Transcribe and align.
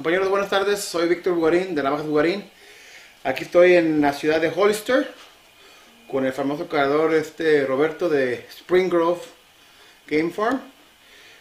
Compañeros, 0.00 0.30
buenas 0.30 0.48
tardes. 0.48 0.80
Soy 0.80 1.08
Víctor 1.10 1.34
Bugarín 1.34 1.74
de 1.74 1.82
Navajas 1.82 2.06
Bugarín. 2.06 2.50
Aquí 3.22 3.44
estoy 3.44 3.74
en 3.74 4.00
la 4.00 4.14
ciudad 4.14 4.40
de 4.40 4.48
Hollister 4.48 5.12
con 6.10 6.24
el 6.24 6.32
famoso 6.32 6.68
creador 6.68 7.12
este 7.12 7.66
Roberto 7.66 8.08
de 8.08 8.46
Spring 8.48 8.88
Grove 8.88 9.20
Game 10.06 10.30
Farm. 10.30 10.58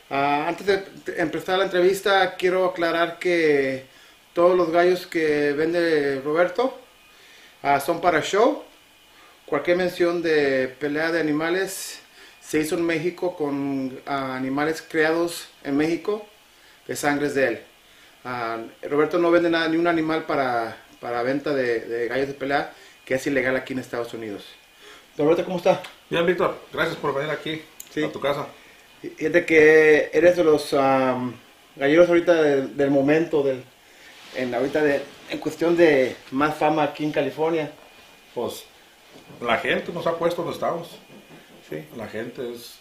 Ah, 0.10 0.44
antes 0.50 0.66
de 0.68 0.84
empezar 1.16 1.58
la 1.58 1.64
entrevista, 1.64 2.36
quiero 2.36 2.66
aclarar 2.66 3.18
que 3.18 3.86
todos 4.34 4.58
los 4.58 4.72
gallos 4.72 5.08
que 5.08 5.54
vende 5.54 6.20
Roberto 6.20 6.78
ah, 7.64 7.80
son 7.80 8.02
para 8.02 8.22
show. 8.22 8.66
Cualquier 9.46 9.78
mención 9.78 10.22
de 10.22 10.68
pelea 10.68 11.14
de 11.14 11.22
animales 11.22 12.02
se 12.42 12.60
hizo 12.60 12.76
en 12.76 12.86
México 12.86 13.38
con 13.38 14.02
ah, 14.06 14.36
animales 14.36 14.82
creados 14.82 15.48
en 15.64 15.78
México 15.78 16.28
de 16.88 16.98
sangres 16.98 17.34
de 17.36 17.48
él. 17.48 17.69
Ah, 18.24 18.58
Roberto 18.84 19.18
no 19.18 19.32
vende 19.32 19.50
nada, 19.50 19.68
ni 19.70 19.78
un 19.78 19.88
animal 19.88 20.26
para, 20.26 20.78
para 21.00 21.24
venta 21.24 21.54
de, 21.54 21.80
de 21.82 22.08
gallos 22.08 22.28
de 22.28 22.34
pelea, 22.34 22.74
que 23.06 23.16
es 23.16 23.28
ilegal 23.28 23.56
aquí 23.56 23.74
en 23.74 23.80
Estados 23.80 24.14
Unidos. 24.14 24.46
Roberto, 25.18 25.44
¿cómo 25.46 25.58
está? 25.58 25.82
Bien, 26.10 26.26
Víctor, 26.26 26.58
gracias 26.72 26.98
por 26.98 27.14
venir 27.14 27.32
aquí 27.32 27.62
Sí. 27.90 28.04
a 28.04 28.12
tu 28.12 28.20
casa. 28.20 28.48
Fíjate 29.02 29.46
que 29.46 30.10
eres 30.14 30.36
de 30.38 30.44
los 30.44 30.74
am, 30.74 31.34
galleros 31.76 32.10
ahorita 32.10 32.34
del, 32.42 32.76
del 32.78 32.92
momento, 32.92 33.42
del, 33.42 33.64
en, 34.36 34.54
ahorita 34.54 34.82
de, 34.84 35.02
en 35.30 35.40
cuestión 35.40 35.76
de 35.78 36.16
más 36.32 36.56
fama 36.56 36.84
aquí 36.84 37.06
en 37.06 37.12
California. 37.12 37.72
Pues 38.36 38.66
la 39.42 39.58
gente 39.58 39.92
nos 39.94 40.06
ha 40.06 40.18
puesto 40.18 40.42
donde 40.44 40.56
estamos. 40.56 40.90
Sí, 41.70 41.86
La 41.96 42.08
gente 42.08 42.52
es 42.54 42.80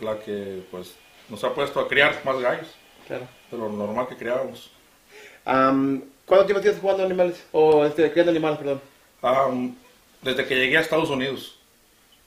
la 0.00 0.18
que 0.18 0.62
pues 0.70 0.94
nos 1.28 1.42
ha 1.44 1.54
puesto 1.54 1.78
a 1.78 1.88
criar 1.88 2.20
más 2.24 2.40
gallos 2.40 2.68
claro. 3.06 3.28
de 3.50 3.58
lo 3.58 3.68
normal 3.68 4.08
que 4.08 4.16
criábamos. 4.16 4.70
Am, 5.50 6.02
¿Cuánto 6.26 6.46
tiempo 6.46 6.60
tienes 6.62 6.80
jugando 6.80 7.04
animales? 7.04 7.42
O 7.52 7.84
este, 7.84 8.10
criando 8.12 8.30
animales, 8.30 8.58
perdón. 8.58 8.80
Am, 9.22 9.74
desde 10.22 10.46
que 10.46 10.54
llegué 10.54 10.76
a 10.78 10.80
Estados 10.80 11.10
Unidos, 11.10 11.58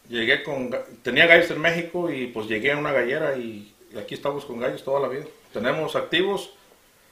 llegué 0.09 0.43
con 0.43 0.75
tenía 1.03 1.25
gallos 1.25 1.49
en 1.51 1.61
México 1.61 2.11
y 2.11 2.27
pues 2.27 2.47
llegué 2.47 2.73
a 2.73 2.77
una 2.77 2.91
gallera 2.91 3.37
y, 3.37 3.73
y 3.93 3.97
aquí 3.97 4.13
estamos 4.13 4.43
con 4.45 4.59
gallos 4.59 4.83
toda 4.83 4.99
la 4.99 5.07
vida. 5.07 5.25
Tenemos 5.53 5.95
activos 5.95 6.51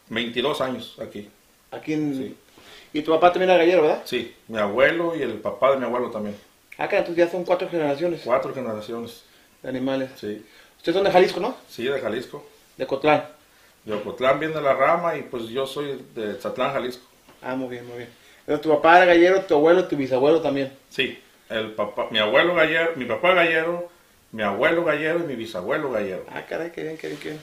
22 0.09 0.59
años 0.61 0.97
aquí. 1.01 1.29
Aquí 1.71 1.93
en... 1.93 2.15
Sí. 2.17 2.35
Y 2.93 3.01
tu 3.03 3.11
papá 3.11 3.31
también 3.31 3.51
era 3.51 3.59
gallero, 3.59 3.83
¿verdad? 3.83 4.01
Sí, 4.03 4.35
mi 4.49 4.57
abuelo 4.57 5.15
y 5.15 5.21
el 5.21 5.35
papá 5.35 5.71
de 5.71 5.77
mi 5.77 5.85
abuelo 5.85 6.11
también. 6.11 6.35
Acá 6.77 6.97
entonces 6.97 7.23
ya 7.25 7.31
son 7.31 7.45
cuatro 7.45 7.69
generaciones 7.69 8.21
Cuatro 8.25 8.53
generaciones. 8.53 9.23
de 9.63 9.69
animales. 9.69 10.09
Sí, 10.19 10.43
Ustedes 10.77 10.95
son 10.95 11.05
de 11.05 11.11
Jalisco, 11.11 11.39
¿no? 11.39 11.55
sí, 11.69 11.83
de 11.85 11.99
Jalisco. 12.01 12.43
De 12.75 12.85
Cotlán. 12.87 13.23
De 13.85 13.93
Ocotlán 13.93 14.39
viene 14.39 14.61
la 14.61 14.73
rama 14.73 15.15
y 15.17 15.23
pues 15.23 15.47
yo 15.47 15.65
soy 15.65 16.05
de 16.13 16.35
Zatlán, 16.35 16.73
Jalisco. 16.73 17.03
Ah, 17.41 17.55
muy 17.55 17.69
bien, 17.69 17.87
muy 17.87 17.97
bien. 17.97 18.09
Entonces, 18.41 18.61
tu 18.61 18.69
papá 18.69 18.97
era 18.97 19.05
gallero, 19.05 19.41
tu 19.41 19.55
abuelo, 19.55 19.87
tu 19.87 19.95
bisabuelo 19.95 20.41
también. 20.41 20.71
Sí, 20.89 21.17
el 21.49 21.71
papá, 21.71 22.07
mi 22.11 22.19
abuelo 22.19 22.53
gallero, 22.55 22.91
mi 22.95 23.05
papá 23.05 23.33
gallero, 23.33 23.89
mi 24.31 24.43
abuelo 24.43 24.83
gallero 24.83 25.19
y 25.19 25.23
mi 25.23 25.35
bisabuelo 25.35 25.91
gallero. 25.91 26.25
Ah, 26.31 26.43
caray, 26.47 26.71
qué 26.71 26.83
bien, 26.83 26.97
qué 26.97 27.07
bien, 27.07 27.19
qué 27.19 27.29
bien. 27.29 27.41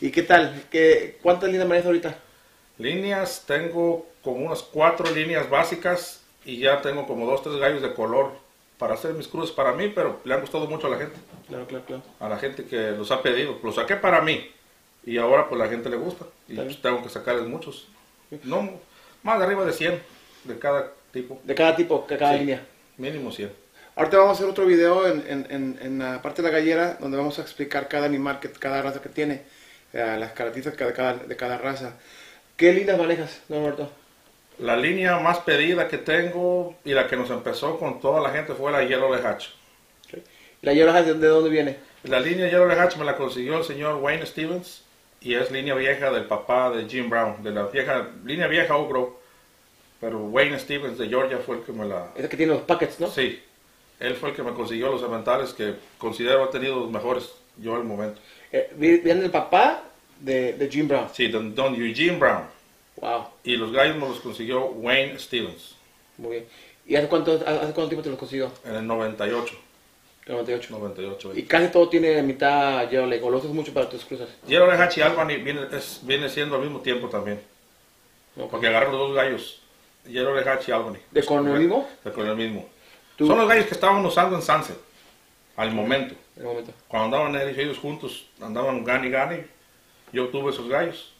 ¿Y 0.00 0.10
qué 0.10 0.22
tal? 0.22 0.64
¿Qué, 0.70 1.18
¿Cuántas 1.22 1.48
líneas 1.50 1.68
manejas 1.68 1.86
ahorita? 1.86 2.16
Líneas, 2.78 3.44
tengo 3.46 4.06
como 4.22 4.46
unas 4.46 4.62
cuatro 4.62 5.10
líneas 5.12 5.48
básicas 5.50 6.22
y 6.44 6.58
ya 6.58 6.80
tengo 6.80 7.06
como 7.06 7.26
dos, 7.26 7.42
tres 7.42 7.56
gallos 7.56 7.82
de 7.82 7.92
color 7.94 8.32
para 8.78 8.94
hacer 8.94 9.14
mis 9.14 9.28
cruces 9.28 9.54
para 9.54 9.72
mí, 9.72 9.92
pero 9.94 10.20
le 10.24 10.34
han 10.34 10.40
gustado 10.40 10.66
mucho 10.66 10.86
a 10.88 10.90
la 10.90 10.96
gente, 10.98 11.16
Claro, 11.48 11.66
claro, 11.66 11.84
claro. 11.84 12.02
a 12.18 12.28
la 12.28 12.38
gente 12.38 12.64
que 12.64 12.92
los 12.92 13.10
ha 13.12 13.22
pedido. 13.22 13.58
Los 13.62 13.76
saqué 13.76 13.94
para 13.96 14.20
mí 14.22 14.50
y 15.04 15.18
ahora 15.18 15.48
pues 15.48 15.58
la 15.60 15.68
gente 15.68 15.88
le 15.88 15.96
gusta 15.96 16.26
y 16.48 16.54
pues, 16.56 16.80
tengo 16.80 17.02
que 17.02 17.08
sacarles 17.08 17.46
muchos. 17.46 17.88
No, 18.44 18.70
más 19.22 19.38
de 19.38 19.44
arriba 19.44 19.64
de 19.64 19.72
100 19.72 20.02
de 20.44 20.58
cada 20.58 20.92
tipo, 21.12 21.40
De 21.44 21.54
cada 21.54 21.76
tipo, 21.76 22.06
de 22.08 22.16
cada 22.16 22.32
Sí. 22.32 22.38
línea. 22.40 22.64
mínimo 22.96 23.30
100. 23.32 23.52
Ahorita 23.94 24.16
vamos 24.18 24.30
a 24.30 24.38
hacer 24.38 24.48
otro 24.50 24.64
video 24.64 25.06
en, 25.06 25.22
en, 25.28 25.46
en, 25.50 25.78
en 25.82 25.98
la 25.98 26.22
parte 26.22 26.40
de 26.40 26.48
la 26.50 26.58
gallera 26.58 26.96
donde 26.98 27.18
vamos 27.18 27.38
a 27.38 27.42
explicar 27.42 27.88
cada 27.88 28.06
animal, 28.06 28.40
que, 28.40 28.50
cada 28.50 28.80
raza 28.80 29.02
que 29.02 29.10
tiene, 29.10 29.42
eh, 29.92 30.16
las 30.18 30.32
características 30.32 30.88
de 30.88 30.94
cada, 30.94 31.14
de 31.14 31.36
cada 31.36 31.58
raza. 31.58 31.94
¿Qué 32.56 32.72
líneas 32.72 32.98
manejas, 32.98 33.42
don 33.48 33.60
Roberto? 33.60 33.90
La 34.58 34.76
línea 34.76 35.18
más 35.18 35.38
pedida 35.40 35.88
que 35.88 35.98
tengo 35.98 36.74
y 36.84 36.92
la 36.92 37.06
que 37.06 37.16
nos 37.16 37.30
empezó 37.30 37.78
con 37.78 38.00
toda 38.00 38.20
la 38.22 38.30
gente 38.30 38.54
fue 38.54 38.72
la 38.72 38.82
Yellow 38.82 39.12
Hatch. 39.12 39.48
¿La 40.62 40.72
Yellow 40.72 40.92
de, 40.94 41.14
de 41.14 41.26
dónde 41.26 41.50
viene? 41.50 41.76
La 42.04 42.20
línea 42.20 42.46
Yellow 42.48 42.70
Hatch 42.70 42.96
me 42.96 43.04
la 43.04 43.16
consiguió 43.16 43.58
el 43.58 43.64
señor 43.64 43.96
Wayne 43.96 44.24
Stevens 44.26 44.84
y 45.24 45.34
es 45.34 45.50
línea 45.50 45.74
vieja 45.74 46.10
del 46.10 46.24
papá 46.24 46.70
de 46.70 46.88
Jim 46.88 47.08
Brown, 47.10 47.42
de 47.42 47.50
la 47.50 47.64
vieja 47.66 48.08
línea 48.24 48.46
vieja 48.48 48.76
Oak 48.76 48.88
Grove. 48.90 49.12
Pero 50.00 50.18
Wayne 50.18 50.58
Stevens 50.58 50.98
de 50.98 51.08
Georgia 51.08 51.38
fue 51.38 51.56
el 51.58 51.62
que 51.62 51.72
me 51.72 51.84
la... 51.86 52.10
Esa 52.16 52.28
que 52.28 52.36
tiene 52.36 52.52
los 52.54 52.62
packets, 52.62 52.98
¿no? 52.98 53.08
Sí, 53.08 53.40
él 54.00 54.16
fue 54.16 54.30
el 54.30 54.34
que 54.34 54.42
me 54.42 54.52
consiguió 54.52 54.90
los 54.90 55.00
inventarios 55.02 55.54
que 55.54 55.74
considero 55.96 56.42
ha 56.44 56.50
tenido 56.50 56.80
los 56.80 56.90
mejores 56.90 57.30
yo 57.56 57.76
al 57.76 57.84
momento. 57.84 58.20
Eh, 58.50 58.70
vi- 58.76 58.96
viene 58.98 59.24
el 59.24 59.30
papá 59.30 59.84
de, 60.18 60.54
de 60.54 60.68
Jim 60.68 60.88
Brown. 60.88 61.06
Sí, 61.12 61.28
don, 61.28 61.54
don 61.54 61.74
Eugene 61.76 62.18
Brown. 62.18 62.44
Wow, 62.96 63.26
Y 63.44 63.56
los 63.56 63.72
gallos 63.72 63.96
me 63.96 64.08
los 64.08 64.20
consiguió 64.20 64.66
Wayne 64.66 65.18
Stevens 65.18 65.76
muy 66.18 66.32
bien. 66.32 66.44
¿Y 66.86 66.94
hace 66.96 67.08
cuánto, 67.08 67.32
hace 67.34 67.58
cuánto 67.72 67.88
tiempo 67.88 68.02
te 68.02 68.10
los 68.10 68.18
consiguió? 68.18 68.50
en 68.64 68.74
el 68.74 68.86
98. 68.86 69.54
98. 70.26 70.68
98 70.70 71.32
Y 71.34 71.42
casi 71.44 71.68
todo 71.68 71.88
tiene 71.88 72.22
mitad 72.22 72.88
Yellow 72.88 73.06
Lake, 73.06 73.22
o 73.24 73.30
lo 73.30 73.38
usas 73.38 73.50
mucho 73.50 73.72
para 73.74 73.88
tus 73.88 74.04
cruzas. 74.04 74.28
Yellow 74.46 74.70
Hatch 74.70 74.98
y 74.98 75.02
Albany 75.02 75.36
viene, 75.38 75.62
es- 75.72 76.00
viene 76.02 76.28
siendo 76.28 76.56
al 76.56 76.62
mismo 76.62 76.80
tiempo 76.80 77.08
también. 77.08 77.40
Ok. 78.36 78.50
Porque 78.50 78.68
agarraron 78.68 78.96
los 78.96 79.08
dos 79.08 79.16
gallos. 79.16 79.60
Yellow 80.06 80.36
Hatch 80.36 80.68
y 80.68 80.72
Albany. 80.72 80.98
¿De 81.10 81.24
con 81.24 81.46
el 81.48 81.58
mismo? 81.58 81.88
De 82.04 82.12
con 82.12 82.26
el 82.26 82.36
mismo. 82.36 82.68
Tú- 83.16 83.26
Son 83.26 83.38
los 83.38 83.48
gallos 83.48 83.66
que 83.66 83.74
estaban 83.74 84.04
usando 84.04 84.36
en 84.36 84.42
Sunset. 84.42 84.76
Al 85.56 85.70
momento. 85.72 86.14
En 86.36 86.42
el 86.42 86.48
momento. 86.48 86.72
Cuando 86.88 87.16
andaban 87.24 87.48
ellos, 87.58 87.78
juntos, 87.78 88.26
andaban 88.40 88.84
gani 88.84 89.10
gani. 89.10 89.42
Yo 90.12 90.28
tuve 90.28 90.50
esos 90.50 90.68
gallos. 90.68 91.12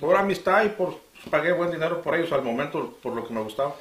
Por 0.00 0.16
amistad 0.16 0.64
y 0.64 0.68
por 0.70 0.98
pagué 1.30 1.52
buen 1.52 1.70
dinero 1.70 2.00
por 2.02 2.14
ellos 2.14 2.32
al 2.32 2.42
momento, 2.42 2.96
por 3.02 3.14
lo 3.14 3.26
que 3.26 3.34
me 3.34 3.40
gustaba. 3.42 3.74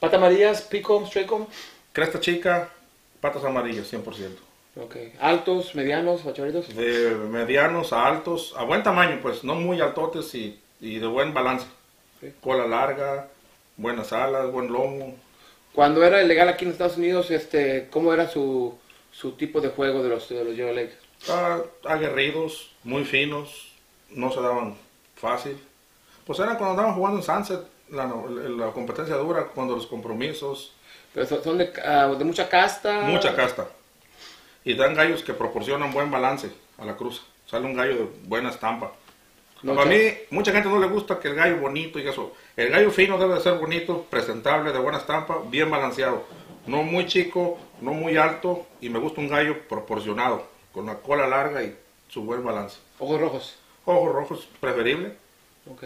¿Pata 0.00 0.16
amarillas, 0.16 0.62
pico, 0.62 1.02
straight 1.04 1.30
Cresta 1.92 2.18
chica, 2.18 2.70
patas 3.20 3.44
amarillas, 3.44 3.92
100%. 3.92 4.30
Ok. 4.76 4.96
¿Altos, 5.20 5.74
medianos, 5.74 6.22
fachoritos? 6.22 6.74
De 6.74 7.10
medianos 7.28 7.92
a 7.92 8.06
altos, 8.06 8.54
a 8.56 8.64
buen 8.64 8.82
tamaño, 8.82 9.18
pues, 9.20 9.42
no 9.44 9.54
muy 9.56 9.80
altotes 9.80 10.34
y, 10.34 10.60
y 10.80 10.98
de 10.98 11.06
buen 11.06 11.34
balance. 11.34 11.66
Sí. 12.20 12.32
Cola 12.40 12.66
larga, 12.66 13.28
buenas 13.76 14.12
alas, 14.12 14.50
buen 14.50 14.72
lomo. 14.72 15.16
Cuando 15.74 16.04
era 16.04 16.22
ilegal 16.22 16.48
aquí 16.48 16.64
en 16.64 16.72
Estados 16.72 16.96
Unidos, 16.96 17.30
este, 17.30 17.88
¿cómo 17.90 18.12
era 18.12 18.28
su, 18.28 18.76
su 19.12 19.32
tipo 19.32 19.60
de 19.60 19.68
juego 19.68 20.02
de 20.02 20.08
los, 20.08 20.28
de 20.28 20.44
los 20.44 20.56
Yellow 20.56 20.74
Lakes? 20.74 20.96
Ah, 21.28 21.60
aguerridos, 21.84 22.72
muy 22.84 23.04
finos, 23.04 23.72
no 24.10 24.32
se 24.32 24.40
daban 24.40 24.76
fácil. 25.16 25.58
Pues 26.26 26.38
eran 26.38 26.56
cuando 26.56 26.72
andaban 26.72 26.94
jugando 26.94 27.18
en 27.18 27.24
Sunset, 27.24 27.60
la, 27.90 28.06
la 28.06 28.72
competencia 28.72 29.16
dura, 29.16 29.46
cuando 29.54 29.74
los 29.74 29.86
compromisos, 29.86 30.72
Pero 31.14 31.26
son, 31.26 31.42
son 31.42 31.58
de, 31.58 31.72
ah, 31.84 32.06
de 32.18 32.24
mucha 32.24 32.48
casta. 32.48 33.02
mucha 33.02 33.34
casta. 33.34 33.68
Y 34.64 34.74
dan 34.74 34.94
gallos 34.94 35.22
que 35.22 35.34
proporcionan 35.34 35.92
buen 35.92 36.10
balance 36.10 36.50
a 36.78 36.84
la 36.84 36.96
cruz. 36.96 37.22
Sale 37.46 37.66
un 37.66 37.74
gallo 37.74 37.96
de 37.96 38.08
buena 38.24 38.50
estampa. 38.50 38.92
No, 39.62 39.74
Para 39.74 39.90
mí, 39.90 39.98
mucha 40.30 40.52
gente 40.52 40.68
no 40.68 40.78
le 40.78 40.86
gusta 40.86 41.18
que 41.18 41.28
el 41.28 41.34
gallo 41.34 41.58
bonito 41.58 41.98
y 41.98 42.08
eso. 42.08 42.32
El 42.56 42.70
gallo 42.70 42.90
fino 42.90 43.18
debe 43.18 43.34
de 43.34 43.40
ser 43.40 43.54
bonito, 43.54 44.06
presentable, 44.08 44.72
de 44.72 44.78
buena 44.78 44.98
estampa, 44.98 45.42
bien 45.48 45.70
balanceado. 45.70 46.24
No 46.66 46.82
muy 46.82 47.06
chico, 47.06 47.58
no 47.80 47.92
muy 47.92 48.16
alto 48.16 48.66
y 48.80 48.88
me 48.88 48.98
gusta 48.98 49.20
un 49.20 49.28
gallo 49.28 49.66
proporcionado, 49.68 50.46
con 50.72 50.86
la 50.86 50.96
cola 50.96 51.26
larga 51.26 51.62
y 51.62 51.76
su 52.08 52.22
buen 52.22 52.44
balance. 52.44 52.78
Ojos 52.98 53.20
rojos. 53.20 53.56
Ojos 53.84 54.14
rojos 54.14 54.48
preferible. 54.60 55.14
Ok. 55.70 55.84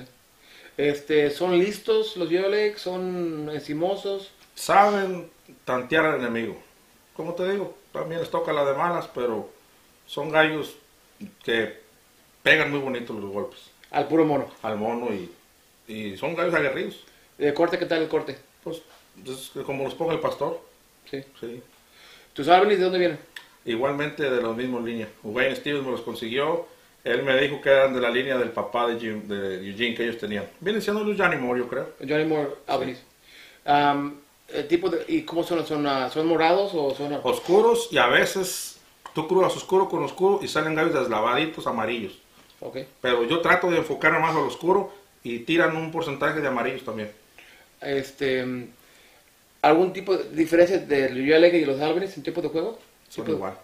Este, 0.76 1.30
¿Son 1.30 1.58
listos 1.58 2.16
los 2.16 2.30
Lakes? 2.30 2.78
¿Son 2.78 3.48
encimosos? 3.52 4.30
Saben 4.54 5.30
tantear 5.64 6.06
al 6.06 6.20
enemigo. 6.20 6.56
Como 7.16 7.34
te 7.34 7.50
digo, 7.50 7.76
también 7.92 8.20
les 8.20 8.30
toca 8.30 8.52
la 8.52 8.64
de 8.64 8.74
malas, 8.76 9.08
pero 9.14 9.50
son 10.06 10.30
gallos 10.30 10.74
que 11.44 11.80
pegan 12.42 12.70
muy 12.70 12.80
bonitos 12.80 13.16
los 13.16 13.30
golpes 13.32 13.60
Al 13.90 14.06
puro 14.08 14.24
mono. 14.24 14.50
al 14.62 14.76
mono 14.76 15.08
y, 15.12 15.30
y 15.92 16.16
son 16.16 16.34
gallos 16.34 16.54
aguerridos. 16.54 17.04
¿De 17.38 17.52
corte 17.54 17.78
qué 17.78 17.86
tal 17.86 18.02
el 18.02 18.08
corte? 18.08 18.36
Pues 18.62 18.82
es 19.26 19.52
como 19.64 19.84
los 19.84 19.94
ponga 19.94 20.12
el 20.12 20.20
pastor. 20.20 20.60
Sí. 21.10 21.22
Sí. 21.40 21.62
¿Tus 22.32 22.48
árboles 22.48 22.78
de 22.78 22.84
dónde 22.84 22.98
vienen? 22.98 23.18
Igualmente 23.64 24.28
de 24.28 24.42
la 24.42 24.50
misma 24.52 24.80
línea. 24.80 25.08
Wayne 25.22 25.56
Stevens 25.56 25.84
me 25.84 25.92
los 25.92 26.00
consiguió. 26.02 26.66
Él 27.04 27.22
me 27.22 27.38
dijo 27.40 27.60
que 27.60 27.68
eran 27.70 27.94
de 27.94 28.00
la 28.00 28.10
línea 28.10 28.36
del 28.38 28.50
papá 28.50 28.86
de, 28.88 28.98
Jim- 28.98 29.26
de 29.28 29.68
Eugene 29.68 29.94
que 29.94 30.04
ellos 30.04 30.18
tenían. 30.18 30.46
Vienen 30.60 30.82
siendo 30.82 31.04
los 31.04 31.16
Johnny 31.18 31.36
Moore, 31.36 31.60
yo 31.60 31.68
creo. 31.68 31.90
Johnny 32.00 32.24
Moore 32.24 32.50
Albany. 32.66 32.96
Am, 33.66 34.20
el 34.48 34.68
tipo 34.68 34.90
de, 34.90 35.04
¿Y 35.08 35.22
cómo 35.22 35.42
son? 35.42 35.66
¿Son, 35.66 35.86
ah, 35.86 36.10
¿Son 36.10 36.26
morados 36.26 36.72
o 36.74 36.94
son...? 36.94 37.18
Oscuros 37.22 37.88
y 37.90 37.98
a 37.98 38.06
veces 38.06 38.78
tú 39.14 39.26
cruzas 39.26 39.56
oscuro 39.56 39.88
con 39.88 40.02
oscuro 40.02 40.40
y 40.42 40.48
salen 40.48 40.74
gallos 40.74 40.94
deslavaditos 40.94 41.66
amarillos. 41.66 42.18
Ok. 42.60 42.78
Pero 43.00 43.24
yo 43.24 43.40
trato 43.40 43.70
de 43.70 43.78
enfocarme 43.78 44.18
más 44.20 44.34
al 44.34 44.42
oscuro 44.42 44.92
y 45.22 45.40
tiran 45.40 45.76
un 45.76 45.90
porcentaje 45.90 46.40
de 46.40 46.48
amarillos 46.48 46.84
también. 46.84 47.10
Este, 47.80 48.44
¿Algún 49.62 49.92
tipo 49.92 50.16
de 50.16 50.30
diferencia 50.30 50.78
del 50.78 51.20
ULA 51.20 51.48
y 51.48 51.64
los 51.64 51.80
Albanis 51.80 52.16
en 52.16 52.22
tipo 52.22 52.40
de 52.42 52.48
juego? 52.48 52.78
Son 53.08 53.24
Tipo- 53.24 53.36
igual. 53.36 53.54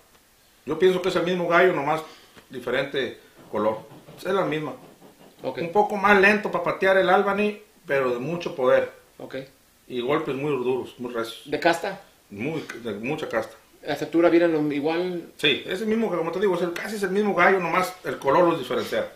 Yo 0.67 0.79
pienso 0.79 1.00
que 1.03 1.09
es 1.09 1.17
el 1.17 1.25
mismo 1.25 1.49
gallo, 1.49 1.73
nomás 1.73 2.03
diferente 2.49 3.19
color. 3.50 3.79
Es 4.19 4.25
la 4.25 4.44
misma. 4.44 4.75
Un 5.43 5.73
poco 5.73 5.97
más 5.97 6.21
lento 6.21 6.50
para 6.50 6.65
patear 6.65 6.99
el 6.99 7.09
Albany, 7.09 7.59
pero 7.87 8.12
de 8.12 8.19
mucho 8.19 8.55
poder. 8.55 8.93
ok. 9.19 9.37
Y 9.90 10.00
golpes 10.00 10.34
muy 10.37 10.50
duros, 10.52 10.94
muy 10.98 11.12
recios. 11.12 11.42
¿De 11.46 11.58
casta? 11.58 12.00
Muy, 12.31 12.64
de 12.84 12.92
mucha 12.94 13.28
casta. 13.28 13.56
¿La 13.84 13.94
estatura 13.94 14.28
viene 14.31 14.46
lo- 14.46 14.72
igual? 14.72 15.32
Sí, 15.37 15.64
es 15.66 15.81
el 15.81 15.88
mismo, 15.88 16.08
como 16.08 16.31
te 16.31 16.38
digo, 16.38 16.54
es 16.54 16.62
el- 16.62 16.72
casi 16.72 16.94
es 16.96 17.02
el 17.02 17.10
mismo 17.10 17.34
gallo, 17.34 17.58
nomás 17.58 17.92
el 18.04 18.19
color 18.19 18.48
los 18.48 18.58
diferencia. 18.60 19.08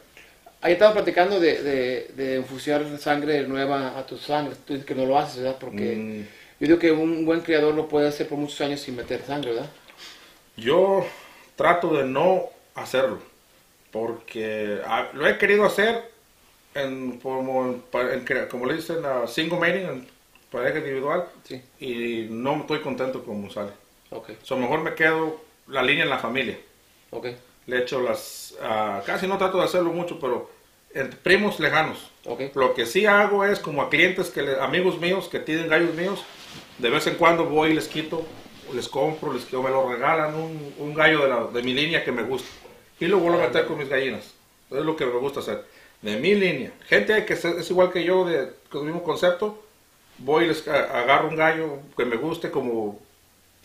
Ahí 0.60 0.72
estaba 0.72 0.94
platicando 0.94 1.38
de, 1.38 1.62
de, 1.62 2.10
de 2.16 2.36
infusiar 2.38 2.82
sangre 2.98 3.46
nueva 3.46 3.96
a 3.98 4.04
tus 4.06 4.22
sangre. 4.22 4.56
Tú 4.66 4.72
dices 4.72 4.86
que 4.86 4.94
no 4.96 5.06
lo 5.06 5.16
haces, 5.18 5.42
¿verdad? 5.42 5.58
Porque 5.60 5.94
Mm, 5.94 6.20
yo 6.60 6.66
digo 6.66 6.78
que 6.78 6.90
un 6.90 7.24
buen 7.26 7.40
criador 7.42 7.74
lo 7.74 7.86
puede 7.86 8.08
hacer 8.08 8.26
por 8.28 8.38
muchos 8.38 8.60
años 8.62 8.80
sin 8.80 8.96
meter 8.96 9.22
sangre, 9.24 9.52
¿verdad? 9.52 9.68
yo 10.56 11.04
trato 11.56 11.94
de 11.96 12.04
no 12.04 12.44
hacerlo, 12.74 13.18
porque 13.92 14.80
ah, 14.86 15.08
lo 15.12 15.26
he 15.26 15.38
querido 15.38 15.64
hacer 15.64 16.10
en, 16.74 17.18
como, 17.20 17.82
en 17.92 18.46
como 18.50 18.66
le 18.66 18.74
dicen, 18.74 19.04
a 19.04 19.26
single 19.26 19.58
mating, 19.58 20.06
pareja 20.54 20.78
individual, 20.78 21.26
Sí. 21.42 21.60
y 21.80 22.26
no 22.30 22.56
estoy 22.60 22.80
contento 22.80 23.24
como 23.24 23.50
sale. 23.50 23.70
Ok, 24.10 24.30
So, 24.42 24.56
mejor 24.56 24.80
me 24.80 24.94
quedo 24.94 25.40
la 25.66 25.82
línea 25.82 26.04
en 26.04 26.10
la 26.10 26.18
familia. 26.18 26.58
ok, 27.10 27.26
Le 27.66 27.78
echo 27.78 28.00
las, 28.00 28.54
ah, 28.62 29.02
casi 29.06 29.26
no 29.26 29.38
trato 29.38 29.58
de 29.58 29.64
hacerlo 29.64 29.90
mucho, 29.92 30.18
pero 30.20 30.50
entre 30.94 31.16
primos 31.18 31.58
lejanos. 31.60 32.10
ok. 32.26 32.42
Lo 32.54 32.74
que 32.74 32.86
sí 32.86 33.06
hago 33.06 33.44
es 33.44 33.58
como 33.58 33.82
a 33.82 33.88
clientes, 33.90 34.30
que 34.30 34.42
le- 34.42 34.60
amigos 34.60 34.98
míos 35.00 35.28
que 35.28 35.40
tienen 35.40 35.68
gallos 35.68 35.94
míos, 35.94 36.22
de 36.78 36.90
vez 36.90 37.06
en 37.06 37.14
cuando 37.14 37.44
voy 37.46 37.70
y 37.70 37.74
les 37.74 37.88
quito, 37.88 38.24
les 38.74 38.88
compro, 38.88 39.32
les 39.32 39.52
o 39.52 39.62
me 39.62 39.70
lo 39.70 39.88
regalan 39.90 40.34
un, 40.34 40.74
un 40.78 40.94
gallo 40.94 41.22
de, 41.22 41.28
la- 41.28 41.46
de 41.46 41.62
mi 41.62 41.72
línea 41.74 42.04
que 42.04 42.12
me 42.12 42.22
gusta. 42.22 42.48
Y 43.00 43.06
lo 43.06 43.18
vuelvo 43.18 43.38
a 43.42 43.46
meter 43.46 43.66
con 43.66 43.78
mis 43.78 43.88
gallinas. 43.88 44.34
Es 44.70 44.84
lo 44.84 44.94
que 44.96 45.04
me 45.06 45.18
gusta 45.18 45.40
hacer. 45.40 45.64
De 46.02 46.16
mi 46.18 46.34
línea. 46.34 46.70
Gente 46.86 47.24
que 47.24 47.32
es, 47.32 47.44
es 47.44 47.70
igual 47.70 47.90
que 47.92 48.04
yo, 48.04 48.24
de, 48.26 48.50
con 48.70 48.82
el 48.82 48.86
mismo 48.88 49.02
concepto, 49.02 49.63
voy 50.18 50.44
y 50.44 50.48
les 50.48 50.66
agarro 50.68 51.28
un 51.28 51.36
gallo 51.36 51.78
que 51.96 52.04
me 52.04 52.16
guste, 52.16 52.50
como 52.50 52.98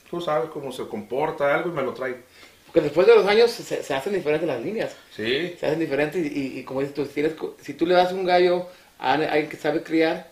tú 0.09 0.21
sabes, 0.21 0.49
cómo 0.49 0.71
se 0.71 0.87
comporta, 0.87 1.53
algo 1.55 1.69
y 1.69 1.73
me 1.73 1.83
lo 1.83 1.93
traigo. 1.93 2.17
Porque 2.65 2.81
después 2.81 3.07
de 3.07 3.15
los 3.15 3.25
años 3.27 3.51
se, 3.51 3.83
se 3.83 3.93
hacen 3.93 4.13
diferentes 4.13 4.47
las 4.47 4.61
líneas. 4.61 4.95
Sí, 5.15 5.55
Se 5.59 5.65
hacen 5.65 5.79
diferentes 5.79 6.23
y, 6.25 6.29
y- 6.55 6.59
y 6.59 6.63
como 6.63 6.81
dices 6.81 6.95
tú, 6.95 7.05
si, 7.05 7.19
eres 7.19 7.33
si 7.61 7.73
tú 7.73 7.85
le 7.85 7.95
das 7.95 8.11
un 8.13 8.25
gallo 8.25 8.67
a 8.99 9.13
alguien 9.13 9.49
que 9.49 9.57
sabe 9.57 9.81
criar, 9.83 10.27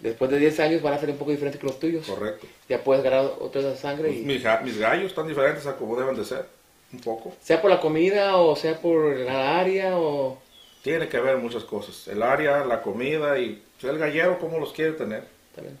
después 0.00 0.30
de 0.30 0.38
10 0.38 0.58
años 0.60 0.82
van 0.82 0.94
a 0.94 0.98
ser 0.98 1.10
un 1.10 1.16
poco 1.18 1.30
diferentes 1.32 1.60
que 1.60 1.66
los 1.66 1.78
tuyos. 1.78 2.06
correcto. 2.06 2.46
Ya 2.68 2.82
puedes 2.82 3.02
ganar 3.04 3.30
otra 3.40 3.62
de 3.62 3.76
sangre. 3.76 4.08
Pues 4.08 4.20
Y, 4.20 4.22
mis, 4.22 4.42
mis 4.64 4.78
gallos 4.78 5.06
están 5.06 5.28
diferentes 5.28 5.66
a 5.66 5.76
como 5.76 5.98
deben 5.98 6.16
de 6.16 6.24
ser, 6.24 6.46
un 6.92 7.00
poco. 7.00 7.34
sea 7.42 7.60
por 7.60 7.70
la 7.70 7.80
comida 7.80 8.36
o 8.36 8.56
sea 8.56 8.78
por 8.78 9.14
la 9.16 9.58
área 9.58 9.98
o... 9.98 10.38
Tiene 10.82 11.08
que 11.08 11.18
ver 11.20 11.36
muchas 11.38 11.64
cosas. 11.64 12.06
El 12.08 12.22
área, 12.22 12.64
la 12.64 12.80
comida 12.80 13.38
y 13.38 13.62
el 13.82 13.98
gallero, 13.98 14.38
cómo 14.38 14.58
los 14.58 14.72
quiere 14.72 14.92
tener. 14.92 15.24
También. 15.56 15.78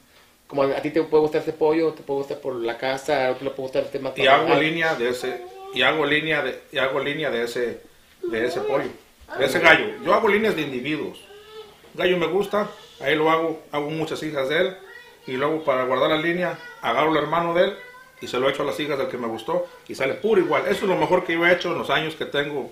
Como 0.48 0.62
a 0.62 0.82
ti 0.82 0.90
te 0.90 1.02
puede 1.02 1.22
gustar 1.22 1.40
este 1.40 1.52
pollo, 1.52 1.92
te 1.92 2.02
puede 2.02 2.18
gustar 2.20 2.38
por 2.38 2.54
la 2.54 2.78
casa, 2.78 3.26
a 3.26 3.30
otro 3.30 3.44
le 3.44 3.50
puede 3.50 3.62
gustar 3.62 3.84
este 3.84 3.98
más 3.98 4.16
Y 4.16 4.26
hago 4.26 4.54
línea 4.54 4.94
de 4.94 5.10
ese, 5.10 5.42
y 5.74 5.82
hago 5.82 6.06
línea 6.06 6.42
de, 6.42 6.60
y 6.72 6.78
hago 6.78 7.00
línea 7.00 7.30
de 7.30 7.42
ese, 7.42 7.80
de 8.22 8.46
ese 8.46 8.60
pollo, 8.60 8.88
de 9.38 9.44
ese 9.44 9.58
gallo. 9.58 9.86
Yo 10.04 10.14
hago 10.14 10.28
líneas 10.28 10.54
de 10.54 10.62
individuos. 10.62 11.24
Gallo 11.94 12.16
me 12.16 12.26
gusta, 12.26 12.68
ahí 13.00 13.16
lo 13.16 13.30
hago, 13.30 13.62
hago 13.72 13.90
muchas 13.90 14.22
hijas 14.22 14.48
de 14.48 14.58
él, 14.60 14.76
y 15.26 15.32
luego 15.32 15.64
para 15.64 15.84
guardar 15.84 16.10
la 16.10 16.18
línea, 16.18 16.58
agarro 16.80 17.10
el 17.10 17.16
hermano 17.16 17.52
de 17.54 17.64
él 17.64 17.76
y 18.20 18.28
se 18.28 18.38
lo 18.38 18.48
echo 18.48 18.62
a 18.62 18.66
las 18.66 18.78
hijas 18.80 18.98
del 18.98 19.08
que 19.08 19.18
me 19.18 19.26
gustó, 19.26 19.66
y 19.88 19.94
sale 19.94 20.14
puro 20.14 20.40
igual. 20.40 20.62
Eso 20.66 20.84
es 20.84 20.88
lo 20.88 20.96
mejor 20.96 21.24
que 21.24 21.34
yo 21.34 21.44
he 21.44 21.52
hecho 21.52 21.72
en 21.72 21.78
los 21.78 21.90
años 21.90 22.14
que 22.14 22.24
tengo 22.24 22.70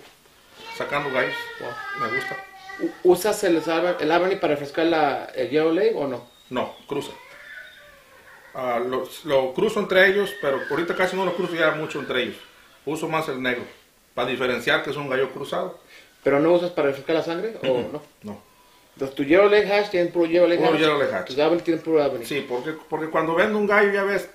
sacando 0.77 1.11
gallos. 1.11 1.35
Wow. 1.61 2.09
Me 2.09 2.17
gusta. 2.17 2.37
¿Usas 3.03 3.45
el, 3.45 3.63
el 4.01 4.11
Albany 4.11 4.37
para 4.37 4.55
refrescar 4.55 4.87
la, 4.87 5.27
el 5.35 5.51
Yellow 5.51 5.73
Lake 5.73 5.93
o 5.95 6.07
no? 6.07 6.34
No, 6.51 6.75
cruza. 6.87 7.13
Ah, 8.55 8.81
lo, 8.85 9.09
lo 9.25 9.53
cruzo 9.53 9.81
entre 9.81 10.07
ellos, 10.09 10.33
pero 10.41 10.61
ahorita 10.71 10.95
casi 10.95 11.17
no 11.17 11.25
lo 11.25 11.35
cruzo 11.35 11.55
ya 11.55 11.73
mucho 11.73 11.99
entre 11.99 12.23
ellos. 12.23 12.37
Uso 12.87 13.09
más 13.09 13.29
el 13.29 13.43
negro, 13.43 13.65
para 14.15 14.29
diferenciar 14.29 14.83
que 14.83 14.91
es 14.91 14.97
un 14.97 15.09
gallo 15.09 15.31
cruzado. 15.31 15.81
¿Pero 16.23 16.41
no 16.41 16.53
usas 16.53 16.71
para 16.71 16.89
refrescar 16.89 17.17
la 17.17 17.23
sangre 17.23 17.57
o 17.63 17.67
no? 17.93 18.03
No. 18.23 18.41
Entonces, 18.95 19.17
tu 19.17 19.25
Yellow 19.25 19.49
Lake 19.49 19.73
Hash 19.73 19.91
tiene 19.91 20.11
puro 20.11 20.27
Yellow 20.27 20.49
Puro 20.57 20.71
Hash. 20.71 20.79
Yellow 20.79 20.99
Lake 20.99 21.15
Hash. 21.15 21.25
Tus 21.27 21.39
Albany 21.39 21.63
tienen 21.63 21.83
puro 21.83 22.03
Albany. 22.03 22.25
Sí, 22.25 22.47
porque, 22.49 22.73
porque 22.89 23.09
cuando 23.09 23.35
vendo 23.35 23.59
un 23.59 23.67
gallo, 23.67 23.91
ya 23.93 24.05
ves, 24.05 24.31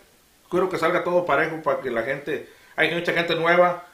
quiero 0.50 0.70
que 0.70 0.78
salga 0.78 1.04
todo 1.04 1.26
parejo 1.26 1.62
para 1.64 1.80
que 1.80 1.90
la 1.90 2.04
gente... 2.04 2.50
Hay 2.76 2.94
mucha 2.94 3.14
gente 3.14 3.36
nueva 3.36 3.86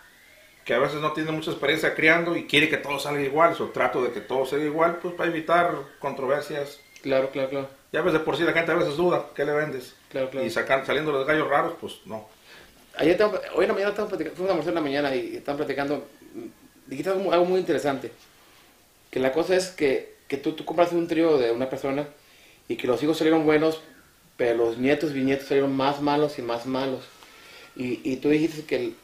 que 0.64 0.74
a 0.74 0.80
veces 0.80 1.02
no 1.02 1.14
tiene 1.14 1.32
mucha 1.32 1.52
experiencia 1.52 1.94
criando 1.94 2.36
y 2.36 2.46
quiere 2.46 2.68
que 2.68 2.78
todo 2.78 2.98
salga 3.00 3.22
igual. 3.22 3.56
So, 3.56 3.70
trato 3.70 4.02
de 4.04 4.12
que 4.12 4.22
todo 4.22 4.46
salga 4.46 4.66
igual, 4.66 4.98
pues 4.98 5.14
para 5.14 5.30
evitar 5.30 5.76
controversias. 6.00 6.80
Claro, 7.04 7.30
claro, 7.30 7.50
claro. 7.50 7.70
Ya 7.96 8.02
ves, 8.02 8.12
de 8.12 8.20
por 8.20 8.36
sí 8.36 8.44
la 8.44 8.52
gente 8.52 8.74
a 8.74 8.76
veces 8.76 8.98
duda, 8.98 9.28
¿qué 9.34 9.46
le 9.46 9.54
vendes? 9.54 9.94
Claro, 10.10 10.30
claro. 10.30 10.46
Y 10.46 10.50
sacan, 10.50 10.86
saliendo 10.86 11.14
los 11.14 11.26
gallos 11.26 11.48
raros, 11.48 11.76
pues 11.80 11.94
no. 12.06 12.28
Ayer 12.98 13.18
hoy 13.24 13.64
en 13.64 13.68
la 13.70 13.74
mañana 13.74 13.92
estábamos 13.92 14.10
platicando, 14.10 14.36
fuimos 14.36 14.50
a 14.50 14.52
almorzar 14.52 14.72
en 14.72 14.76
la 14.76 14.82
mañana 14.82 15.16
y 15.16 15.38
estaban 15.38 15.56
platicando, 15.56 16.06
mm, 16.34 16.90
dijiste 16.90 17.10
algo, 17.12 17.32
algo 17.32 17.46
muy 17.46 17.58
interesante, 17.62 18.12
que 19.12 19.22
la 19.22 19.32
cosa 19.32 19.56
es 19.56 19.68
que, 19.70 20.14
que 20.28 20.36
tú, 20.36 20.52
tú 20.52 20.66
compraste 20.66 20.94
un 20.98 21.08
trío 21.08 21.38
de 21.38 21.52
una 21.52 21.70
persona 21.70 22.06
y 22.68 22.76
que 22.76 22.86
los 22.86 23.02
hijos 23.02 23.18
salieron 23.18 23.46
buenos, 23.46 23.80
pero 24.36 24.58
los 24.58 24.78
nietos 24.78 25.12
y 25.12 25.14
bisnietos 25.14 25.48
salieron 25.48 25.74
más 25.74 26.02
malos 26.02 26.38
y 26.38 26.42
más 26.42 26.66
malos. 26.66 27.06
Y, 27.78 28.02
y 28.04 28.18
tú 28.18 28.28
dijiste 28.28 28.66
que, 28.66 28.76
el- 28.76 28.96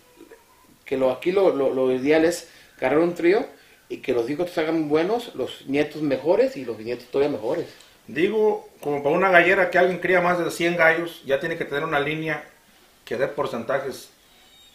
que 0.83 0.97
lo, 0.97 1.11
aquí 1.11 1.31
lo, 1.31 1.55
lo, 1.55 1.73
lo 1.73 1.93
ideal 1.93 2.25
es 2.25 2.49
agarrar 2.77 2.99
un 2.99 3.15
trío 3.15 3.45
y 3.87 3.99
que 3.99 4.11
los 4.11 4.29
hijos 4.29 4.51
salgan 4.51 4.89
buenos, 4.89 5.33
los 5.35 5.65
nietos 5.67 6.01
mejores 6.01 6.57
y 6.57 6.65
los 6.65 6.75
bisnietos 6.77 7.05
todavía 7.07 7.31
mejores. 7.37 7.67
Digo, 8.07 8.69
como 8.81 9.03
para 9.03 9.15
una 9.15 9.29
gallera 9.29 9.69
que 9.71 9.77
alguien 9.77 9.99
cría 9.99 10.21
más 10.21 10.39
de 10.39 10.51
100 10.51 10.77
gallos, 10.77 11.21
ya 11.25 11.39
tiene 11.39 11.57
que 11.57 11.65
tener 11.65 11.83
una 11.83 11.99
línea 11.99 12.43
que 13.05 13.17
dé 13.17 13.27
porcentajes 13.27 14.11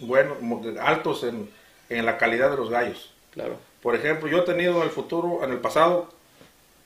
buenos, 0.00 0.38
altos 0.80 1.24
en, 1.24 1.50
en 1.88 2.06
la 2.06 2.18
calidad 2.18 2.50
de 2.50 2.56
los 2.56 2.70
gallos. 2.70 3.12
Claro, 3.32 3.60
Por 3.82 3.94
ejemplo, 3.94 4.28
yo 4.28 4.38
he 4.38 4.42
tenido 4.42 4.76
en 4.78 4.82
el 4.84 4.90
futuro, 4.90 5.44
en 5.44 5.52
el 5.52 5.58
pasado, 5.60 6.10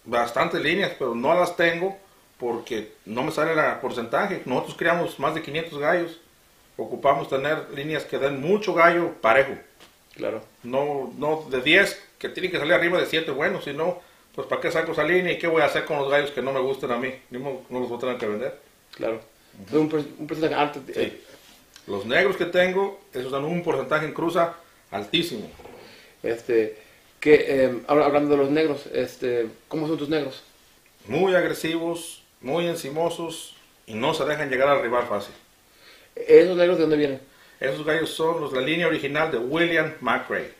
bastantes 0.05 0.61
líneas, 0.63 0.93
pero 0.99 1.15
no 1.15 1.35
las 1.35 1.57
tengo 1.57 1.99
porque 2.39 2.95
no 3.05 3.23
me 3.23 3.33
sale 3.33 3.53
el 3.53 3.79
porcentaje. 3.81 4.43
Nosotros 4.47 4.77
criamos 4.77 5.19
más 5.19 5.35
de 5.35 5.43
500 5.43 5.79
gallos. 5.79 6.21
Ocupamos 6.77 7.29
tener 7.29 7.71
líneas 7.75 8.05
que 8.05 8.19
den 8.19 8.41
mucho 8.41 8.75
gallo 8.75 9.15
parejo. 9.21 9.55
claro, 10.15 10.43
No, 10.63 11.13
no 11.17 11.47
de 11.51 11.61
10, 11.63 12.03
que 12.19 12.29
tienen 12.29 12.51
que 12.51 12.59
salir 12.59 12.75
arriba 12.75 12.99
de 12.99 13.07
7 13.07 13.31
buenos, 13.31 13.65
si 13.65 13.73
no, 13.73 14.01
pues 14.41 14.49
¿para 14.49 14.61
qué 14.61 14.71
saco 14.71 14.93
esa 14.93 15.05
línea 15.05 15.33
y 15.33 15.39
qué 15.39 15.47
voy 15.47 15.63
a 15.63 15.67
hacer 15.67 15.85
con 15.85 15.99
los 15.99 16.11
gallos 16.11 16.31
que 16.31 16.43
no 16.43 16.53
me 16.53 16.61
gusten 16.61 16.91
a 16.91 16.97
mí? 16.97 17.13
Modo, 17.31 17.63
no 17.71 17.81
los 17.81 17.89
voy 17.89 17.99
a 17.99 18.01
tener 18.01 18.19
que 18.19 18.27
vender. 18.27 18.59
claro. 18.97 19.21
Fue 19.69 19.79
un, 19.81 19.89
por- 19.89 19.99
un 20.19 20.27
porcentaje 20.27 20.55
alto. 20.55 20.81
eh, 20.89 20.93
Sí. 20.95 21.91
Los 21.91 22.07
negros 22.07 22.37
que 22.37 22.47
tengo, 22.47 23.01
esos 23.13 23.33
dan 23.33 23.45
un 23.45 23.63
porcentaje 23.63 24.07
en 24.07 24.13
cruza 24.13 24.55
altísimo. 24.91 25.51
Este, 26.23 26.79
que, 27.19 27.45
eh, 27.49 27.81
hablando 27.89 28.31
de 28.31 28.37
los 28.37 28.51
negros, 28.51 28.87
este, 28.93 29.47
¿cómo 29.69 29.87
son 29.89 29.99
tus 29.99 30.09
negros? 30.09 30.43
Muy 31.07 31.35
agresivos, 31.35 32.23
muy 32.41 32.67
encimosos 32.69 33.55
y 33.87 33.95
no 33.95 34.15
se 34.15 34.25
dejan 34.25 34.49
llegar 34.51 34.69
al 34.69 34.83
rival 34.83 35.07
fácil. 35.09 35.35
¿Esos 36.15 36.57
negros 36.57 36.77
de 36.77 36.83
dónde 36.83 36.97
vienen? 36.97 37.21
Esos 37.59 37.85
gallos 37.85 38.11
son 38.11 38.41
los, 38.41 38.53
la 38.53 38.61
línea 38.61 38.87
original 38.87 39.31
de 39.31 39.39
William 39.39 39.93
McRae, 40.01 40.53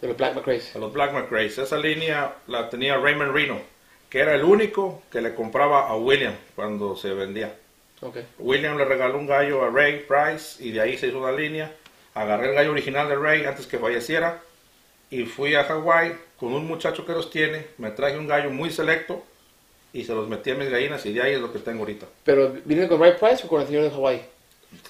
De 0.00 0.08
los 0.08 0.16
Black 0.16 0.34
McRae's. 0.34 0.72
de 0.74 0.80
los 0.80 0.92
Black 0.92 1.12
McRae's. 1.12 1.58
Esa 1.58 1.76
línea 1.76 2.34
la 2.46 2.70
tenía 2.70 2.96
Raymond 2.96 3.32
Reno, 3.34 3.60
que 4.08 4.20
era 4.20 4.34
el 4.34 4.44
único 4.44 5.02
que 5.12 5.20
le 5.20 5.34
compraba 5.34 5.88
a 5.88 5.96
William 5.96 6.34
cuando 6.56 6.96
se 6.96 7.12
vendía. 7.12 7.54
Ok, 8.00 8.16
William 8.38 8.78
le 8.78 8.86
regaló 8.86 9.18
un 9.18 9.26
gallo 9.26 9.62
a 9.62 9.68
Ray 9.70 10.06
Price 10.08 10.62
y 10.64 10.70
de 10.72 10.80
ahí 10.80 10.96
se 10.96 11.08
hizo 11.08 11.18
una 11.18 11.32
línea. 11.32 11.70
Agarré 12.14 12.48
el 12.48 12.54
gallo 12.54 12.70
original 12.72 13.08
de 13.08 13.16
Ray 13.16 13.44
antes 13.44 13.66
que 13.66 13.78
falleciera 13.78 14.40
y 15.10 15.24
fui 15.24 15.54
a 15.54 15.64
Hawái 15.64 16.14
con 16.38 16.54
un 16.54 16.66
muchacho 16.66 17.04
que 17.04 17.12
los 17.12 17.30
tiene. 17.30 17.66
Me 17.76 17.90
traje 17.90 18.16
un 18.16 18.26
gallo 18.26 18.50
muy 18.50 18.70
selecto 18.70 19.22
y 19.92 20.04
se 20.04 20.14
los 20.14 20.28
metí 20.28 20.50
a 20.50 20.54
mis 20.54 20.70
gallinas 20.70 21.04
y 21.04 21.12
de 21.12 21.20
ahí 21.22 21.34
es 21.34 21.40
lo 21.40 21.52
que 21.52 21.58
tengo 21.58 21.80
ahorita. 21.80 22.06
¿Pero 22.24 22.54
vienen 22.64 22.88
con 22.88 22.98
Ray 23.00 23.12
Price 23.20 23.44
o 23.44 23.48
con 23.48 23.60
el 23.60 23.66
señor 23.66 23.82
de 23.82 23.90
Hawaii? 23.94 24.22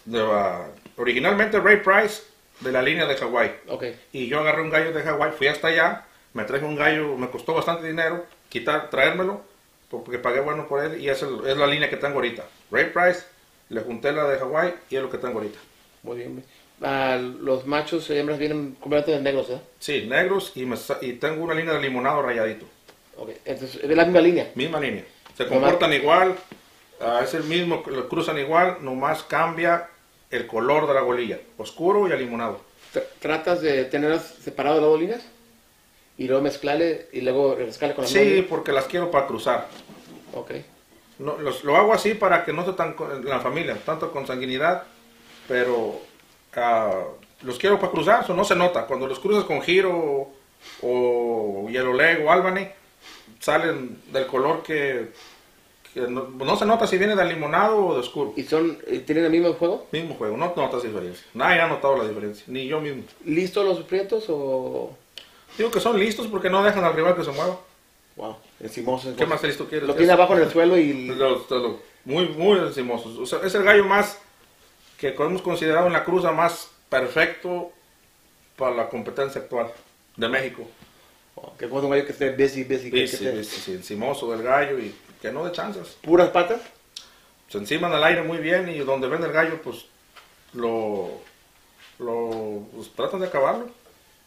De 0.05 0.19
la- 0.19 0.69
originalmente 0.97 1.59
Ray 1.59 1.79
Price 1.79 2.23
de 2.61 2.73
la 2.73 2.83
línea 2.83 3.07
de 3.07 3.17
Hawái. 3.17 3.52
Ok, 3.69 3.85
Y 4.12 4.26
yo 4.29 4.40
agarré 4.40 4.62
un 4.62 4.71
gallo 4.71 4.93
de 4.93 5.02
Hawái, 5.02 5.33
fui 5.33 5.47
hasta 5.49 5.69
allá, 5.69 6.05
me 6.35 6.45
traje 6.45 6.64
un 6.64 6.76
gallo, 6.76 7.17
me 7.17 7.29
costó 7.31 7.55
bastante 7.55 7.87
dinero 7.87 8.25
quitar, 8.49 8.90
traérmelo, 8.90 9.43
porque 9.90 10.19
pagué 10.19 10.40
bueno 10.40 10.69
por 10.69 10.85
él 10.85 11.00
y 11.00 11.09
es, 11.09 11.23
el- 11.23 11.47
es 11.47 11.57
la 11.57 11.67
línea 11.67 11.88
que 11.90 11.97
tengo 11.97 12.14
ahorita. 12.17 12.45
Ray 12.71 12.87
Price, 12.87 13.25
le 13.69 13.81
junté 13.81 14.12
la 14.12 14.25
de 14.29 14.38
Hawái 14.38 14.75
y 14.90 14.97
es 14.97 15.02
lo 15.02 15.11
que 15.11 15.19
tengo 15.19 15.38
ahorita. 15.38 15.59
muy 16.02 16.17
bien. 16.19 16.45
Ah, 16.83 17.19
los 17.21 17.67
machos 17.67 18.09
y 18.09 18.17
hembras 18.17 18.38
vienen 18.38 18.75
completamente 18.81 19.12
de 19.12 19.21
negros, 19.23 19.50
¿eh? 19.50 19.61
Sí, 19.79 20.07
negros 20.09 20.52
y, 20.55 20.64
me 20.64 20.76
y 21.02 21.12
tengo 21.14 21.45
una 21.45 21.52
línea 21.52 21.75
de 21.75 21.81
limonado 21.83 22.23
rayadito. 22.23 22.64
Ok, 23.19 23.33
entonces 23.45 23.83
es 23.85 23.90
la 23.97 24.05
misma 24.07 24.21
línea. 24.23 24.50
Misma 24.55 24.81
línea. 24.81 25.05
Se 25.37 25.47
comportan 25.47 25.93
igual, 25.93 26.37
ah, 27.02 27.21
es 27.23 27.35
el 27.35 27.45
mismo, 27.45 27.83
lo 27.87 28.09
cruzan 28.09 28.38
igual, 28.38 28.79
nomás 28.81 29.23
cambia 29.25 29.89
el 30.31 30.47
color 30.47 30.87
de 30.87 30.95
la 30.95 31.01
golilla, 31.01 31.39
oscuro 31.59 32.09
y 32.09 32.13
alimonado. 32.13 32.61
Tr- 32.95 33.05
¿Tratas 33.21 33.61
de 33.61 33.85
tenerlas 33.85 34.35
separadas 34.43 34.83
las 34.83 34.99
líneas? 35.01 35.23
Y 36.19 36.27
luego 36.29 36.43
mezclarle 36.43 37.09
y 37.13 37.21
luego 37.23 37.57
mezclarle 37.57 37.95
con 37.95 38.05
la 38.05 38.11
Sí, 38.11 38.47
porque 38.49 38.73
las 38.73 38.85
quiero 38.85 39.11
para 39.11 39.27
cruzar. 39.27 39.69
Ok. 40.35 40.53
No, 41.19 41.37
los- 41.39 41.65
lo 41.65 41.77
hago 41.77 41.93
así 41.93 42.15
para 42.15 42.45
que 42.45 42.53
no 42.53 42.61
esté 42.63 42.75
tan 42.75 42.95
con- 42.95 43.25
la 43.25 43.41
familia, 43.41 43.77
tanto 43.85 44.11
con 44.13 44.27
sanguinidad, 44.27 44.85
pero 45.49 46.01
ah, 46.57 47.05
los 47.43 47.59
quiero 47.59 47.79
para 47.79 47.93
cruzar, 47.93 48.25
eso 48.25 48.35
no 48.35 48.45
se 48.45 48.55
nota. 48.57 48.87
Cuando 48.87 49.07
los 49.07 49.19
cruzas 49.19 49.45
con 49.45 49.63
giro 49.63 50.29
o 50.83 51.67
yellow 51.71 51.95
leg 51.95 52.25
o 52.25 52.31
albany, 52.31 52.69
salen 53.41 54.01
del 54.13 54.27
color 54.27 54.63
que, 54.63 55.09
que 55.94 56.00
no, 56.02 56.28
no 56.28 56.56
se 56.56 56.64
nota 56.66 56.87
si 56.87 56.99
viene 56.99 57.16
de 57.16 57.25
limonado 57.25 57.87
o 57.87 57.94
de 57.94 58.00
oscuro. 58.00 58.32
¿Y 58.37 58.44
son, 58.44 58.78
y 58.90 58.99
tienen 59.00 59.25
el 59.25 59.30
mismo 59.30 59.52
juego? 59.54 59.87
Mismo 59.92 60.14
juego, 60.14 60.37
no 60.37 60.52
notas 60.56 60.82
diferencia. 60.82 61.25
Nadie 61.35 61.61
ha 61.61 61.66
notado 61.68 61.97
la 61.97 62.06
diferencia, 62.09 62.44
ni 62.47 62.66
yo 62.66 62.80
mismo. 62.80 63.02
¿Listos 63.25 63.64
los 63.64 63.80
prietos 63.85 64.25
o...? 64.28 64.97
Digo 65.59 65.70
que 65.70 65.80
son 65.80 65.99
listos 65.99 66.26
porque 66.28 66.49
no 66.49 66.62
dejan 66.62 66.85
al 66.85 66.94
rival 66.94 67.16
que 67.16 67.25
se 67.25 67.32
mueva. 67.32 67.59
Wow, 68.16 68.37
encimosos. 68.61 69.16
¿Qué 69.16 69.26
más 69.26 69.42
listo 69.42 69.66
quieres? 69.68 69.88
Lo 69.88 69.94
tiene 69.94 70.12
abajo 70.12 70.37
en 70.37 70.42
el 70.44 70.50
suelo 70.50 70.78
y... 70.78 70.92
Los- 71.09 71.50
los- 71.50 71.62
los- 71.62 71.76
muy, 72.04 72.28
muy 72.28 72.59
encimosos. 72.59 73.18
O 73.18 73.26
sea, 73.26 73.40
es 73.47 73.54
el 73.54 73.62
gallo 73.64 73.85
más 73.85 74.18
que 74.99 75.09
hemos 75.09 75.42
considerado 75.42 75.87
en 75.87 75.92
la 75.92 76.04
cruza 76.04 76.32
más 76.32 76.70
perfecto 76.88 77.73
para 78.56 78.75
la 78.75 78.88
competencia 78.88 79.40
actual 79.40 79.68
de 80.16 80.28
México. 80.28 80.66
Oh, 81.35 81.52
que 81.59 81.68
como 81.68 81.80
un 81.82 81.90
gallo 81.90 82.04
que 82.06 82.12
esté 82.12 82.30
busy, 82.30 82.64
busy. 82.64 82.85
Sí, 82.85 82.90
que 82.90 83.04
esté- 83.04 83.44
sí, 83.44 83.61
sí, 83.61 83.73
encimoso 83.73 84.30
del 84.32 84.42
gallo 84.42 84.78
y 84.78 84.94
que 85.21 85.31
no 85.33 85.45
de 85.45 85.53
chances. 85.53 85.97
¿Puras 86.03 86.31
patas? 86.31 86.61
Se 87.49 87.59
enciman 87.59 87.93
al 87.93 88.05
aire 88.05 88.23
muy 88.23 88.39
bien 88.39 88.69
y 88.69 88.79
donde 88.79 89.09
ven 89.09 89.23
el 89.23 89.33
gallo, 89.33 89.61
pues 89.62 89.85
lo, 90.53 91.11
lo 91.99 92.62
pues, 92.75 92.91
tratan 92.95 93.21
de 93.21 93.27
acabarlo. 93.27 93.69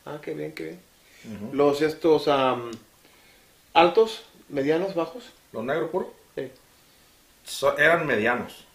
Ah, 0.05 0.17
qué 0.21 0.33
bien, 0.33 0.53
qué 0.53 0.63
bien. 0.63 1.49
Los 1.53 1.81
estos 1.81 2.27
altos, 3.73 4.23
medianos, 4.49 4.93
bajos. 4.95 5.23
Los 5.51 5.63
negros 5.63 5.89
puros 5.89 6.09
Sí. 6.35 6.51
so- 7.45 7.77
eran 7.77 8.05
medianos. 8.05 8.65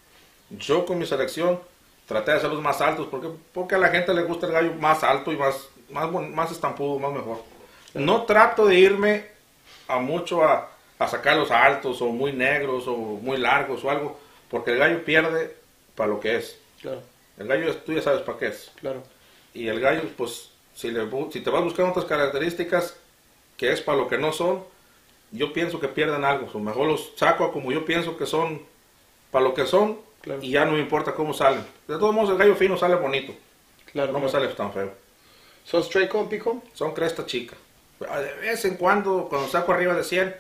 Yo 0.51 0.87
con 0.87 0.99
mi 0.99 1.07
selección 1.07 1.61
traté 2.07 2.31
de 2.31 2.39
hacerlos 2.39 2.63
más 2.63 2.81
altos 2.81 3.07
porque, 3.11 3.29
porque 3.53 3.75
a 3.75 3.79
la 3.79 3.89
gente 3.91 4.15
le 4.15 4.23
gusta 4.23 4.47
el 4.47 4.53
gallo 4.53 4.73
más 4.75 5.03
alto 5.05 5.31
y 5.33 5.37
más, 5.37 5.69
más, 5.91 6.11
más 6.11 6.51
estampudo, 6.51 6.99
más 6.99 7.13
mejor. 7.13 7.43
No 7.95 8.23
trato 8.25 8.65
de 8.67 8.77
irme 8.77 9.27
a 9.89 9.99
mucho 9.99 10.43
a, 10.45 10.71
a 10.99 11.09
sacarlos 11.09 11.51
altos 11.51 12.01
o 12.03 12.07
muy 12.07 12.33
negros 12.33 12.87
o 12.89 12.97
muy 12.97 13.37
largos 13.39 13.85
o 13.85 13.91
algo, 13.91 14.19
porque 14.51 14.73
el 14.73 14.79
gallo 14.79 15.05
pierde 15.05 15.55
para 15.95 16.09
lo 16.11 16.21
que 16.21 16.37
es. 16.37 16.59
Claro, 16.81 17.03
El 17.39 17.47
gallo 17.49 17.75
tú 17.79 17.93
ya 17.93 18.03
sabes 18.03 18.23
para 18.23 18.39
qué 18.39 18.47
es. 18.49 18.71
claro. 18.81 19.03
Y 19.55 19.69
el 19.69 19.81
gallo, 19.81 20.03
pues, 20.17 20.51
si, 20.75 20.91
le, 20.91 21.09
si 21.33 21.41
te 21.41 21.51
vas 21.51 21.65
buscando 21.65 21.91
otras 21.91 22.05
características 22.07 22.97
que 23.57 23.73
es 23.73 23.81
para 23.81 23.99
lo 23.99 24.07
que 24.09 24.19
no 24.19 24.33
son, 24.33 24.63
yo 25.33 25.53
pienso 25.53 25.81
que 25.81 25.89
pierden 25.89 26.25
algo. 26.25 26.49
O 26.53 26.59
mejor 26.61 26.87
los 26.87 27.13
saco 27.17 27.45
a 27.45 27.53
como 27.53 27.73
yo 27.73 27.85
pienso 27.85 28.17
que 28.17 28.27
son 28.27 28.63
para 29.31 29.45
lo 29.45 29.55
que 29.55 29.67
son 29.67 29.99
Claro. 30.21 30.43
y 30.43 30.51
ya 30.51 30.65
no 30.65 30.73
me 30.73 30.81
importa 30.81 31.15
cómo 31.15 31.33
salen. 31.33 31.65
De 31.87 31.97
todos 31.97 32.15
modos, 32.15 32.31
el 32.31 32.39
gallo 32.39 32.57
fino 32.57 32.77
sale 32.77 32.97
bonito. 32.97 33.33
claro, 33.93 34.13
No 34.13 34.19
me 34.21 34.29
claro. 34.29 34.45
sale 34.45 34.55
tan 34.55 34.73
feo. 34.73 34.93
¿Son 35.65 35.81
straight 35.83 36.11
con 36.11 36.29
pico? 36.29 36.63
Son 36.75 36.93
cresta 36.93 37.25
chica. 37.27 37.57
De 38.01 38.35
vez 38.41 38.65
en 38.65 38.77
cuando, 38.77 39.27
cuando 39.29 39.49
saco 39.49 39.73
arriba 39.73 39.95
de 39.95 40.05
100, 40.05 40.35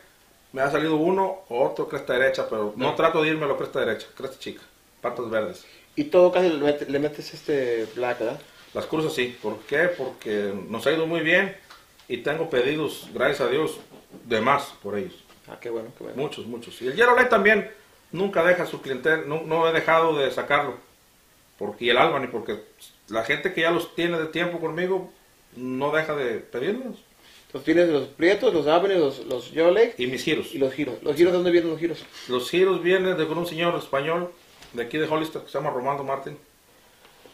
me 0.52 0.62
ha 0.62 0.70
salido 0.70 0.96
uno 0.96 1.40
o 1.48 1.64
otro 1.66 1.88
cresta 1.88 2.14
derecha, 2.14 2.48
pero 2.48 2.72
no 2.76 2.94
trato 2.94 3.22
de 3.22 3.28
irme 3.28 3.44
a 3.44 3.48
la 3.48 3.56
cresta 3.56 3.80
derecha, 3.80 4.06
cresta 4.16 4.38
chica, 4.38 4.62
patas 5.00 5.28
verdes. 5.30 5.64
Y 5.96 6.04
todo 6.04 6.30
casi 6.32 6.48
le, 6.48 6.58
met- 6.64 6.86
le 6.86 6.98
metes 6.98 7.34
este 7.34 7.86
black, 7.94 8.20
¿verdad? 8.20 8.40
Las 8.74 8.86
cruzas 8.86 9.12
sí. 9.14 9.36
¿Por 9.42 9.58
qué? 9.60 9.88
Porque 9.88 10.54
nos 10.68 10.86
ha 10.86 10.92
ido 10.92 11.06
muy 11.06 11.20
bien 11.20 11.56
y 12.08 12.18
tengo 12.18 12.48
pedidos, 12.50 13.08
gracias 13.12 13.40
a 13.40 13.48
Dios, 13.50 13.78
de 14.24 14.40
más 14.40 14.72
por 14.82 14.96
ellos. 14.96 15.14
Ah, 15.48 15.58
qué 15.60 15.70
bueno, 15.70 15.90
qué 15.96 16.04
bueno. 16.04 16.20
Muchos, 16.22 16.46
muchos. 16.46 16.80
Y 16.82 16.86
el 16.88 16.94
Yellow 16.94 17.16
Light 17.16 17.28
también 17.30 17.70
nunca 18.12 18.44
deja 18.44 18.66
su 18.66 18.80
clientela, 18.80 19.22
no, 19.26 19.42
no 19.42 19.68
he 19.68 19.72
dejado 19.72 20.16
de 20.18 20.30
sacarlo. 20.30 20.76
Porque, 21.58 21.86
y 21.86 21.90
el 21.90 21.98
Albany, 21.98 22.28
porque 22.28 22.60
la 23.08 23.24
gente 23.24 23.52
que 23.52 23.62
ya 23.62 23.70
los 23.70 23.94
tiene 23.94 24.18
de 24.18 24.26
tiempo 24.26 24.60
conmigo 24.60 25.10
no 25.56 25.90
deja 25.90 26.14
de 26.14 26.34
pedirlos. 26.38 27.02
Entonces 27.48 27.64
tienes 27.64 27.88
los 27.88 28.08
prietos, 28.08 28.52
los 28.52 28.66
avenes, 28.66 28.98
los, 28.98 29.24
los 29.26 29.52
leg 29.54 29.94
Y 29.96 30.06
mis 30.06 30.22
giros. 30.22 30.54
y 30.54 30.58
los 30.58 30.72
giros. 30.74 31.02
¿Los 31.02 31.16
giros 31.16 31.32
de 31.32 31.38
dónde 31.38 31.50
vienen 31.50 31.70
los 31.70 31.80
giros? 31.80 32.04
Los 32.28 32.50
giros 32.50 32.82
vienen 32.82 33.16
de 33.16 33.26
con 33.26 33.38
un 33.38 33.46
señor 33.46 33.74
español 33.76 34.30
de 34.74 34.82
aquí 34.82 34.98
de 34.98 35.08
Hollister 35.08 35.40
que 35.40 35.48
se 35.48 35.56
llama 35.56 35.70
Romando 35.70 36.04
Martín. 36.04 36.36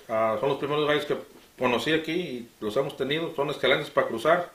Ah, 0.08 0.36
son 0.38 0.50
los 0.50 0.58
primeros 0.58 0.86
gallos 0.86 1.04
que 1.04 1.16
conocí 1.58 1.92
aquí 1.92 2.12
y 2.12 2.48
los 2.60 2.76
hemos 2.76 2.96
tenido. 2.96 3.34
Son 3.34 3.50
excelentes 3.50 3.90
para 3.90 4.06
cruzar. 4.06 4.52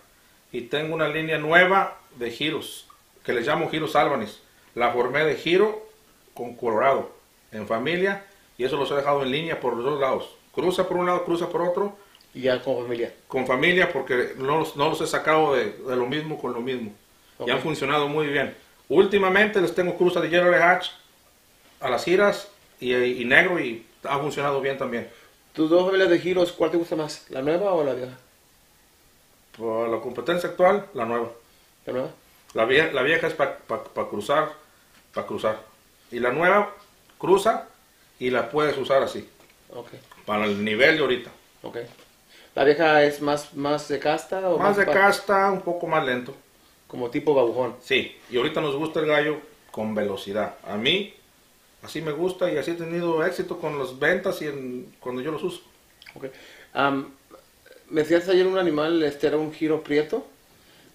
Y 0.53 0.61
tengo 0.61 0.95
una 0.95 1.09
línea 1.09 1.37
nueva 1.37 1.97
de 2.15 2.31
giros 2.31 2.87
que 3.25 3.33
les 3.33 3.45
llamo 3.45 3.69
giros 3.69 3.97
Albanis. 3.97 4.39
La 4.75 4.93
formé 4.93 5.25
de 5.25 5.35
giro 5.35 5.85
con 6.33 6.55
colorado 6.55 7.11
en 7.51 7.67
familia 7.67 8.25
y 8.57 8.63
eso 8.63 8.77
los 8.77 8.89
he 8.91 8.95
dejado 8.95 9.23
en 9.23 9.31
línea 9.31 9.59
por 9.59 9.75
los 9.75 9.83
dos 9.83 9.99
lados. 9.99 10.29
Cruza 10.55 10.87
por 10.87 10.95
un 10.95 11.05
lado, 11.07 11.25
cruza 11.25 11.49
por 11.49 11.61
otro 11.63 11.97
Y 12.33 12.41
ya 12.41 12.61
con 12.61 12.83
familia. 12.83 13.13
con 13.27 13.47
familia 13.47 13.91
porque 13.91 14.33
no 14.37 14.59
los, 14.59 14.75
no 14.75 14.89
los 14.89 15.01
he 15.01 15.07
sacado 15.07 15.55
de, 15.55 15.71
de 15.71 15.95
lo 15.95 16.05
mismo 16.05 16.39
con 16.39 16.53
lo 16.53 16.61
mismo. 16.61 16.93
Y 17.45 17.49
han 17.49 17.61
funcionado 17.61 18.07
muy 18.07 18.27
bien. 18.27 18.55
Últimamente 18.89 19.61
les 19.61 19.73
tengo 19.73 19.95
cruza 19.97 20.19
de 20.21 20.29
Yellow 20.29 20.53
Hatch 20.53 20.89
a 21.79 21.89
las 21.89 22.03
giras 22.03 22.49
y, 22.79 22.93
y 22.93 23.25
negro 23.25 23.59
y 23.59 23.85
ha 24.03 24.19
funcionado 24.19 24.61
bien 24.61 24.77
también. 24.77 25.09
¿Tus 25.53 25.69
dos 25.69 25.85
familias 25.85 26.09
de 26.09 26.19
giros, 26.19 26.51
cuál 26.51 26.71
te 26.71 26.77
gusta 26.77 26.95
más? 26.95 27.25
¿La 27.29 27.41
nueva 27.41 27.73
o 27.73 27.83
la 27.83 27.93
vieja? 27.93 28.17
Por 29.57 29.89
la 29.89 29.99
competencia 29.99 30.49
actual, 30.49 30.85
la 30.93 31.05
nueva. 31.05 31.31
¿La 31.85 31.93
nueva? 31.93 32.09
La 32.53 32.65
vieja, 32.65 32.91
la 32.91 33.03
vieja 33.03 33.27
es 33.27 33.33
para 33.33 33.57
cruzar, 34.09 34.53
para 35.13 35.27
cruzar. 35.27 35.59
Y 36.11 36.19
la 36.19 36.31
nueva 36.31 36.73
cruza 37.17 37.67
y 38.19 38.29
la 38.29 38.49
puedes 38.49 38.77
usar 38.77 39.03
así, 39.03 39.29
para 40.25 40.45
el 40.45 40.63
nivel 40.63 40.95
de 40.95 41.01
ahorita. 41.01 41.31
¿La 42.55 42.63
vieja 42.63 43.03
es 43.03 43.21
más, 43.21 43.53
más 43.53 43.87
de 43.87 43.99
casta 43.99 44.49
o 44.49 44.57
Más 44.57 44.75
de 44.77 44.85
pa- 44.85 44.91
casta, 44.91 45.51
un 45.51 45.61
poco 45.61 45.87
más 45.87 46.05
lento. 46.05 46.33
Como 46.87 47.09
tipo 47.09 47.33
babujón. 47.33 47.75
Sí, 47.81 48.17
y 48.29 48.37
ahorita 48.37 48.61
nos 48.61 48.75
gusta 48.75 48.99
el 48.99 49.05
gallo 49.05 49.37
con 49.71 49.93
velocidad. 49.93 50.55
A 50.67 50.75
mí, 50.75 51.13
así 51.83 52.01
me 52.01 52.11
gusta 52.11 52.51
y 52.51 52.57
así 52.57 52.71
he 52.71 52.75
tenido 52.75 53.23
éxito 53.25 53.59
con 53.59 53.77
las 53.77 53.97
ventas 53.99 54.41
y 54.41 54.47
en, 54.47 54.93
cuando 54.99 55.21
yo 55.21 55.31
los 55.31 55.43
uso. 55.43 55.61
Ok. 56.15 56.25
Am, 56.73 57.11
me 57.89 58.01
decías 58.01 58.27
ayer 58.29 58.47
un 58.47 58.57
animal, 58.57 59.01
este 59.03 59.27
era 59.27 59.37
un 59.37 59.53
giro 59.53 59.83
prieto. 59.83 60.25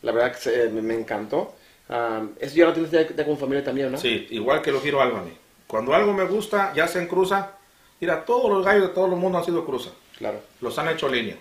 La 0.02 0.12
verdad 0.12 0.36
que 0.36 0.68
me, 0.68 0.94
encantó. 0.94 1.54
Am, 1.88 2.34
eso 2.40 2.56
ya 2.56 2.66
lo 2.66 2.72
tienes 2.72 2.90
ya, 2.90 3.06
ya 3.06 3.24
con 3.24 3.38
familia 3.38 3.62
también, 3.64 3.92
¿no? 3.92 3.98
Sí, 3.98 4.26
igual 4.30 4.60
que 4.60 4.72
los 4.72 4.82
giro 4.82 5.00
Albany. 5.00 5.32
Cuando 5.66 5.94
algo 5.94 6.12
me 6.12 6.24
gusta, 6.24 6.72
ya 6.74 6.86
sea 6.88 7.00
en 7.00 7.08
cruza, 7.08 7.52
mira, 8.00 8.24
todos 8.24 8.50
los 8.50 8.64
gallos 8.64 8.88
de 8.88 8.94
todo 8.94 9.06
el 9.06 9.12
mundo 9.12 9.38
han 9.38 9.44
sido 9.44 9.64
cruza. 9.64 9.90
Claro. 10.18 10.40
Los 10.60 10.78
han 10.78 10.88
hecho 10.88 11.08
línea. 11.08 11.36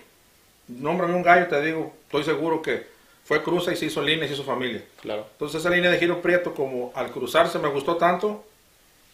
Nómbrame 0.68 1.14
un 1.14 1.22
gallo, 1.22 1.46
te 1.48 1.60
digo, 1.62 1.92
estoy 2.06 2.24
seguro 2.24 2.62
que 2.62 2.86
fue 3.24 3.42
cruza 3.42 3.72
y 3.72 3.76
se 3.76 3.86
hizo 3.86 4.02
línea 4.02 4.24
y 4.24 4.28
se 4.28 4.34
hizo 4.34 4.44
familia. 4.44 4.82
Claro. 5.00 5.26
Entonces 5.32 5.60
esa 5.60 5.70
línea 5.70 5.90
de 5.90 5.98
giro 5.98 6.20
prieto, 6.22 6.54
como 6.54 6.92
al 6.94 7.10
cruzarse 7.10 7.58
me 7.58 7.68
gustó 7.68 7.96
tanto, 7.96 8.44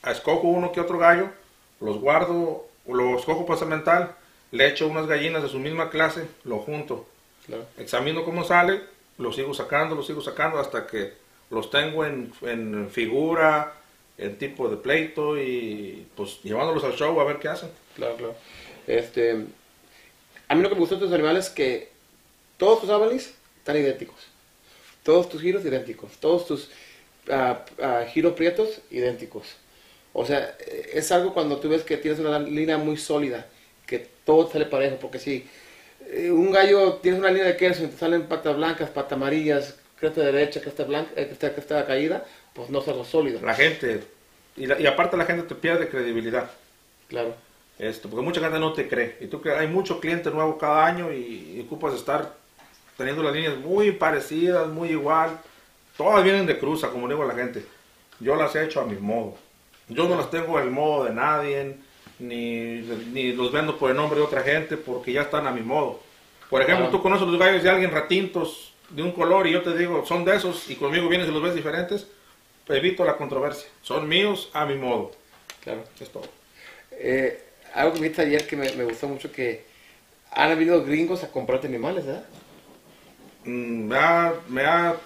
escojo 0.06 0.48
uno 0.48 0.72
que 0.72 0.80
otro 0.80 0.98
gallo, 0.98 1.28
los 1.80 1.98
guardo, 1.98 2.66
los 2.86 3.20
escojo 3.20 3.46
pasamental, 3.46 4.14
le 4.52 4.66
echo 4.68 4.86
unas 4.88 5.06
gallinas 5.06 5.42
de 5.42 5.48
su 5.48 5.58
misma 5.58 5.90
clase, 5.90 6.26
lo 6.44 6.58
junto, 6.58 7.06
Claro. 7.46 7.64
examino 7.78 8.24
cómo 8.24 8.44
sale, 8.44 8.80
lo 9.18 9.32
sigo 9.32 9.54
sacando, 9.54 9.94
lo 9.94 10.02
sigo 10.02 10.20
sacando 10.20 10.58
hasta 10.58 10.86
que 10.86 11.12
los 11.50 11.70
tengo 11.70 12.04
en, 12.04 12.32
en 12.42 12.88
figura, 12.90 13.74
en 14.18 14.38
tipo 14.38 14.68
de 14.68 14.76
pleito 14.76 15.38
y 15.38 16.06
pues 16.16 16.40
llevándolos 16.42 16.84
al 16.84 16.92
show 16.94 17.18
a 17.20 17.24
ver 17.24 17.38
qué 17.38 17.48
hacen. 17.48 17.70
Claro, 17.96 18.16
claro. 18.16 18.34
Este, 18.86 19.46
a 20.50 20.54
mí 20.56 20.62
lo 20.62 20.68
que 20.68 20.74
me 20.74 20.80
gustó 20.80 20.96
de 20.96 21.02
tus 21.02 21.12
animales 21.12 21.46
es 21.46 21.50
que 21.52 21.88
todos 22.58 22.80
tus 22.80 22.90
avalis 22.90 23.32
están 23.58 23.76
idénticos. 23.76 24.16
Todos 25.04 25.28
tus 25.28 25.40
giros 25.40 25.64
idénticos. 25.64 26.12
Todos 26.18 26.46
tus 26.46 26.70
ah, 27.30 27.64
ah, 27.80 28.04
giros 28.12 28.34
prietos 28.34 28.80
idénticos. 28.90 29.46
O 30.12 30.26
sea, 30.26 30.56
eh, 30.58 30.90
es 30.94 31.12
algo 31.12 31.32
cuando 31.32 31.58
tú 31.58 31.68
ves 31.68 31.82
que 31.84 31.96
tienes 31.96 32.18
una 32.18 32.40
línea 32.40 32.78
muy 32.78 32.96
sólida, 32.96 33.46
que 33.86 34.08
todo 34.24 34.50
sale 34.50 34.66
parejo, 34.66 34.96
porque 34.96 35.20
si 35.20 35.48
eh, 36.08 36.32
un 36.32 36.50
gallo 36.50 36.94
tienes 36.94 37.20
una 37.20 37.30
línea 37.30 37.46
de 37.46 37.56
queso 37.56 37.84
y 37.84 37.86
te 37.86 37.96
salen 37.96 38.24
patas 38.26 38.56
blancas, 38.56 38.90
patas 38.90 39.12
amarillas, 39.12 39.76
cresta 40.00 40.22
derecha, 40.22 40.60
cresta 40.60 40.82
blanca, 40.84 41.12
eh, 41.14 41.26
cresta, 41.26 41.52
cresta 41.54 41.86
caída, 41.86 42.26
pues 42.54 42.70
no 42.70 42.80
es 42.80 42.88
algo 42.88 43.04
sólido. 43.04 43.40
La 43.40 43.54
gente, 43.54 44.02
y, 44.56 44.66
la- 44.66 44.80
y 44.80 44.86
aparte 44.86 45.16
la 45.16 45.26
gente 45.26 45.44
te 45.44 45.54
pierde 45.54 45.88
credibilidad. 45.88 46.50
Claro. 47.08 47.34
Esto, 47.80 48.10
porque 48.10 48.22
mucha 48.24 48.40
gente 48.40 48.58
no 48.58 48.72
te 48.74 48.86
cree. 48.88 49.16
Y 49.20 49.26
tú 49.26 49.40
que 49.40 49.52
hay 49.52 49.66
mucho 49.66 50.00
cliente 50.00 50.30
nuevo 50.30 50.58
cada 50.58 50.84
año 50.84 51.12
y, 51.12 51.54
y 51.56 51.64
ocupas 51.66 51.94
estar 51.94 52.34
teniendo 52.98 53.22
las 53.22 53.32
líneas 53.32 53.56
muy 53.56 53.92
parecidas, 53.92 54.68
muy 54.68 54.90
igual. 54.90 55.40
Todas 55.96 56.22
vienen 56.22 56.44
de 56.46 56.58
cruza, 56.58 56.90
como 56.90 57.08
digo 57.08 57.22
a 57.22 57.26
la 57.26 57.34
gente. 57.34 57.64
Yo 58.20 58.36
las 58.36 58.54
he 58.54 58.64
hecho 58.64 58.80
a 58.82 58.84
mi 58.86 58.96
modo. 58.96 59.34
Yo 59.88 60.06
no 60.08 60.16
las 60.16 60.30
tengo 60.30 60.58
el 60.60 60.70
modo 60.70 61.04
de 61.04 61.14
nadie, 61.14 61.76
ni, 62.18 62.80
ni 63.12 63.32
los 63.32 63.50
vendo 63.50 63.78
por 63.78 63.90
el 63.90 63.96
nombre 63.96 64.18
de 64.18 64.26
otra 64.26 64.42
gente, 64.42 64.76
porque 64.76 65.12
ya 65.12 65.22
están 65.22 65.46
a 65.46 65.50
mi 65.50 65.62
modo. 65.62 66.00
Por 66.50 66.60
ejemplo, 66.60 66.84
Claro. 66.86 66.98
tú 66.98 67.02
conoces 67.02 67.26
los 67.26 67.38
gallos 67.38 67.62
de 67.62 67.70
alguien 67.70 67.90
ratintos 67.92 68.74
de 68.90 69.02
un 69.02 69.12
color 69.12 69.46
y 69.46 69.52
yo 69.52 69.62
te 69.62 69.74
digo, 69.76 70.04
son 70.04 70.24
de 70.26 70.36
esos, 70.36 70.68
y 70.68 70.74
conmigo 70.76 71.08
vienes 71.08 71.28
y 71.28 71.32
los 71.32 71.42
ves 71.42 71.54
diferentes, 71.54 72.06
evito 72.68 73.04
la 73.04 73.16
controversia. 73.16 73.68
Son 73.82 74.06
míos 74.06 74.50
a 74.52 74.66
mi 74.66 74.74
modo. 74.74 75.12
Claro. 75.62 75.82
Es 75.98 76.10
todo. 76.10 76.24
Eh, 76.92 77.42
algo 77.74 77.94
que 77.94 78.00
viste 78.00 78.22
ayer 78.22 78.46
que 78.46 78.56
me, 78.56 78.70
me 78.72 78.84
gustó 78.84 79.08
mucho 79.08 79.30
que 79.32 79.64
han 80.32 80.50
habido 80.52 80.84
gringos 80.84 81.24
a 81.24 81.30
comprarte 81.30 81.66
animales, 81.66 82.06
¿verdad? 82.06 82.24
Mm, 83.44 83.88
me 83.88 83.96
ha, 83.98 84.34
me 84.48 84.64
ha, 84.64 84.96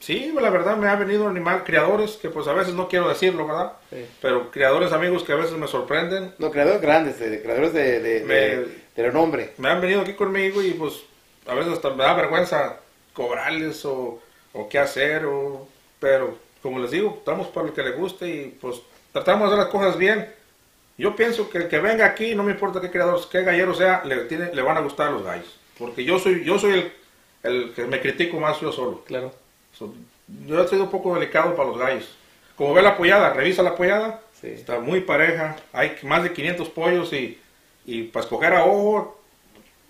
sí, 0.00 0.32
la 0.38 0.50
verdad 0.50 0.76
me 0.76 0.88
ha 0.88 0.96
venido 0.96 1.28
animal, 1.28 1.64
criadores, 1.64 2.12
que 2.16 2.30
pues 2.30 2.46
a 2.46 2.52
veces 2.52 2.74
no 2.74 2.88
quiero 2.88 3.08
decirlo, 3.08 3.46
¿verdad? 3.46 3.72
Sí. 3.90 4.04
Pero 4.20 4.50
criadores 4.50 4.92
amigos 4.92 5.24
que 5.24 5.32
a 5.32 5.36
veces 5.36 5.56
me 5.56 5.66
sorprenden, 5.66 6.34
No, 6.38 6.50
creadores 6.50 6.80
grandes, 6.80 7.18
de, 7.18 7.42
creadores 7.42 7.72
de, 7.72 8.00
de, 8.00 8.20
Me- 8.24 8.34
de, 8.34 8.66
de 8.96 9.02
renombre. 9.02 9.52
me 9.58 9.68
han 9.68 9.80
venido 9.80 10.02
aquí 10.02 10.12
conmigo 10.14 10.62
y 10.62 10.72
pues 10.72 10.94
a 11.46 11.54
veces 11.54 11.72
hasta 11.74 11.90
me 11.90 12.04
da 12.04 12.14
vergüenza 12.14 12.76
cobrarles 13.14 13.84
o, 13.84 14.20
o 14.52 14.68
qué 14.68 14.78
hacer, 14.78 15.24
o, 15.26 15.66
pero 15.98 16.36
como 16.62 16.78
les 16.80 16.90
digo, 16.90 17.14
estamos 17.18 17.48
para 17.48 17.66
lo 17.66 17.74
que 17.74 17.82
le 17.82 17.92
guste 17.92 18.28
y 18.28 18.56
pues 18.60 18.76
tratamos 19.12 19.48
de 19.48 19.54
hacer 19.54 19.64
las 19.64 19.72
cosas 19.72 19.96
bien. 19.96 20.28
Yo 20.98 21.14
pienso 21.16 21.48
que 21.48 21.58
el 21.58 21.68
que 21.68 21.78
venga 21.78 22.04
aquí, 22.04 22.34
no 22.34 22.42
me 22.42 22.50
importa 22.52 22.80
qué 22.80 22.90
criador, 22.90 23.20
qué 23.30 23.42
gallero 23.42 23.72
sea, 23.74 24.02
le, 24.04 24.16
tiene, 24.24 24.52
le 24.52 24.62
van 24.62 24.76
a 24.76 24.80
gustar 24.80 25.12
los 25.12 25.22
gallos. 25.22 25.58
Porque 25.78 26.04
yo 26.04 26.18
soy, 26.18 26.44
yo 26.44 26.58
soy 26.58 26.72
el, 26.72 26.92
el 27.44 27.72
que 27.72 27.84
me 27.84 28.00
critico 28.00 28.38
más 28.40 28.60
yo 28.60 28.72
solo. 28.72 29.04
Claro. 29.06 29.32
So, 29.72 29.94
yo 30.46 30.60
he 30.62 30.68
sido 30.68 30.84
un 30.84 30.90
poco 30.90 31.14
delicado 31.14 31.54
para 31.54 31.68
los 31.68 31.78
gallos. 31.78 32.16
Como 32.56 32.74
ve 32.74 32.82
la 32.82 32.96
pollada, 32.96 33.32
revisa 33.32 33.62
la 33.62 33.76
pollada, 33.76 34.20
Sí. 34.40 34.48
está 34.48 34.78
muy 34.78 35.00
pareja, 35.00 35.56
hay 35.72 35.96
más 36.04 36.22
de 36.22 36.32
500 36.32 36.68
pollos 36.68 37.12
y, 37.12 37.40
y 37.84 38.04
para 38.04 38.24
escoger 38.24 38.52
a 38.54 38.64
ojo 38.64 39.20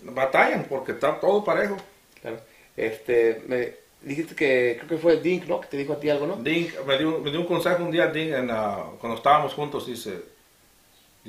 batallan 0.03 0.65
porque 0.69 0.93
está 0.93 1.19
todo 1.21 1.45
parejo. 1.45 1.77
Claro. 2.21 2.38
Este, 2.77 3.43
me 3.47 3.75
dijiste 4.03 4.35
que 4.35 4.77
creo 4.79 4.88
que 4.88 4.97
fue 4.97 5.21
Dink, 5.21 5.47
¿no? 5.47 5.61
Que 5.61 5.67
te 5.69 5.77
dijo 5.77 5.93
a 5.93 6.00
ti 6.00 6.09
algo, 6.09 6.27
¿no? 6.27 6.37
Dink 6.37 6.71
me 6.87 6.97
dio, 6.99 7.19
me 7.19 7.31
dio 7.31 7.41
un 7.41 7.47
consejo 7.47 7.83
un 7.83 7.91
día, 7.91 8.07
Dink, 8.07 8.33
en, 8.33 8.47
cuando 8.47 9.17
estábamos 9.17 9.53
juntos, 9.55 9.87
dice, 9.87 10.23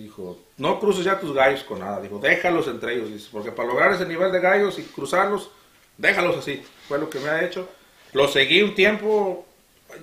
dijo, 0.04 0.38
no 0.58 0.80
cruces 0.80 1.06
ya 1.06 1.20
tus 1.20 1.34
gallos 1.34 1.64
con 1.64 1.80
nada, 1.80 2.02
dijo, 2.02 2.20
déjalos 2.20 2.68
entre 2.68 2.96
ellos, 2.96 3.12
dice, 3.12 3.30
porque 3.32 3.52
para 3.52 3.68
lograr 3.68 3.92
ese 3.94 4.06
nivel 4.06 4.32
de 4.32 4.40
gallos 4.40 4.80
y 4.80 4.84
cruzarlos, 4.84 5.52
déjalos 5.98 6.38
así, 6.38 6.64
fue 6.88 7.00
lo 7.00 7.10
que 7.10 7.20
me 7.20 7.30
ha 7.30 7.44
hecho. 7.44 7.68
Lo 8.14 8.28
seguí 8.28 8.62
un 8.62 8.76
tiempo, 8.76 9.46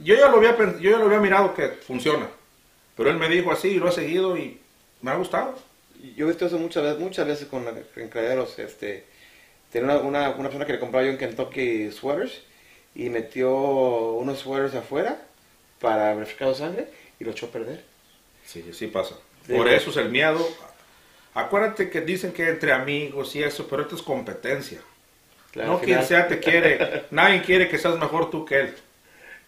yo 0.03 0.15
ya 0.15 0.29
lo 0.29 0.37
había, 0.37 0.57
yo 0.79 0.91
ya 0.91 0.99
lo 0.99 1.07
había 1.07 1.21
mirado 1.21 1.55
que 1.55 1.69
funciona, 1.69 2.29
pero 2.97 3.11
él 3.11 3.17
me 3.17 3.29
dijo 3.29 3.51
así 3.51 3.69
y 3.69 3.79
lo 3.79 3.89
he 3.89 3.93
seguido 3.93 4.37
y 4.37 4.61
me 5.03 5.11
ha 5.11 5.17
gustado. 5.17 5.55
Yo 6.17 6.27
he 6.27 6.29
visto 6.29 6.47
eso 6.47 6.59
muchas 6.59 6.83
veces, 6.83 6.99
muchas 6.99 7.27
veces 7.27 7.49
con 7.49 7.65
en 7.67 8.09
criaderos, 8.09 8.59
este, 8.59 9.07
tenía 9.71 9.97
una, 9.97 10.01
una, 10.01 10.31
una 10.31 10.49
persona 10.49 10.67
que 10.67 10.73
le 10.75 10.79
compraba 10.81 11.05
yo 11.05 11.13
en 11.13 11.19
Kentucky 11.19 11.91
sweaters 11.91 12.43
y 12.95 13.11
metió 13.11 13.53
unos 13.53 14.39
sweaters 14.39 14.75
afuera 14.75 15.21
para 15.81 16.15
refrescar 16.15 16.55
sangre 16.55 16.89
y 17.19 17.25
lo 17.25 17.31
echó 17.31 17.47
a 17.47 17.51
perder. 17.51 17.85
Sí, 18.45 18.65
sí 18.73 18.87
pasa. 18.87 19.17
Por 19.49 19.69
eso 19.69 19.91
es 19.91 19.97
el 19.97 20.09
miedo. 20.11 20.47
Acuérdate 21.35 21.91
que 21.91 22.01
dicen 22.01 22.33
que 22.33 22.49
entre 22.49 22.73
amigos 22.73 23.37
y 23.37 23.43
eso, 23.43 23.67
pero 23.69 23.83
esto 23.83 23.95
es 23.97 24.03
competencia. 24.03 24.81
Claro, 25.53 25.73
no 25.73 25.81
quien 25.81 26.03
sea 26.05 26.29
te 26.29 26.39
quiere, 26.41 27.05
nadie 27.11 27.43
quiere 27.43 27.69
que 27.69 27.79
seas 27.79 27.99
mejor 27.99 28.31
tú 28.31 28.45
que 28.45 28.61
él. 28.61 28.75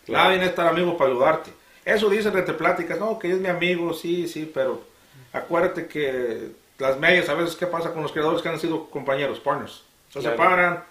Claro. 0.07 0.31
Nadie 0.31 0.45
está 0.45 0.69
amigo 0.69 0.97
para 0.97 1.11
ayudarte. 1.11 1.51
Eso 1.85 2.09
dicen 2.11 2.37
entre 2.37 2.55
pláticas, 2.55 2.99
no, 2.99 3.19
que 3.19 3.31
es 3.31 3.39
mi 3.39 3.49
amigo, 3.49 3.95
sí, 3.95 4.29
sí, 4.29 4.51
pero 4.53 4.83
acuérdate 5.33 5.87
que 5.87 6.51
las 6.79 6.99
medias, 6.99 7.29
a 7.29 7.35
veces, 7.35 7.57
¿qué 7.57 7.67
pasa 7.67 7.93
con 7.93 8.03
los 8.03 8.13
creadores 8.13 8.43
que 8.43 8.49
han 8.49 8.61
sido 8.61 8.89
compañeros, 8.91 9.41
partners? 9.41 9.83
Se 10.13 10.21
Claro. 10.21 10.37
separan, 10.37 10.85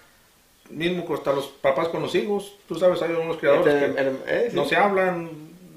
mismo 0.69 1.05
hasta 1.13 1.31
los 1.33 1.47
papás 1.47 1.87
con 1.89 2.01
los 2.01 2.13
hijos, 2.15 2.55
tú 2.67 2.75
sabes, 2.75 3.01
hay 3.01 3.11
unos 3.11 3.37
creadores 3.37 3.73
Este, 3.73 3.95
que 3.95 4.23
eh, 4.27 4.49
no 4.53 4.65
se 4.65 4.75
hablan, 4.75 5.29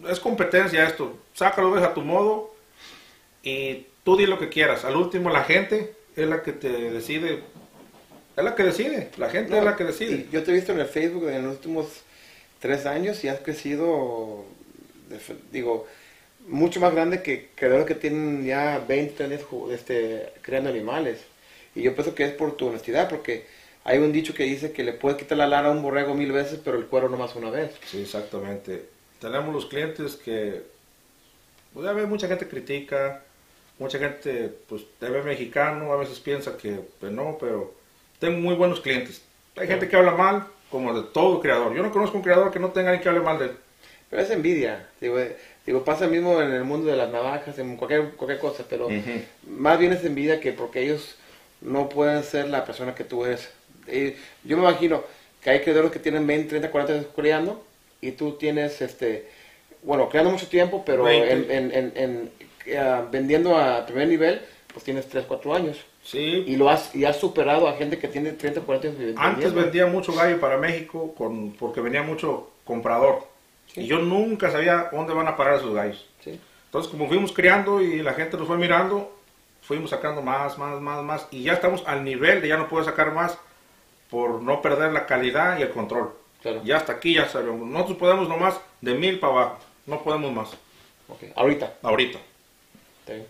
es 0.09 0.19
competencia 0.19 0.85
esto, 0.87 1.17
sácalo, 1.35 1.71
ves 1.71 1.85
a 1.85 1.95
tu 1.95 2.03
modo 2.03 2.50
y 3.43 3.87
tú 4.05 4.17
di 4.17 4.27
lo 4.27 4.39
que 4.39 4.49
quieras. 4.49 4.85
Al 4.85 4.97
último 4.97 5.31
la 5.31 5.45
gente 5.45 5.95
es 6.17 6.29
la 6.29 6.43
que 6.43 6.53
te 6.53 6.69
decide, 6.69 7.41
es 8.37 8.45
la 8.45 8.55
que 8.55 8.63
decide, 8.63 9.11
la 9.17 9.31
gente 9.31 9.51
No, 9.51 9.59
es 9.59 9.65
la 9.65 9.77
que 9.77 9.85
decide. 9.85 10.27
y 10.29 10.29
Yo 10.33 10.43
te 10.43 10.51
he 10.51 10.55
visto 10.55 10.73
en 10.73 10.81
el 10.81 10.87
Facebook 10.87 11.29
en 11.29 11.45
los 11.45 11.55
últimos 11.57 11.89
tres 12.61 12.87
años 12.87 13.23
y 13.25 13.29
has 13.29 13.41
crecido, 13.41 14.45
digo, 15.53 15.87
mucho 16.47 16.81
más 16.81 16.93
grande 16.93 17.23
que 17.23 17.49
creadores 17.55 17.87
que 17.87 17.95
tienen 17.95 18.45
ya 18.45 18.83
20 18.87 19.25
años 19.25 19.41
este, 19.73 20.33
creando 20.43 20.71
animales. 20.71 21.21
Y 21.75 21.83
yo 21.83 21.95
pienso 21.95 22.15
que 22.15 22.25
es 22.25 22.33
por 22.33 22.57
tu 22.57 22.67
honestidad, 22.69 23.09
porque 23.09 23.47
hay 23.85 23.99
un 23.99 24.13
dicho 24.13 24.35
que 24.35 24.45
dice 24.45 24.73
que 24.73 24.85
le 24.85 24.93
puedes 24.93 25.19
quitar 25.19 25.39
la 25.39 25.47
lana 25.47 25.69
a 25.69 25.73
un 25.73 25.83
borrego 25.83 26.15
mil 26.15 26.33
veces, 26.33 26.61
pero 26.65 26.77
el 26.77 26.87
cuero 26.87 27.09
nomás 27.09 27.37
una 27.37 27.51
vez. 27.51 27.73
Sí, 27.87 28.03
exactamente. 28.03 28.85
Tenemos 29.21 29.55
los 29.55 29.67
clientes 29.67 30.17
que, 30.17 30.63
pues 31.73 31.87
ya 31.87 31.93
ves, 31.93 32.09
mucha 32.09 32.27
gente 32.27 32.49
critica, 32.49 33.23
mucha 33.81 33.99
gente, 33.99 34.53
pues 34.69 34.83
te 35.01 35.09
ve 35.09 35.23
mexicano, 35.23 35.93
a 35.93 35.97
veces 35.97 36.21
piensa 36.21 36.57
que, 36.57 36.81
pues 37.01 37.11
no, 37.11 37.39
pero 37.41 37.75
tengo 38.21 38.39
muy 38.39 38.55
buenos 38.55 38.81
clientes. 38.81 39.23
Hay 39.57 39.67
gente 39.67 39.89
que 39.89 39.97
habla 39.97 40.13
mal, 40.13 40.47
como 40.71 40.95
de 40.95 41.09
todo 41.13 41.41
creador. 41.41 41.75
Yo 41.75 41.83
no 41.83 41.91
conozco 41.91 42.17
un 42.17 42.23
creador 42.23 42.53
que 42.53 42.61
no 42.61 42.71
tenga 42.71 42.91
alguien 42.91 43.03
que 43.03 43.09
hable 43.09 43.21
mal 43.23 43.39
de 43.39 43.47
él. 43.47 43.53
Pero 44.11 44.23
es 44.23 44.31
envidia. 44.31 44.87
Digo, 45.01 45.19
eh, 45.19 45.37
digo, 45.65 45.83
pasa 45.83 46.07
mismo 46.07 46.41
en 46.43 46.53
el 46.53 46.65
mundo 46.65 46.91
de 46.91 46.97
las 46.97 47.11
navajas, 47.11 47.59
en 47.59 47.77
cualquier, 47.77 48.11
cualquier 48.11 48.39
cosa, 48.39 48.65
pero 48.69 48.89
más 49.49 49.79
bien 49.79 49.93
es 49.93 50.05
envidia 50.05 50.41
que 50.41 50.53
porque 50.53 50.83
ellos 50.83 51.17
no 51.63 51.89
pueden 51.89 52.23
ser 52.23 52.49
la 52.49 52.65
persona 52.65 52.95
que 52.95 53.05
tú 53.05 53.25
eres. 53.25 53.51
Yo 54.45 54.57
me 54.59 54.63
imagino 54.63 55.03
que 55.43 55.51
hay 55.51 55.61
creadores 55.61 55.91
que 55.91 55.99
tienen 55.99 56.27
20, 56.27 56.51
30, 56.51 56.71
40 56.71 56.93
años 56.93 57.07
criando 57.17 57.65
y 58.03 58.13
tú 58.13 58.33
tienes, 58.33 58.83
este, 58.83 59.27
bueno, 59.83 60.09
creando 60.11 60.31
mucho 60.31 60.49
tiempo, 60.49 60.83
pero 60.85 61.05
20. 61.05 61.33
en, 61.33 61.51
en, 61.51 61.73
en, 61.73 61.93
en, 61.97 62.31
eh, 62.67 63.03
vendiendo 63.11 63.57
a 63.57 63.85
primer 63.87 64.09
nivel, 64.09 64.43
pues 64.73 64.85
tienes 64.85 65.09
3, 65.09 65.25
4 65.27 65.55
años. 65.55 65.79
Sí, 66.03 66.45
Y 66.47 66.57
lo 66.57 66.71
has, 66.71 66.95
y 66.95 67.05
has 67.05 67.17
superado 67.17 67.69
a 67.69 67.75
gente 67.75 67.99
que 67.99 68.09
tiene 68.09 68.33
30, 68.33 68.63
40 68.63 68.89
años 68.89 68.99
vendiendo. 68.99 69.23
Antes 69.23 69.53
vendía 69.53 69.87
mucho 69.87 70.15
gallo 70.15 70.41
para 70.41 70.57
México 70.57 71.15
con, 71.15 71.53
porque 71.53 71.81
venía 71.81 72.03
mucho 72.03 72.51
comprador. 72.65 73.27
Sí. 73.67 73.83
Y 73.83 73.87
yo 73.87 73.99
nunca 73.99 74.51
sabía 74.51 74.89
dónde 74.91 75.13
van 75.13 75.29
a 75.29 75.37
parar 75.37 75.57
esos 75.57 75.75
gallos. 75.75 76.07
Sí. 76.25 76.41
Entonces, 76.65 76.91
como 76.91 77.09
fuimos 77.09 77.33
criando 77.33 77.81
y 77.83 78.03
la 78.03 78.15
gente 78.15 78.37
nos 78.37 78.47
fue 78.47 78.57
mirando, 78.57 79.13
fuimos 79.61 79.91
sacando 79.91 80.23
más, 80.23 80.57
más, 80.57 80.81
más, 80.81 81.03
más. 81.03 81.29
Y 81.31 81.43
ya 81.43 81.53
estamos 81.53 81.83
al 81.87 82.03
nivel 82.03 82.41
de 82.41 82.49
ya 82.49 82.57
no 82.57 82.69
puedo 82.69 82.85
sacar 82.85 83.13
más 83.13 83.39
por 84.09 84.43
no 84.43 84.63
perder 84.63 84.93
la 84.93 85.07
calidad 85.07 85.59
y 85.59 85.63
el 85.63 85.71
control. 85.71 86.13
Claro. 86.43 86.63
Ya 86.65 86.79
hasta 86.79 86.93
aquí 86.95 87.15
ya 87.15 87.29
sabemos. 87.29 87.69
Nosotros 87.69 87.99
podemos 87.99 88.29
nomás 88.29 88.61
de 88.81 88.95
mil 88.95 89.19
para 89.21 89.33
abajo. 89.33 89.59
No 89.87 90.03
podemos 90.03 90.33
más. 90.33 90.51
Ok, 91.09 91.25
Ahorita. 91.37 91.75
Ahorita. 91.83 92.19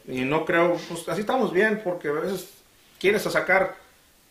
Y 0.06 0.22
no 0.22 0.44
creo, 0.44 0.76
pues 0.88 1.08
así 1.08 1.20
estamos 1.20 1.52
bien, 1.52 1.80
porque 1.82 2.08
a 2.08 2.12
veces 2.12 2.50
quieres 2.98 3.26
a 3.26 3.30
sacar 3.30 3.76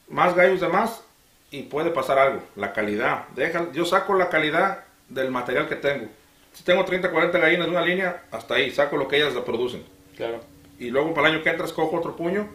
más 0.07 0.35
gallos 0.35 0.62
de 0.62 0.67
más 0.67 1.03
y 1.51 1.63
puede 1.63 1.91
pasar 1.91 2.19
algo. 2.19 2.41
La 2.55 2.73
calidad. 2.73 3.27
Deja, 3.35 3.71
yo 3.71 3.85
saco 3.85 4.13
la 4.13 4.29
calidad 4.29 4.83
del 5.07 5.31
material 5.31 5.67
que 5.67 5.75
tengo. 5.75 6.07
Si 6.53 6.63
tengo 6.63 6.83
30, 6.85 7.12
40 7.12 7.38
gallinas 7.38 7.65
de 7.65 7.71
una 7.71 7.85
línea, 7.85 8.23
hasta 8.31 8.55
ahí, 8.55 8.71
saco 8.71 8.97
lo 8.97 9.07
que 9.07 9.17
ellas 9.17 9.33
producen. 9.45 9.83
Claro. 10.15 10.39
Y 10.77 10.89
luego 10.89 11.13
para 11.13 11.27
el 11.27 11.35
año 11.35 11.43
que 11.43 11.49
entra 11.49 11.67
cojo 11.67 11.97
otro 11.97 12.15
puño, 12.15 12.47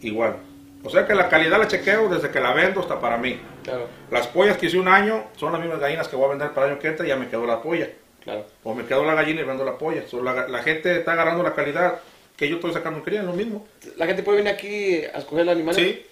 igual. 0.00 0.36
O 0.84 0.90
sea 0.90 1.06
que 1.06 1.14
la 1.14 1.28
calidad 1.28 1.58
la 1.58 1.66
chequeo 1.66 2.08
desde 2.08 2.30
que 2.30 2.40
la 2.40 2.52
vendo 2.52 2.80
hasta 2.80 3.00
para 3.00 3.16
mí. 3.16 3.40
Claro. 3.64 3.88
Las 4.10 4.28
pollas 4.28 4.56
que 4.56 4.66
hice 4.66 4.78
un 4.78 4.88
año 4.88 5.24
son 5.36 5.52
las 5.52 5.60
mismas 5.60 5.80
gallinas 5.80 6.08
que 6.08 6.16
voy 6.16 6.26
a 6.26 6.28
vender 6.30 6.50
para 6.52 6.66
el 6.66 6.72
año 6.72 6.80
que 6.80 6.88
entra 6.88 7.04
y 7.04 7.08
ya 7.08 7.16
me 7.16 7.28
quedó 7.28 7.46
la 7.46 7.60
polla. 7.60 7.88
Claro. 8.26 8.44
O 8.64 8.74
me 8.74 8.84
quedó 8.84 9.04
la 9.04 9.14
gallina 9.14 9.40
y 9.40 9.44
vendo 9.44 9.64
la 9.64 9.78
polla. 9.78 10.06
So, 10.08 10.20
la, 10.22 10.48
la 10.48 10.62
gente 10.62 10.98
está 10.98 11.12
agarrando 11.12 11.42
la 11.44 11.54
calidad 11.54 12.00
que 12.36 12.48
yo 12.48 12.56
estoy 12.56 12.72
sacando 12.72 12.98
en 12.98 13.04
cría, 13.04 13.20
es 13.20 13.26
lo 13.26 13.32
mismo. 13.32 13.66
La 13.96 14.04
gente 14.06 14.22
puede 14.24 14.38
venir 14.38 14.52
aquí 14.52 14.96
a 15.04 15.18
escoger 15.18 15.42
el 15.42 15.48
animal. 15.50 15.74
Sí, 15.74 16.04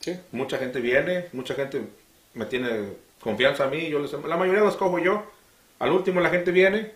Sí. 0.00 0.18
mucha 0.32 0.58
gente 0.58 0.80
viene, 0.80 1.26
mucha 1.32 1.54
gente 1.54 1.80
me 2.34 2.44
tiene 2.46 2.94
confianza 3.20 3.64
a 3.64 3.68
mí, 3.68 3.88
yo 3.88 4.00
les, 4.00 4.12
la 4.12 4.36
mayoría 4.36 4.60
los 4.60 4.76
cojo 4.76 4.98
yo. 4.98 5.22
Al 5.78 5.92
último 5.92 6.20
la 6.20 6.28
gente 6.30 6.50
viene, 6.50 6.90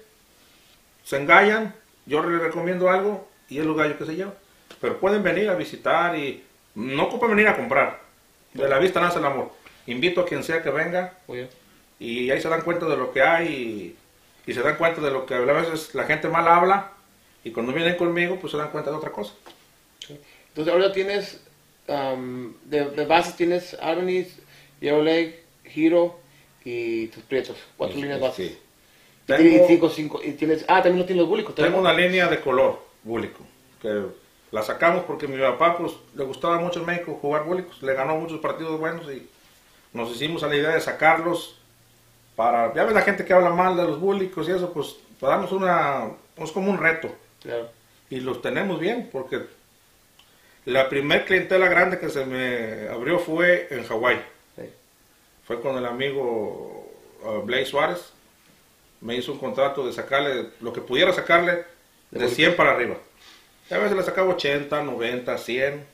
se 1.05 1.17
engallan, 1.17 1.73
yo 2.05 2.29
les 2.29 2.41
recomiendo 2.43 2.91
algo 2.91 3.29
y 3.49 3.61
es 3.61 3.65
los 3.65 3.77
gallos 3.77 3.97
que 3.97 4.07
se 4.07 4.17
llevan. 4.17 4.35
Pero 4.81 4.99
pueden 4.99 5.23
venir 5.23 5.49
a 5.49 5.55
visitar 5.55 6.19
y 6.19 6.43
no 6.75 7.05
ocupan 7.05 7.31
venir 7.31 7.47
a 7.47 7.57
comprar. 7.57 8.01
De 8.53 8.69
la 8.69 8.79
vista 8.79 9.01
nace 9.01 9.21
el 9.21 9.25
amor. 9.25 9.53
Invito 9.87 10.21
a 10.23 10.27
quien 10.27 10.43
sea 10.43 10.61
que 10.63 10.71
venga 10.71 11.15
y 12.01 12.31
ahí 12.31 12.41
se 12.41 12.49
dan 12.49 12.63
cuenta 12.63 12.87
de 12.87 12.97
lo 12.97 13.13
que 13.13 13.23
hay 13.23 13.47
y, 13.49 13.97
y 14.47 14.55
se 14.55 14.63
dan 14.63 14.77
cuenta 14.77 15.01
de 15.01 15.11
lo 15.11 15.27
que 15.27 15.35
a 15.35 15.41
veces 15.41 15.95
la 15.95 16.05
gente 16.05 16.29
mal 16.29 16.47
habla 16.49 16.93
y 17.45 17.51
cuando 17.51 17.73
vienen 17.73 17.97
conmigo 17.97 18.39
pues 18.41 18.53
se 18.53 18.57
dan 18.59 18.71
cuenta 18.71 18.91
de 18.91 18.97
otra 18.97 19.11
cosa. 19.13 19.33
Entonces 20.49 20.73
ahora 20.73 20.93
tienes, 20.93 21.41
am, 21.89 22.55
de, 22.65 22.85
de 22.91 23.07
base 23.07 23.33
tienes 23.37 23.75
Albany, 23.75 24.27
Yellow 24.81 25.03
Lake, 25.03 25.43
Hero 25.65 26.19
y 26.65 27.09
tus 27.09 27.23
prietos. 27.25 27.57
Cuatro 27.77 27.97
Sí, 27.97 28.03
líneas 28.03 28.21
básicas. 28.21 28.53
sí. 28.53 28.59
Y 29.29 29.33
Tengo- 29.33 29.67
cinco, 29.67 29.89
cinco, 29.91 30.21
y 30.25 30.33
tienes, 30.33 30.65
ah, 30.69 30.77
también 30.83 30.99
no 31.01 31.05
tienes 31.05 31.21
los 31.23 31.29
búlicos. 31.29 31.55
Tengo 31.57 31.79
una 31.81 31.93
línea 31.93 32.29
de 32.29 32.41
color 32.41 32.81
búlico, 33.03 33.41
que 33.83 34.03
la 34.53 34.63
sacamos 34.63 35.05
porque 35.05 35.27
mi 35.27 35.37
papá 35.37 35.77
pues, 35.77 35.93
le 36.15 36.23
gustaba 36.23 36.61
mucho 36.61 36.79
en 36.81 36.87
México 36.87 37.19
jugar 37.21 37.43
búlicos, 37.45 37.83
le 37.83 37.93
ganó 37.95 38.15
muchos 38.17 38.39
partidos 38.41 38.79
buenos 38.79 39.05
y 39.13 39.27
nos 39.93 40.15
hicimos 40.15 40.45
a 40.45 40.47
la 40.47 40.55
idea 40.57 40.71
de 40.71 40.81
sacarlos 40.81 41.59
para, 42.37 42.73
ya 42.75 42.85
ves 42.85 42.95
la 42.95 43.03
gente 43.03 43.25
que 43.25 43.33
habla 43.33 43.51
mal 43.51 43.77
de 43.77 43.85
los 43.85 43.99
búlicos 43.99 44.49
y 44.49 44.53
eso, 44.53 44.73
pues 44.73 44.97
darnos 45.21 45.51
una, 45.53 46.11
pues 46.35 46.53
como 46.53 46.71
un 46.71 46.79
reto 46.79 47.11
Claro. 47.43 47.69
y 48.11 48.21
los 48.21 48.41
tenemos 48.43 48.79
bien 48.79 49.09
porque 49.11 49.41
la 50.67 50.89
primer 50.89 51.25
clientela 51.25 51.69
grande 51.69 51.99
que 51.99 52.09
se 52.11 52.25
me 52.27 52.89
abrió 52.89 53.19
fue 53.19 53.69
en 53.71 53.85
Hawái, 53.85 54.21
Sí. 54.57 54.63
fue 55.47 55.61
con 55.61 55.77
el 55.79 55.87
amigo 55.87 56.91
uh, 57.23 57.41
Blaise 57.43 57.69
Suárez. 57.69 58.13
Me 59.01 59.15
hizo 59.15 59.33
un 59.33 59.39
contrato 59.39 59.87
de 59.87 59.93
sacarle 59.93 60.49
lo 60.61 60.73
que 60.73 60.81
pudiera 60.81 61.13
sacarle 61.13 61.65
de 62.11 62.21
De 62.21 62.29
100 62.29 62.57
para 62.57 62.73
arriba. 62.73 62.97
A 63.71 63.79
veces 63.79 63.97
le 63.97 64.03
sacaba 64.03 64.33
80, 64.35 64.83
90, 64.83 65.37
100. 65.39 65.85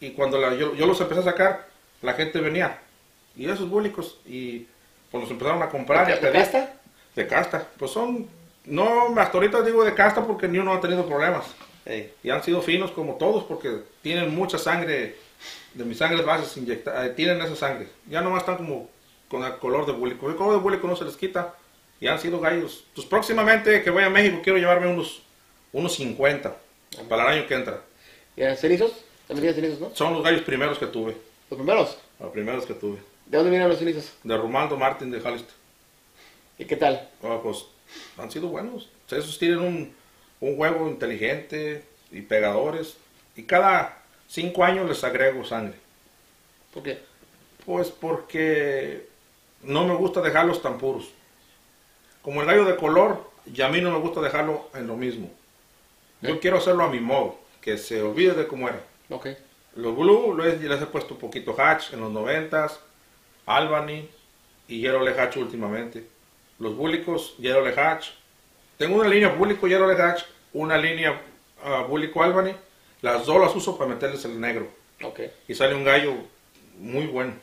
Y 0.00 0.10
cuando 0.10 0.38
la- 0.38 0.54
yo, 0.54 0.74
yo 0.74 0.86
los 0.86 1.00
empecé 1.00 1.20
a 1.20 1.24
sacar, 1.24 1.68
la 2.02 2.14
gente 2.14 2.40
venía. 2.40 2.80
Y 3.36 3.48
esos 3.48 3.68
búlicos. 3.70 4.18
Y 4.26 4.66
pues 5.12 5.22
los 5.22 5.30
empezaron 5.30 5.62
a 5.62 5.68
comprar. 5.68 6.08
y 6.08 6.12
a 6.12 6.14
¿De 6.16 6.20
pedir. 6.22 6.40
casta? 6.40 6.72
De 7.14 7.26
casta. 7.28 7.68
Pues 7.78 7.92
son, 7.92 8.26
no, 8.64 9.14
hasta 9.20 9.38
ahorita 9.38 9.62
digo 9.62 9.84
de 9.84 9.94
casta 9.94 10.26
porque 10.26 10.48
ni 10.48 10.58
uno 10.58 10.72
ha 10.72 10.80
tenido 10.80 11.06
problemas. 11.06 11.44
Sí. 11.86 12.10
Y 12.24 12.30
han 12.30 12.42
sido 12.42 12.60
finos 12.62 12.90
como 12.90 13.14
todos 13.14 13.44
porque 13.44 13.82
tienen 14.02 14.34
mucha 14.34 14.58
sangre, 14.58 15.16
de 15.74 15.84
mis 15.84 15.98
sangres 15.98 16.24
bases 16.24 16.56
inyectadas, 16.56 17.14
tienen 17.14 17.40
esa 17.40 17.54
sangre. 17.54 17.88
Ya 18.08 18.20
nomás 18.22 18.40
están 18.40 18.56
como 18.56 18.88
con 19.28 19.44
el 19.44 19.56
color 19.58 19.86
de 19.86 19.92
búlico. 19.92 20.28
El 20.28 20.36
color 20.36 20.54
de 20.54 20.60
búlico 20.60 20.86
no 20.88 20.96
se 20.96 21.04
les 21.04 21.16
quita 21.16 21.54
y 22.00 22.06
han 22.08 22.18
sido 22.18 22.40
gallos. 22.40 22.84
Pues 22.94 23.06
próximamente 23.06 23.82
que 23.82 23.90
voy 23.90 24.02
a 24.04 24.10
México 24.10 24.40
quiero 24.42 24.58
llevarme 24.58 24.86
unos, 24.88 25.22
unos 25.72 25.94
50 25.94 26.56
para 27.08 27.22
el 27.24 27.38
año 27.38 27.48
que 27.48 27.54
entra. 27.54 27.80
¿Y 28.36 28.42
eran 28.42 28.56
cenizos? 28.56 28.92
También 29.26 29.54
tienes 29.54 29.56
cenizos, 29.76 29.80
¿no? 29.90 29.96
Son 29.96 30.12
los 30.14 30.22
gallos 30.22 30.42
primeros 30.42 30.78
que 30.78 30.86
tuve, 30.86 31.16
Los 31.50 31.58
primeros. 31.58 31.98
los 32.20 32.30
primeros 32.32 32.66
que 32.66 32.74
tuve. 32.74 32.98
¿De 33.32 33.38
dónde 33.38 33.50
vienen 33.50 33.70
los 33.70 33.78
cenizos? 33.78 34.12
De 34.24 34.36
Romaldo 34.36 34.76
Martin 34.76 35.10
de 35.10 35.16
Hollister. 35.16 35.54
¿Y 36.58 36.66
qué 36.66 36.76
tal? 36.76 37.08
Ah, 37.22 37.40
pues 37.42 37.64
han 38.18 38.30
sido 38.30 38.48
buenos. 38.48 38.90
Esos 39.10 39.38
tienen 39.38 39.60
un, 39.60 39.94
un 40.40 40.60
huevo 40.60 40.86
inteligente 40.86 41.82
y 42.10 42.20
pegadores. 42.20 42.98
Y 43.34 43.44
cada 43.44 44.02
cinco 44.28 44.64
años 44.64 44.86
les 44.86 45.02
agrego 45.02 45.46
sangre. 45.46 45.78
¿Por 46.74 46.82
qué? 46.82 46.98
Pues 47.64 47.88
porque 47.88 49.08
no 49.62 49.86
me 49.86 49.94
gusta 49.94 50.20
dejarlos 50.20 50.60
tan 50.60 50.76
puros. 50.76 51.08
Como 52.20 52.42
el 52.42 52.46
gallo 52.46 52.66
de 52.66 52.76
color, 52.76 53.30
y 53.46 53.62
a 53.62 53.70
mí 53.70 53.80
no 53.80 53.92
me 53.92 53.98
gusta 53.98 54.20
dejarlo 54.20 54.68
en 54.74 54.86
lo 54.86 54.94
mismo. 54.94 55.30
Yo 56.20 56.34
¿Eh? 56.34 56.38
quiero 56.38 56.58
hacerlo 56.58 56.84
a 56.84 56.90
mi 56.90 57.00
modo, 57.00 57.38
que 57.62 57.78
se 57.78 58.02
olvide 58.02 58.34
de 58.34 58.46
cómo 58.46 58.68
era. 58.68 58.84
Ok. 59.08 59.28
Los 59.76 59.96
Blue 59.96 60.36
les, 60.36 60.60
les 60.60 60.82
he 60.82 60.86
puesto 60.86 61.14
un 61.14 61.20
poquito 61.20 61.58
Hatch 61.58 61.94
en 61.94 62.00
los 62.00 62.12
noventas, 62.12 62.78
Albany 63.46 64.08
y 64.68 64.80
Yerole 64.80 65.18
Hatch 65.18 65.36
últimamente. 65.36 66.06
Los 66.58 66.76
búlicos, 66.76 67.34
Yerole 67.38 67.78
Hatch. 67.78 68.10
Tengo 68.78 68.96
una 68.96 69.08
línea 69.08 69.28
búlico 69.28 69.66
Yerole 69.66 70.00
Hatch, 70.00 70.22
una 70.52 70.76
línea 70.76 71.20
ah, 71.64 71.84
búlico 71.88 72.22
Albany. 72.22 72.54
Las 73.00 73.26
dos 73.26 73.40
las 73.40 73.54
uso 73.54 73.76
para 73.76 73.90
meterles 73.90 74.24
el 74.24 74.40
negro. 74.40 74.68
Ok. 75.02 75.20
Y 75.48 75.54
sale 75.54 75.74
un 75.74 75.84
gallo 75.84 76.14
muy 76.78 77.06
bueno. 77.06 77.34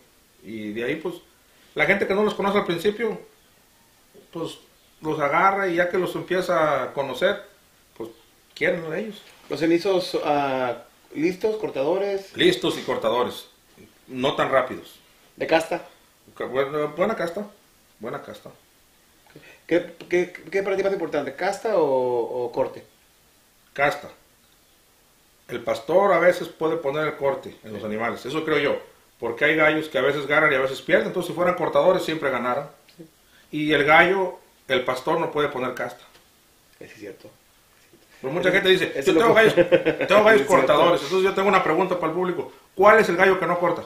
Y 0.43 0.71
de 0.71 0.83
ahí 0.85 0.95
pues, 0.95 1.15
la 1.75 1.85
gente 1.85 2.07
que 2.07 2.13
no 2.13 2.23
los 2.23 2.33
conoce 2.33 2.57
al 2.57 2.65
principio, 2.65 3.19
pues 4.31 4.59
los 5.01 5.19
agarra 5.19 5.67
y 5.67 5.75
ya 5.75 5.89
que 5.89 5.97
los 5.97 6.15
empieza 6.15 6.83
a 6.83 6.93
conocer, 6.93 7.43
pues 7.95 8.09
quieren 8.55 8.89
de 8.89 8.99
ellos. 8.99 9.21
¿Los 9.49 9.59
cenizos 9.59 10.17
ah, 10.23 10.83
listos, 11.13 11.57
cortadores, 11.57 12.35
Listos 12.35 12.77
y 12.77 12.81
cortadores, 12.81 13.47
no 14.07 14.35
tan 14.35 14.51
rápidos. 14.51 14.99
De 15.39 15.47
casta? 15.47 15.81
Buena, 16.37 16.85
buena 16.87 17.15
casta, 17.15 17.47
buena 17.99 18.21
casta. 18.21 18.51
¿Qué, 19.65 19.95
qué, 20.09 20.33
qué 20.51 20.63
para 20.63 20.75
ti 20.75 20.83
más 20.83 20.91
importante, 20.91 21.33
casta 21.33 21.77
o, 21.77 22.45
o 22.45 22.51
corte? 22.51 22.83
Casta. 23.73 24.09
El 25.47 25.63
pastor 25.63 26.11
a 26.11 26.19
veces 26.19 26.49
puede 26.49 26.75
poner 26.75 27.07
el 27.07 27.15
corte 27.15 27.55
en 27.63 27.73
los 27.73 27.83
animales, 27.83 28.25
eso 28.25 28.43
creo 28.43 28.59
yo. 28.59 28.81
Porque 29.17 29.45
hay 29.45 29.55
gallos 29.55 29.87
que 29.87 29.97
a 29.97 30.01
veces 30.01 30.27
ganan 30.27 30.51
y 30.51 30.55
a 30.55 30.61
veces 30.61 30.81
pierden, 30.81 31.07
entonces 31.07 31.29
si 31.29 31.35
fueran 31.35 31.55
cortadores 31.55 32.03
siempre 32.03 32.29
ganaran. 32.29 32.69
Y 33.51 33.71
el 33.71 33.85
gallo, 33.85 34.39
el 34.67 34.83
pastor 34.83 35.19
no 35.19 35.31
puede 35.31 35.47
poner 35.47 35.73
casta. 35.73 36.03
Es 36.79 36.93
cierto. 36.93 37.29
Pero 38.21 38.33
mucha 38.33 38.51
gente 38.51 38.69
dice, 38.69 38.93
yo 39.05 39.17
tengo 39.17 39.33
gallos, 39.33 39.55
tengo 40.07 40.23
gallos 40.23 40.41
Es 40.41 40.47
cortadores, 40.47 41.01
entonces 41.01 41.29
yo 41.29 41.33
tengo 41.33 41.47
una 41.47 41.63
pregunta 41.63 41.95
para 41.95 42.11
el 42.11 42.17
público. 42.17 42.51
¿Cuál 42.75 42.99
es 42.99 43.07
el 43.07 43.15
gallo 43.15 43.39
que 43.39 43.47
no 43.47 43.57
corta? 43.57 43.83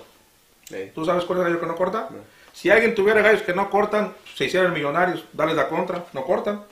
Sí. 0.66 0.92
¿Tú 0.96 1.06
sabes 1.06 1.26
cuál 1.26 1.40
es 1.40 1.46
el 1.46 1.52
gallo 1.52 1.62
que 1.62 1.68
no 1.68 1.76
corta? 1.76 2.08
No. 2.10 2.18
Si 2.54 2.70
alguien 2.70 2.94
tuviera 2.96 3.22
gallos 3.22 3.42
que 3.42 3.54
no 3.54 3.70
cortan, 3.70 4.14
se 4.36 4.46
hicieran 4.46 4.74
millonarios, 4.74 5.26
dale 5.34 5.54
la 5.54 5.68
contra, 5.68 6.06
no 6.14 6.24
cortan. 6.24 6.64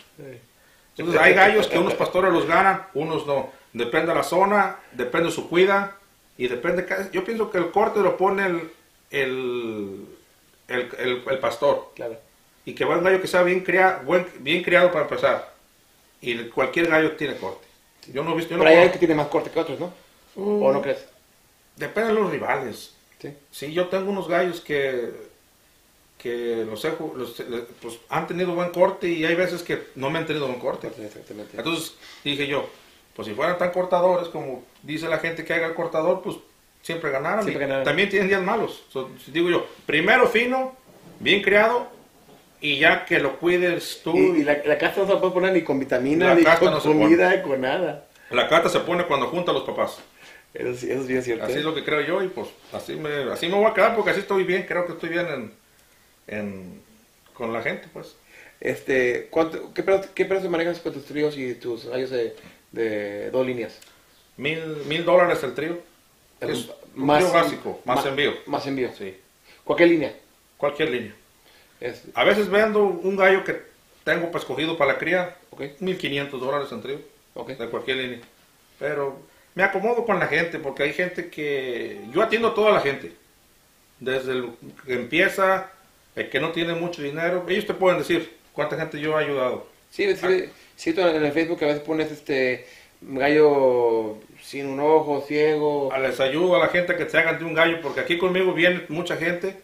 Entonces 0.98 1.22
hay 1.22 1.34
gallos 1.34 1.68
que 1.68 1.80
unos 1.80 1.94
pastores 1.96 2.32
los 2.32 2.46
ganan, 2.46 2.86
unos 2.94 3.26
no. 3.26 3.50
Depende 3.74 4.08
de 4.12 4.16
la 4.16 4.24
zona, 4.24 4.78
depende 4.92 5.28
de 5.30 5.34
su 5.36 5.50
cuida 5.50 5.96
y 6.38 6.48
depende. 6.48 6.86
Yo 7.12 7.24
pienso 7.24 7.50
que 7.50 7.58
el 7.58 7.72
corte 7.72 8.00
lo 8.02 8.18
pone 8.18 8.46
el, 8.46 8.72
el, 9.10 10.06
el, 10.68 10.90
el- 11.00 11.24
el 11.30 11.40
pastor 11.40 11.92
Claro. 11.96 12.18
y 12.66 12.74
que 12.76 12.86
va 12.86 12.98
un 12.98 13.04
gallo 13.04 13.22
que 13.22 13.28
sea 13.28 13.44
bien, 13.44 13.64
buen, 14.04 14.28
bien 14.40 14.64
criado 14.64 14.92
para 14.92 15.06
empezar. 15.06 15.54
Y 16.22 16.38
cualquier 16.50 16.88
gallo 16.88 17.14
tiene 17.16 17.38
corte. 17.38 17.66
Yo 18.14 18.24
no 18.24 18.34
he 18.34 18.36
visto. 18.36 18.52
yo 18.52 18.58
no 18.58 18.64
Pero 18.64 18.70
hay 18.76 18.78
conozco- 18.84 18.94
que 18.94 19.00
tiene 19.00 19.16
más 19.16 19.28
corte 19.28 19.50
que 19.50 19.60
otros, 19.60 19.80
¿no? 19.80 19.94
Uh, 20.36 20.66
¿O 20.66 20.72
no 20.74 20.82
crees? 20.82 21.06
Depende 21.76 22.14
de 22.14 22.20
los 22.20 22.30
rivales. 22.30 22.94
Sí. 23.22 23.34
Sí, 23.52 23.74
yo 23.74 23.88
tengo 23.88 24.10
unos 24.12 24.28
gallos 24.28 24.62
que, 24.62 25.12
que 26.18 26.66
los, 26.70 26.84
he 26.86 26.94
los- 27.16 27.40
le- 27.40 27.62
pues, 27.82 27.98
han 28.10 28.28
tenido 28.28 28.54
buen 28.54 28.70
corte 28.72 29.08
y 29.10 29.26
hay 29.26 29.36
veces 29.36 29.64
que 29.64 29.84
no 29.96 30.10
me 30.10 30.20
han 30.20 30.26
tenido 30.26 30.48
buen 30.48 30.60
corte. 30.60 30.88
Exactamente. 30.88 31.58
Entonces 31.58 31.96
dije 32.24 32.48
yo, 32.48 32.68
pues 33.16 33.28
si 33.28 33.34
fueran 33.34 33.58
tan 33.58 33.72
cortadores 33.72 34.28
como 34.30 34.64
dice 34.84 35.08
la 35.08 35.20
gente 35.20 35.44
que 35.44 35.54
haga 35.54 35.68
el 35.68 35.74
cortador, 35.74 36.22
pues 36.22 36.38
siempre 36.82 37.12
ganaran. 37.12 37.44
Siempre 37.44 37.66
ganaran. 37.66 37.84
También 37.86 38.10
tienen 38.10 38.28
días 38.28 38.42
malos. 38.42 38.84
So, 38.92 39.10
digo 39.28 39.50
yo, 39.50 39.66
primero 39.86 40.28
fino, 40.28 40.76
bien 41.20 41.42
criado 41.42 41.88
y 42.60 42.78
ya 42.80 43.06
que 43.06 43.20
lo 43.20 43.38
cuides 43.40 44.02
tú. 44.04 44.16
Y, 44.16 44.42
y 44.42 44.44
la, 44.44 44.60
la 44.66 44.78
casta 44.78 45.02
no 45.02 45.08
se 45.08 45.16
puede 45.18 45.34
poner 45.34 45.54
ni 45.54 45.64
con 45.64 45.80
vitamina, 45.80 46.28
La 46.30 46.36
ni 46.36 46.44
casta 46.44 46.60
con 46.66 46.74
no 46.74 46.80
comida, 46.82 47.42
con 47.42 47.62
nada. 47.62 48.08
La 48.30 48.48
carta 48.48 48.70
se 48.70 48.80
pone 48.80 49.06
cuando 49.06 49.28
junta 49.28 49.52
a 49.52 49.54
los 49.54 49.64
papás. 49.64 50.00
Eso, 50.54 50.76
sí, 50.76 50.92
eso 50.92 51.02
es 51.02 51.08
bien 51.08 51.24
cierto. 51.24 51.46
Así 51.46 51.54
¿eh? 51.54 51.58
es 51.60 51.64
lo 51.64 51.74
que 51.74 51.84
creo 51.84 52.02
yo 52.02 52.24
y 52.24 52.28
pues 52.28 52.50
así 52.74 52.96
me, 52.96 53.32
así 53.32 53.48
me 53.48 53.56
voy 53.56 53.66
a 53.66 53.74
quedar 53.74 53.96
porque 53.96 54.12
así 54.12 54.20
estoy 54.20 54.44
bien, 54.44 54.66
creo 54.68 54.86
que 54.86 54.94
estoy 54.94 55.10
bien 55.10 55.28
en, 55.28 55.54
en- 56.28 56.82
con 57.34 57.54
la 57.54 57.62
gente 57.62 57.88
pues. 57.94 58.16
Este, 58.60 59.28
¿cuánto, 59.32 59.74
qué, 59.74 59.82
precio, 59.82 60.10
¿Qué 60.14 60.26
precio 60.26 60.50
manejas 60.50 60.80
con 60.80 60.94
tus 60.94 61.06
tríos 61.06 61.36
y 61.38 61.56
tus 61.56 61.86
gallos 61.86 62.12
de, 62.12 62.36
de 62.72 63.32
dos 63.32 63.46
líneas? 63.46 63.80
Mil, 64.38 64.62
mil 64.88 65.04
dólares 65.04 65.42
el 65.44 65.54
trío. 65.56 65.80
Es 66.40 66.70
un 66.96 67.08
trío 67.08 67.32
básico, 67.32 67.82
más, 67.86 68.06
envío. 68.06 68.34
Más 68.46 68.66
envío. 68.68 68.90
Sí, 68.98 69.16
¿Cualquier 69.64 69.90
línea? 69.90 70.14
cualquier 70.58 70.92
línea. 70.92 71.16
Es, 71.80 72.04
A 72.14 72.24
veces 72.24 72.50
vendo 72.50 72.84
un 72.84 73.16
gallo 73.16 73.44
que 73.44 73.62
tengo 74.04 74.28
para 74.28 74.40
escogido 74.40 74.78
para 74.78 74.94
la 74.94 75.00
cría, 75.00 75.38
ok, 75.50 75.62
1500 75.80 76.40
dólares 76.40 76.72
en 76.72 76.82
trío, 76.82 77.00
ok. 77.34 77.50
de 77.50 77.68
cualquier 77.70 77.98
línea. 77.98 78.20
Pero 78.80 79.20
me 79.56 79.64
acomodo 79.64 80.06
con 80.06 80.20
la 80.20 80.28
gente 80.28 80.60
porque 80.60 80.84
hay 80.84 80.94
gente 80.94 81.30
que. 81.30 82.02
Yo 82.14 82.22
atiendo 82.22 82.50
a 82.50 82.54
toda 82.56 82.72
la 82.72 82.82
gente. 82.82 83.14
Desde 84.00 84.32
el 84.32 84.50
que 84.86 84.94
empieza, 84.94 85.70
el 86.16 86.30
que 86.30 86.40
no 86.40 86.52
tiene 86.52 86.74
mucho 86.74 87.02
dinero. 87.04 87.46
Ellos 87.48 87.66
te 87.68 87.74
pueden 87.74 88.00
decir 88.00 88.36
cuánta 88.54 88.78
gente 88.78 89.00
yo 89.00 89.20
he 89.20 89.24
ayudado. 89.24 89.68
Sí, 89.90 90.16
sí, 90.16 90.46
sí, 90.76 90.94
tú 90.94 91.02
en 91.02 91.24
el 91.24 91.32
Facebook 91.34 91.64
a 91.64 91.68
veces 91.68 91.82
pones 91.84 92.12
este 92.12 92.66
gallo 93.02 94.18
sin 94.42 94.68
un 94.68 94.80
ojo, 94.80 95.24
ciego. 95.28 95.92
A- 95.94 96.00
Les 96.00 96.20
ayudo 96.20 96.56
a 96.56 96.60
la 96.60 96.68
gente 96.70 96.96
que 96.96 97.10
se 97.10 97.18
hagan 97.18 97.38
de 97.40 97.46
un 97.46 97.54
gallo 97.54 97.80
porque 97.82 98.00
aquí 98.00 98.18
conmigo 98.18 98.54
viene 98.54 98.86
mucha 98.90 99.18
gente 99.18 99.58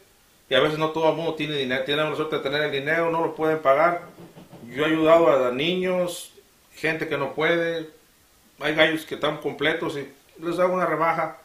y 0.50 0.54
a 0.56 0.60
veces 0.60 0.78
no 0.78 0.92
todo 0.92 1.10
el 1.10 1.16
mundo 1.16 1.36
tiene 1.36 1.56
dinero. 1.56 1.84
Tienen 1.86 2.10
la 2.10 2.16
suerte 2.16 2.38
de 2.38 2.44
tener 2.44 2.62
el 2.64 2.72
dinero, 2.72 3.10
no 3.12 3.22
lo 3.22 3.36
pueden 3.36 3.60
pagar. 3.60 4.02
Yo 4.70 4.84
he 4.84 4.88
ayudado 4.88 5.48
a 5.48 5.52
niños, 5.52 6.34
gente 6.76 7.08
que 7.08 7.18
no 7.18 7.34
puede. 7.34 7.88
Hay 8.60 8.76
gallos 8.76 9.06
que 9.06 9.16
están 9.16 9.38
completos 9.38 9.98
y 9.98 10.08
les 10.44 10.60
hago 10.60 10.74
una 10.74 10.86
rebaja. 10.86 11.38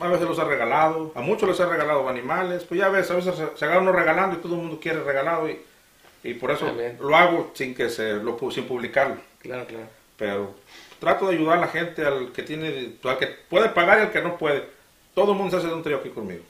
A 0.00 0.08
veces 0.08 0.26
los 0.26 0.38
he 0.38 0.44
regalado, 0.44 1.12
a 1.14 1.20
muchos 1.20 1.48
les 1.48 1.60
he 1.60 1.66
regalado 1.66 2.08
animales. 2.08 2.64
Pues 2.64 2.80
ya 2.80 2.88
ves, 2.88 3.10
a 3.10 3.14
veces 3.14 3.36
se, 3.36 3.56
se 3.56 3.64
agarran 3.64 3.84
uno 3.84 3.92
regalando 3.92 4.36
y 4.36 4.40
todo 4.40 4.54
el 4.54 4.62
mundo 4.62 4.80
quiere 4.80 5.00
regalado 5.02 5.48
y, 5.48 5.60
y 6.24 6.34
por 6.34 6.50
eso 6.50 6.66
lo 6.98 7.16
hago 7.16 7.52
sin 7.54 7.74
que 7.74 7.88
se 7.88 8.14
lo 8.14 8.38
sin 8.50 8.64
publicarlo. 8.64 9.16
Claro, 9.40 9.66
claro. 9.66 9.86
Pero 10.16 10.54
trato 10.98 11.28
de 11.28 11.36
ayudar 11.36 11.58
a 11.58 11.60
la 11.60 11.68
gente, 11.68 12.04
al 12.04 12.32
que 12.32 12.42
tiene, 12.42 12.94
al 13.04 13.18
que 13.18 13.26
puede 13.26 13.68
pagar 13.68 13.98
y 13.98 14.02
al 14.02 14.10
que 14.10 14.22
no 14.22 14.36
puede. 14.36 14.64
Todo 15.14 15.32
el 15.32 15.38
mundo 15.38 15.52
se 15.52 15.58
hace 15.58 15.68
de 15.68 15.74
un 15.74 15.82
trío 15.82 15.98
aquí 15.98 16.08
conmigo. 16.08 16.42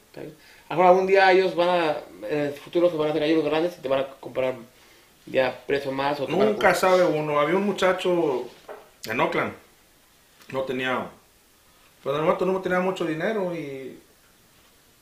Ahora, 0.68 0.88
algún 0.88 1.06
día 1.06 1.30
ellos 1.32 1.54
van 1.54 1.68
a, 1.68 1.96
en 2.30 2.40
el 2.40 2.52
futuro 2.54 2.88
se 2.88 2.96
van 2.96 3.08
a 3.08 3.10
hacer 3.10 3.22
gallos 3.22 3.44
grandes 3.44 3.76
y 3.76 3.82
te 3.82 3.88
van 3.88 4.00
a 4.00 4.06
comprar 4.20 4.54
ya 5.26 5.60
precio 5.66 5.92
más 5.92 6.20
o 6.20 6.28
Nunca 6.28 6.74
sabe 6.74 7.04
uno. 7.04 7.38
Había 7.38 7.56
un 7.56 7.66
muchacho 7.66 8.48
en 9.06 9.20
Oakland. 9.20 9.52
No 10.50 10.62
tenía. 10.62 11.08
Pues 12.02 12.16
momento 12.18 12.44
no 12.44 12.60
tenía 12.60 12.80
mucho 12.80 13.04
dinero 13.04 13.54
y. 13.54 13.98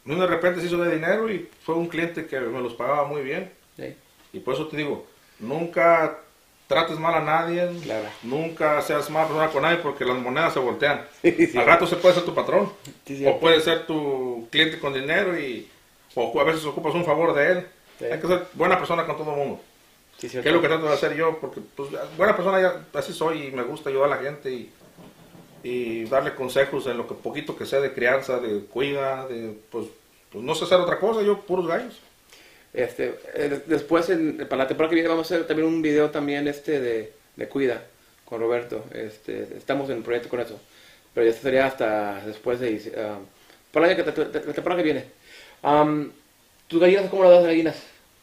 De 0.05 0.27
repente 0.27 0.61
se 0.61 0.67
hizo 0.67 0.79
de 0.79 0.95
dinero 0.95 1.31
y 1.31 1.49
fue 1.65 1.77
un 1.77 1.87
cliente 1.87 2.27
que 2.27 2.41
me 2.41 2.61
los 2.61 2.75
pagaba 2.75 3.05
muy 3.05 3.23
bien. 3.23 3.53
Sí, 3.77 3.95
Y 4.33 4.41
por 4.41 4.55
eso 4.55 4.67
te 4.67 4.77
digo, 4.77 5.07
nunca 5.39 6.19
trates 6.67 6.99
mal 6.99 7.15
a 7.15 7.21
nadie. 7.21 7.71
Claro. 7.83 8.09
Nunca 8.23 8.83
seas 8.83 9.09
mala 9.11 9.29
persona 9.29 9.51
con 9.51 9.63
nadie 9.63 9.79
porque 9.79 10.05
las 10.05 10.17
monedas 10.17 10.53
se 10.55 10.59
voltean. 10.59 11.07
Sí, 11.23 11.47
sí. 11.47 11.59
Al 11.59 11.67
rato 11.67 11.87
se 11.87 11.97
puede 11.97 12.15
ser 12.15 12.25
tu 12.25 12.35
patrón. 12.35 12.73
O 13.27 13.41
puede 13.41 13.61
ser 13.61 13.87
tu 13.87 14.49
cliente 14.51 14.79
con 14.79 14.93
dinero 14.93 15.39
y. 15.39 15.69
O 16.15 16.41
a 16.41 16.45
veces 16.45 16.65
ocupas 16.65 16.95
un 16.95 17.05
favor 17.05 17.35
de 17.35 17.53
él. 17.53 17.67
Hay 18.01 18.19
que 18.21 18.27
ser 18.27 18.47
buena 18.55 18.79
persona 18.79 19.07
con 19.07 19.17
todo 19.17 19.31
el 19.31 19.37
mundo. 19.37 19.61
Sí, 20.19 20.27
¿Qué 20.27 20.29
cierto. 20.29 20.49
es 20.49 20.55
lo 20.55 20.61
que 20.61 20.69
trato 20.69 20.87
de 20.87 20.93
hacer 20.93 21.15
yo? 21.17 21.39
Porque, 21.41 21.61
pues, 21.75 21.91
buena 22.17 22.37
persona 22.37 22.61
ya 22.61 22.85
así 22.99 23.13
soy 23.13 23.47
y 23.47 23.51
me 23.51 23.63
gusta 23.63 23.91
ayudar 23.91 24.13
a 24.13 24.17
la 24.17 24.23
gente 24.23 24.51
y, 24.51 24.73
y 25.63 26.05
darle 26.05 26.35
consejos 26.35 26.87
en 26.87 26.97
lo 26.97 27.07
que 27.07 27.15
poquito 27.15 27.57
que 27.57 27.67
sé 27.67 27.81
de 27.81 27.93
crianza, 27.93 28.39
de 28.41 28.61
cuida, 28.65 29.27
de, 29.29 29.55
pues, 29.71 29.87
pues 30.31 30.45
no 30.45 30.55
sé 30.55 30.65
hacer 30.65 30.79
otra 30.79 30.99
cosa, 30.99 31.23
yo 31.23 31.41
puros 31.41 31.67
gallos. 31.67 31.99
Este, 32.73 33.19
eh, 33.35 33.61
después, 33.67 34.09
en- 34.11 34.39
para 34.49 34.63
la 34.65 34.69
temporada 34.69 34.91
que 34.91 34.95
viene, 34.95 35.09
vamos 35.09 35.31
a 35.31 35.35
hacer 35.35 35.47
también 35.47 35.69
un 35.69 35.83
video 35.83 36.11
también 36.11 36.49
este 36.49 36.81
de, 36.81 37.13
de 37.37 37.49
Cuida 37.49 37.83
con 38.25 38.41
Roberto. 38.41 38.85
Este, 38.95 39.43
estamos 39.57 39.91
en 39.91 40.03
proyecto 40.03 40.29
con 40.31 40.41
eso. 40.41 40.59
Pero 41.15 41.27
ya 41.31 41.33
sería 41.39 41.67
hasta 41.67 42.25
después 42.25 42.59
de... 42.61 42.93
ah, 42.97 43.19
para 43.71 43.87
el 43.87 43.93
año 44.01 44.05
que, 44.15 44.21
la 44.41 44.53
temporada 44.55 44.77
que 44.79 44.85
viene. 44.85 45.05
Am, 45.63 46.11
¿Tus 46.69 46.81
gallinas 46.81 47.11
cómo 47.11 47.25
las 47.25 47.33
das 47.33 47.45
gallinas? 47.45 47.77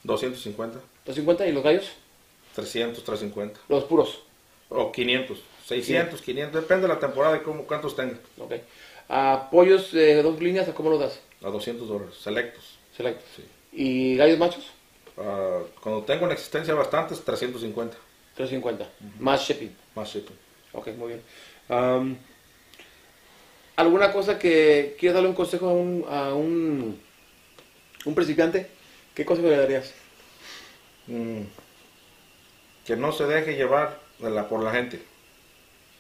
250, 0.04 0.80
¿250 1.06 1.48
y 1.48 1.52
los 1.52 1.64
gallos? 1.64 1.92
300, 2.56 3.04
350 3.04 3.60
Los 3.70 3.84
puros. 3.84 4.24
o 4.70 4.92
500, 4.92 5.40
600, 5.70 6.22
500, 6.22 6.62
depende 6.62 6.88
de 6.88 6.94
la 6.94 7.00
temporada 7.00 7.38
y 7.38 7.42
cómo, 7.42 7.64
cuántos 7.64 7.96
tenga. 7.96 8.18
Ok. 8.40 8.54
¿Pollos 9.52 9.92
de 9.92 10.22
dos 10.24 10.40
líneas 10.42 10.68
o 10.68 10.74
cómo 10.74 10.90
los 10.90 11.00
das? 11.00 11.20
A 11.44 11.50
200 11.50 11.88
dólares, 11.88 12.16
selectos. 12.22 12.78
Select. 12.96 13.22
Sí. 13.36 13.44
¿Y 13.72 14.18
gallos 14.18 14.38
machos? 14.40 14.66
Ah, 15.18 15.60
cuando 15.82 16.04
tengo 16.04 16.26
en 16.26 16.32
existencia 16.32 16.74
bastantes, 16.74 17.24
350 17.24 17.98
350. 18.36 18.90
Más 19.20 19.42
shipping. 19.48 19.76
más 19.96 20.10
shipping. 20.14 20.36
Ok, 20.74 20.88
muy 20.98 21.10
bien. 21.14 21.22
¿Alguna 23.76 24.12
cosa 24.12 24.38
que 24.38 24.96
quieras 25.00 25.16
darle 25.16 25.30
un 25.30 25.36
consejo 25.36 25.70
a 25.70 25.74
un, 25.74 26.06
a 26.10 26.34
un, 26.34 27.00
un 28.06 28.16
principiante? 28.16 28.68
¿Qué 29.14 29.24
consejo 29.26 29.50
le 29.50 29.58
darías? 29.58 29.94
Mm, 31.08 31.42
que 32.86 32.96
no 32.98 33.12
se 33.12 33.26
deje 33.26 33.56
llevar 33.56 34.00
de 34.20 34.30
la- 34.30 34.50
por 34.50 34.62
la 34.64 34.72
gente, 34.72 35.02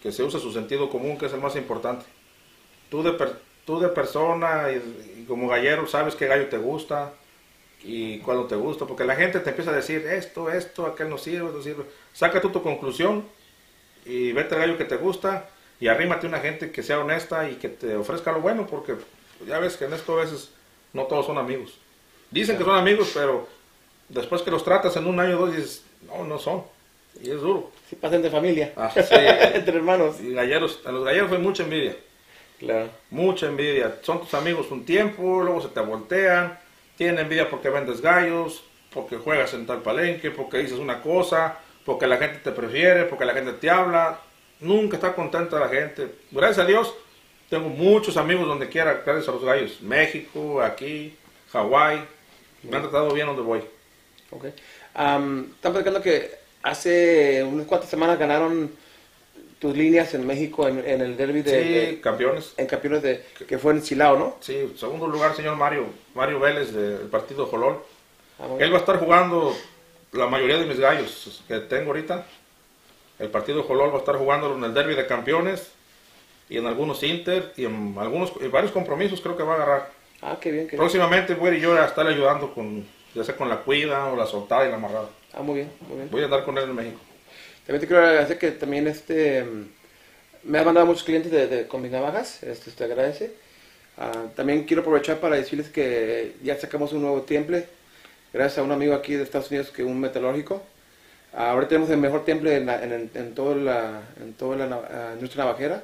que 0.01 0.11
se 0.11 0.23
use 0.23 0.39
su 0.39 0.51
sentido 0.51 0.89
común, 0.89 1.17
que 1.17 1.25
es 1.27 1.33
el 1.33 1.41
más 1.41 1.55
importante. 1.55 2.05
Tú 2.89 3.03
de, 3.03 3.13
per- 3.13 3.39
tú 3.65 3.79
de 3.79 3.89
persona 3.89 4.71
y, 4.71 5.21
y 5.21 5.25
como 5.27 5.47
gallero 5.49 5.87
sabes 5.87 6.15
qué 6.15 6.27
gallo 6.27 6.47
te 6.49 6.57
gusta 6.57 7.13
y 7.83 8.19
cuándo 8.19 8.45
te 8.45 8.55
gusta, 8.55 8.85
porque 8.85 9.05
la 9.05 9.15
gente 9.15 9.39
te 9.39 9.49
empieza 9.51 9.71
a 9.71 9.75
decir 9.75 10.05
esto, 10.07 10.49
esto, 10.51 10.85
aquel 10.85 11.09
no 11.09 11.17
sirve, 11.17 11.51
no 11.51 11.61
sirve. 11.61 11.85
Saca 12.13 12.41
tú 12.41 12.49
tu 12.51 12.61
conclusión 12.63 13.25
y 14.05 14.31
vete 14.33 14.55
al 14.55 14.61
gallo 14.61 14.77
que 14.77 14.85
te 14.85 14.97
gusta 14.97 15.49
y 15.79 15.87
arrímate 15.87 16.25
a 16.27 16.29
una 16.29 16.39
gente 16.39 16.71
que 16.71 16.83
sea 16.83 16.99
honesta 16.99 17.49
y 17.49 17.55
que 17.55 17.69
te 17.69 17.95
ofrezca 17.95 18.31
lo 18.31 18.41
bueno, 18.41 18.67
porque 18.67 18.95
ya 19.47 19.59
ves 19.59 19.77
que 19.77 19.85
en 19.85 19.93
esto 19.93 20.13
a 20.19 20.23
veces 20.23 20.51
no 20.93 21.05
todos 21.05 21.25
son 21.25 21.37
amigos. 21.37 21.77
Dicen 22.31 22.57
que 22.57 22.63
son 22.63 22.75
amigos, 22.77 23.11
pero 23.13 23.47
después 24.09 24.41
que 24.41 24.51
los 24.51 24.63
tratas 24.63 24.95
en 24.97 25.07
un 25.07 25.19
año 25.19 25.37
o 25.37 25.45
dos 25.45 25.55
dices, 25.55 25.83
no, 26.07 26.25
no 26.25 26.37
son. 26.39 26.63
Y 27.21 27.31
es 27.31 27.41
duro. 27.41 27.71
Si 27.89 27.95
pasen 27.95 28.21
de 28.21 28.29
familia. 28.29 28.73
Ah, 28.75 28.91
sí. 28.93 29.01
Entre 29.11 29.75
hermanos. 29.75 30.19
Y 30.21 30.33
galleros, 30.33 30.81
a 30.85 30.91
los 30.91 31.03
galleros 31.03 31.29
fue 31.29 31.39
mucha 31.39 31.63
envidia. 31.63 31.95
Claro. 32.59 32.89
Mucha 33.09 33.47
envidia. 33.47 33.97
Son 34.01 34.19
tus 34.19 34.33
amigos 34.33 34.69
un 34.71 34.85
tiempo, 34.85 35.41
luego 35.41 35.61
se 35.61 35.69
te 35.69 35.79
voltean. 35.79 36.59
Tienen 36.97 37.19
envidia 37.19 37.49
porque 37.49 37.69
vendes 37.69 38.01
gallos, 38.01 38.63
porque 38.93 39.17
juegas 39.17 39.53
en 39.53 39.65
tal 39.65 39.81
palenque, 39.81 40.31
porque 40.31 40.57
dices 40.59 40.77
una 40.77 41.01
cosa, 41.01 41.57
porque 41.85 42.07
la 42.07 42.17
gente 42.17 42.39
te 42.39 42.51
prefiere, 42.51 43.05
porque 43.05 43.25
la 43.25 43.33
gente 43.33 43.53
te 43.53 43.69
habla. 43.69 44.19
Nunca 44.59 44.97
está 44.97 45.15
contenta 45.15 45.59
la 45.59 45.69
gente. 45.69 46.07
Gracias 46.31 46.59
a 46.59 46.65
Dios, 46.65 46.93
tengo 47.49 47.69
muchos 47.69 48.17
amigos 48.17 48.45
donde 48.45 48.67
quiera, 48.67 49.01
gracias 49.05 49.29
a 49.29 49.31
los 49.31 49.43
gallos. 49.43 49.81
México, 49.81 50.61
aquí, 50.61 51.15
Hawái. 51.51 52.03
Me 52.63 52.75
han 52.75 52.83
tratado 52.83 53.13
bien 53.13 53.27
donde 53.27 53.41
voy. 53.41 53.61
Ok. 54.31 54.45
Am, 54.93 55.51
están 55.55 55.71
platicando 55.71 56.01
que 56.01 56.38
hace 56.63 57.43
unas 57.43 57.65
cuantas 57.67 57.89
semanas 57.89 58.17
ganaron 58.19 58.71
tus 59.59 59.75
líneas 59.75 60.13
en 60.13 60.25
México 60.25 60.67
en, 60.67 60.79
en 60.87 61.01
el 61.01 61.17
derby 61.17 61.41
de, 61.41 61.51
Sí, 61.63 61.69
de- 61.73 62.01
campeones. 62.01 62.53
en 62.57 62.67
campeones 62.67 63.01
de 63.03 63.25
que 63.47 63.57
fue 63.57 63.73
en 63.73 63.81
Silao, 63.83 64.17
¿no? 64.17 64.37
Sí, 64.39 64.73
segundo 64.77 65.07
lugar, 65.07 65.35
señor 65.35 65.55
Mario, 65.57 65.85
Mario 66.15 66.39
Vélez 66.39 66.71
del 66.73 67.07
partido 67.09 67.45
Jolol. 67.45 67.79
Ah, 68.39 68.47
Él 68.59 68.71
va 68.71 68.77
a 68.77 68.79
estar 68.79 68.97
jugando 68.99 69.53
la 70.13 70.27
mayoría 70.27 70.57
de 70.57 70.65
mis 70.65 70.79
gallos 70.79 71.43
que 71.47 71.59
tengo 71.59 71.87
ahorita. 71.87 72.25
El 73.19 73.27
partido 73.29 73.63
Jolol 73.63 73.89
va 73.91 73.95
a 73.95 73.99
estar 73.99 74.15
jugándolo 74.15 74.55
en 74.55 74.63
el 74.63 74.73
derby 74.73 74.95
de 74.95 75.05
campeones 75.05 75.71
y 76.49 76.57
en 76.57 76.65
algunos 76.65 77.03
Inter 77.03 77.51
y 77.57 77.65
en 77.65 77.95
algunos 77.99 78.31
en 78.39 78.49
varios 78.49 78.71
compromisos 78.71 79.19
creo 79.19 79.35
que 79.35 79.43
va 79.43 79.53
a 79.53 79.55
agarrar. 79.57 79.91
Ah, 80.21 80.37
qué 80.39 80.51
bien, 80.51 80.65
qué 80.67 80.71
bien. 80.71 80.79
Próximamente 80.79 81.33
voy 81.35 81.49
a 81.49 81.53
ir 81.55 81.59
yo 81.61 81.73
a 81.77 81.85
estar 81.85 82.07
ayudando 82.07 82.53
con 82.53 82.85
ya 83.13 83.23
sea 83.25 83.35
con 83.35 83.49
la 83.49 83.57
cuida 83.57 84.05
o 84.07 84.15
la 84.15 84.25
soltada 84.25 84.65
y 84.65 84.69
la 84.69 84.75
amarrada. 84.75 85.09
Ah, 85.33 85.41
muy 85.41 85.55
bien, 85.55 85.71
muy 85.87 85.97
bien. 85.97 86.09
Voy 86.11 86.21
a 86.21 86.25
andar 86.25 86.43
con 86.43 86.57
él 86.57 86.63
en 86.65 86.75
México. 86.75 86.99
También 87.65 87.81
te 87.81 87.87
quiero 87.87 88.03
agradecer 88.05 88.37
que 88.39 88.51
también 88.51 88.87
este 88.87 89.45
me 90.43 90.59
has 90.59 90.65
mandado 90.65 90.87
muchos 90.87 91.03
clientes 91.03 91.31
de, 91.31 91.47
de- 91.47 91.67
con 91.67 91.81
mis 91.81 91.91
navajas, 91.91 92.43
este, 92.43 92.71
te 92.71 92.83
agradece. 92.85 93.33
Ah, 93.97 94.27
también 94.35 94.65
quiero 94.65 94.81
aprovechar 94.81 95.19
para 95.19 95.35
decirles 95.37 95.69
que 95.69 96.35
ya 96.43 96.57
sacamos 96.59 96.93
un 96.93 97.01
nuevo 97.03 97.23
temple, 97.23 97.67
gracias 98.33 98.59
a 98.59 98.63
un 98.63 98.71
amigo 98.73 98.95
aquí 98.95 99.15
de 99.15 99.23
Estados 99.23 99.49
Unidos 99.51 99.71
que 99.71 99.83
es 99.83 99.87
un 99.87 99.99
metalúrgico. 99.99 100.63
Ah, 101.33 101.51
ahora 101.51 101.67
tenemos 101.67 101.89
el 101.91 101.97
mejor 101.99 102.25
temple 102.25 102.57
en, 102.57 102.67
la- 102.67 102.83
en, 102.83 103.11
en, 103.13 103.35
toda 103.35 103.55
la, 103.55 104.01
en 104.21 104.33
toda 104.33 104.57
la 104.57 104.67
nav- 104.69 104.87
ah, 104.91 105.15
nuestra 105.19 105.45
navajera. 105.45 105.83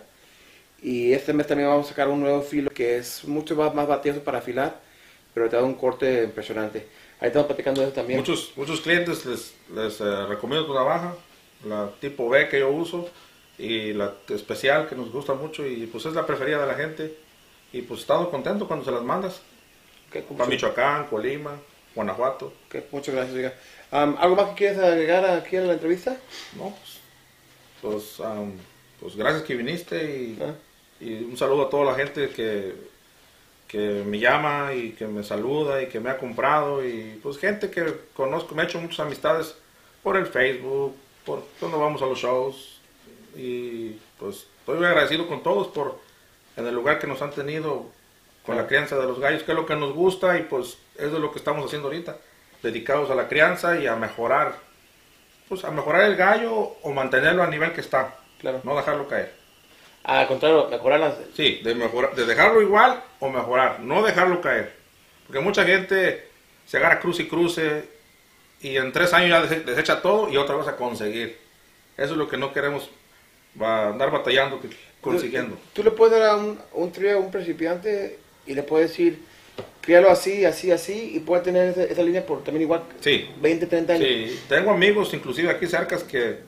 Y 0.82 1.14
este 1.14 1.34
mes 1.34 1.48
también 1.48 1.70
vamos 1.70 1.88
a 1.88 1.90
sacar 1.90 2.10
un 2.10 2.20
nuevo 2.20 2.42
filo 2.42 2.70
que 2.70 2.98
es 2.98 3.24
mucho 3.26 3.56
más, 3.56 3.74
más 3.74 3.88
batioso 3.88 4.24
para 4.24 4.40
afilar, 4.40 4.80
pero 5.34 5.50
te 5.50 5.56
da 5.56 5.64
un 5.64 5.76
corte 5.76 6.24
impresionante. 6.24 6.88
Ahí 7.20 7.28
estamos 7.28 7.48
platicando 7.48 7.82
de 7.82 7.88
eso 7.88 7.96
también. 7.96 8.20
Muchos 8.20 8.52
muchos 8.56 8.82
clientes 8.82 9.26
les, 9.26 9.54
les 9.74 10.02
eh, 10.02 10.26
recomiendo 10.28 10.66
tu 10.68 10.74
navaja, 10.74 11.16
la 11.66 11.90
tipo 12.00 12.30
B 12.30 12.48
que 12.50 12.60
yo 12.60 12.70
uso 12.70 13.10
y 13.58 13.94
la 13.94 14.14
especial 14.30 14.88
que 14.90 14.96
nos 14.96 15.12
gusta 15.12 15.34
mucho 15.34 15.66
y 15.66 15.88
pues 15.88 16.06
es 16.06 16.14
la 16.14 16.26
preferida 16.26 16.60
de 16.60 16.68
la 16.68 16.76
gente 16.76 17.16
y 17.72 17.82
pues 17.82 18.00
he 18.00 18.02
estado 18.02 18.30
contento 18.30 18.68
cuando 18.68 18.84
se 18.86 18.92
las 18.92 19.04
mandas. 19.04 19.42
Ok, 20.10 20.28
con 20.28 20.38
Para 20.38 20.50
Michoacán, 20.50 21.08
Colima, 21.08 21.58
Guanajuato. 21.96 22.54
ok, 22.68 22.76
muchas 22.92 23.16
gracias. 23.16 23.36
oiga. 23.36 23.54
Am, 23.92 24.18
¿Algo 24.20 24.36
más 24.36 24.50
que 24.50 24.56
quieres 24.56 24.78
agregar 24.80 25.26
aquí 25.26 25.56
en 25.56 25.68
la 25.68 25.74
entrevista? 25.74 26.18
No, 26.58 26.76
pues, 26.76 27.00
pues, 27.82 28.20
am, 28.20 28.54
pues 29.00 29.16
gracias 29.16 29.44
que 29.44 29.56
viniste 29.56 29.96
y, 30.04 30.38
Ah. 30.42 30.54
y 31.00 31.24
un 31.24 31.38
saludo 31.38 31.68
a 31.68 31.70
toda 31.70 31.86
la 31.86 31.96
gente 31.96 32.30
que, 32.30 32.74
que 33.68 34.04
me 34.06 34.20
llama 34.20 34.74
y 34.74 34.92
que 34.92 35.08
me 35.08 35.24
saluda 35.24 35.82
y 35.82 35.88
que 35.88 36.00
me 36.00 36.10
ha 36.10 36.18
comprado 36.18 36.86
y 36.86 37.20
pues 37.24 37.38
gente 37.38 37.72
que 37.72 37.94
conozco, 38.14 38.56
me 38.56 38.62
ha 38.62 38.66
hecho 38.66 38.80
muchas 38.80 39.00
amistades 39.02 39.56
por 40.04 40.18
el 40.18 40.28
Facebook, 40.28 40.96
por 41.26 41.44
cuando 41.60 41.80
vamos 41.80 42.02
a 42.02 42.06
los 42.06 42.20
shows 42.20 42.80
y 43.36 43.92
pues 44.20 44.46
estoy 44.60 44.78
muy 44.78 44.86
agradecido 44.86 45.28
con 45.28 45.42
todos 45.44 45.68
por 45.68 46.00
en 46.58 46.66
el 46.68 46.76
lugar 46.76 47.00
que 47.00 47.08
nos 47.08 47.22
han 47.22 47.32
tenido 47.32 47.86
con 48.46 48.56
la 48.56 48.68
crianza 48.68 48.96
de 48.98 49.08
los 49.08 49.20
gallos, 49.20 49.44
que 49.44 49.52
es 49.52 49.58
lo 49.58 49.66
que 49.66 49.76
nos 49.76 49.94
gusta 49.94 50.38
y 50.38 50.44
pues 50.44 50.78
eso 50.96 51.16
es 51.16 51.20
lo 51.20 51.32
que 51.32 51.40
estamos 51.40 51.66
haciendo 51.66 51.88
ahorita, 51.88 52.18
dedicados 52.62 53.10
a 53.10 53.16
la 53.16 53.28
crianza 53.28 53.80
y 53.80 53.88
a 53.88 53.96
mejorar 53.96 54.56
pues 55.50 55.64
a 55.64 55.72
mejorar 55.72 56.04
el 56.04 56.16
gallo 56.16 56.54
o 56.54 56.92
mantenerlo 56.92 57.44
a 57.44 57.48
nivel 57.48 57.72
que 57.74 57.82
está, 57.82 58.16
Claro. 58.40 58.62
no 58.64 58.76
dejarlo 58.76 59.08
caer. 59.08 59.34
Al 60.06 60.28
contrario, 60.28 60.68
mejorarlas. 60.70 61.16
Sí, 61.36 61.62
de, 61.64 61.74
mejorar, 61.76 62.16
de 62.16 62.26
dejarlo 62.26 62.62
igual 62.62 63.02
o 63.20 63.30
mejorar, 63.30 63.80
no 63.80 64.04
dejarlo 64.04 64.40
caer. 64.42 64.74
Porque 65.26 65.40
mucha 65.42 65.64
gente 65.66 66.28
se 66.66 66.78
agarra 66.78 67.00
cruce 67.00 67.24
y 67.24 67.28
cruce 67.28 67.84
y 68.62 68.78
en 68.78 68.92
tres 68.92 69.14
años 69.14 69.30
ya 69.30 69.42
dese- 69.44 69.64
desecha 69.64 70.02
todo 70.02 70.30
y 70.32 70.38
otra 70.38 70.56
vez 70.56 70.68
a 70.68 70.76
conseguir. 70.76 71.38
Eso 71.98 72.12
es 72.12 72.18
lo 72.18 72.28
que 72.30 72.38
no 72.38 72.54
queremos 72.54 72.90
va 73.60 73.86
a 73.86 73.90
andar 73.90 74.12
batallando, 74.12 74.60
consiguiendo. 75.02 75.56
Tú, 75.56 75.62
tú 75.76 75.84
le 75.84 75.92
puedes 75.92 76.20
dar 76.20 76.30
a 76.30 76.36
un, 76.36 76.60
un 76.74 76.92
trío 76.92 77.16
a 77.18 77.20
un 77.20 77.32
principiante 77.32 78.20
y 78.46 78.54
le 78.54 78.62
puedes 78.64 78.90
decir, 78.92 79.20
críalo 79.82 80.12
así, 80.12 80.46
así, 80.46 80.72
así, 80.72 81.14
y 81.16 81.20
puede 81.22 81.42
tener 81.44 81.70
esa, 81.70 81.84
esa 81.84 82.04
línea 82.04 82.24
por 82.26 82.44
también 82.44 82.64
igual 82.64 82.84
Sí, 83.00 83.28
20, 83.42 83.66
30 83.66 83.94
años. 83.94 84.08
sí. 84.08 84.40
Tengo 84.50 84.72
amigos, 84.72 85.14
inclusive 85.16 85.50
aquí 85.50 85.66
cercas, 85.68 86.04
que 86.04 86.40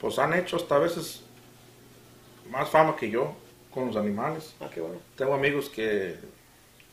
pues 0.00 0.18
han 0.18 0.34
hecho 0.34 0.56
hasta 0.56 0.76
a 0.76 0.80
veces 0.80 1.22
más 2.50 2.68
fama 2.68 2.96
que 2.96 3.10
yo 3.10 3.34
con 3.70 3.86
los 3.86 3.96
animales. 3.96 4.54
Ah, 4.60 4.68
qué 4.72 4.80
bueno. 4.80 5.00
Tengo 5.16 5.34
amigos 5.34 5.68
que, 5.68 6.16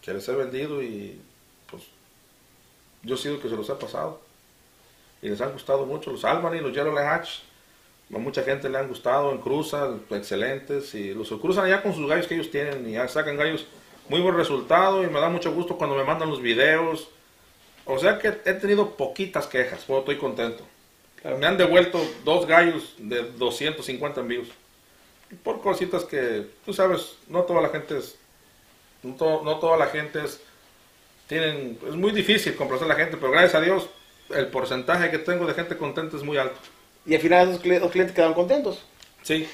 que 0.01 0.13
les 0.13 0.27
he 0.27 0.35
vendido 0.35 0.81
y 0.81 1.21
yo 3.03 3.15
he 3.15 3.17
sido 3.17 3.35
el 3.35 3.41
que 3.41 3.49
se 3.49 3.55
los 3.55 3.69
he 3.69 3.75
pasado. 3.75 4.19
Y 5.21 5.29
les 5.29 5.41
han 5.41 5.53
gustado 5.53 5.85
mucho 5.85 6.11
los 6.11 6.25
Albany, 6.25 6.59
los 6.59 6.73
Yellow 6.73 6.97
Hatch. 6.97 7.41
A 8.13 8.17
mucha 8.17 8.43
gente 8.43 8.69
le 8.69 8.77
han 8.77 8.87
gustado 8.87 9.31
en 9.31 9.37
cruza, 9.39 9.95
excelentes. 10.09 10.93
Y 10.95 11.13
los 11.13 11.29
cruzan 11.29 11.69
ya 11.69 11.81
con 11.81 11.93
sus 11.93 12.07
gallos 12.07 12.27
que 12.27 12.35
ellos 12.35 12.51
tienen 12.51 12.87
y 12.87 12.93
ya 12.93 13.07
sacan 13.07 13.37
gallos 13.37 13.65
muy 14.09 14.19
buen 14.21 14.35
resultado. 14.35 15.03
Y 15.03 15.07
me 15.07 15.19
da 15.19 15.29
mucho 15.29 15.51
gusto 15.53 15.77
cuando 15.77 15.95
me 15.95 16.03
mandan 16.03 16.29
los 16.29 16.41
videos. 16.41 17.09
O 17.85 17.97
sea 17.97 18.19
que 18.19 18.27
he 18.27 18.53
tenido 18.53 18.91
poquitas 18.91 19.47
quejas, 19.47 19.83
pero 19.85 19.99
estoy 19.99 20.17
contento. 20.17 20.63
Me 21.23 21.45
han 21.45 21.57
devuelto 21.57 21.99
dos 22.23 22.47
gallos 22.47 22.95
de 22.97 23.23
250 23.31 24.21
envíos. 24.21 24.47
Por 25.43 25.61
cositas 25.61 26.03
que, 26.03 26.47
tú 26.65 26.73
sabes, 26.73 27.15
no 27.27 27.43
toda 27.43 27.61
la 27.61 27.69
gente 27.69 27.97
es, 27.97 28.15
no, 29.03 29.41
no 29.43 29.59
toda 29.59 29.77
la 29.77 29.87
gente 29.87 30.23
es, 30.23 30.41
tienen, 31.27 31.79
es 31.87 31.95
muy 31.95 32.11
difícil 32.11 32.55
complacer 32.55 32.85
a 32.85 32.89
la 32.89 32.95
gente, 32.95 33.17
pero 33.17 33.31
gracias 33.31 33.55
a 33.55 33.61
Dios 33.61 33.89
el 34.29 34.47
porcentaje 34.47 35.09
que 35.09 35.17
tengo 35.17 35.45
de 35.45 35.53
gente 35.53 35.77
contenta 35.77 36.17
es 36.17 36.23
muy 36.23 36.37
alto. 36.37 36.57
Y 37.05 37.15
al 37.15 37.21
final 37.21 37.49
esos 37.49 37.61
clientes, 37.61 37.83
los 37.83 37.91
clientes 37.91 38.15
quedan 38.15 38.33
contentos. 38.33 38.83
Sí, 39.23 39.47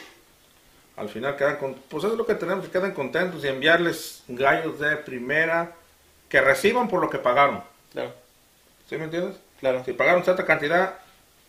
al 0.96 1.10
final 1.10 1.36
quedan 1.36 1.58
contentos. 1.58 1.86
Pues 1.90 2.04
eso 2.04 2.13
es 2.13 2.18
lo 2.18 2.26
que 2.26 2.36
tenemos, 2.36 2.66
que 2.66 2.72
queden 2.72 2.92
contentos 2.92 3.44
y 3.44 3.48
enviarles 3.48 4.24
gallos 4.28 4.80
de 4.80 4.98
primera 4.98 5.76
que 6.30 6.42
reciban 6.42 6.88
por 6.88 7.02
lo 7.02 7.10
que 7.10 7.20
pagaron. 7.20 7.63
Claro. 7.94 8.13
¿Sí 8.90 8.98
me 8.98 9.06
entiendes? 9.06 9.38
Claro. 9.60 9.84
Si 9.86 9.94
pagaron 9.94 10.24
cierta 10.24 10.46
cantidad, 10.46 10.96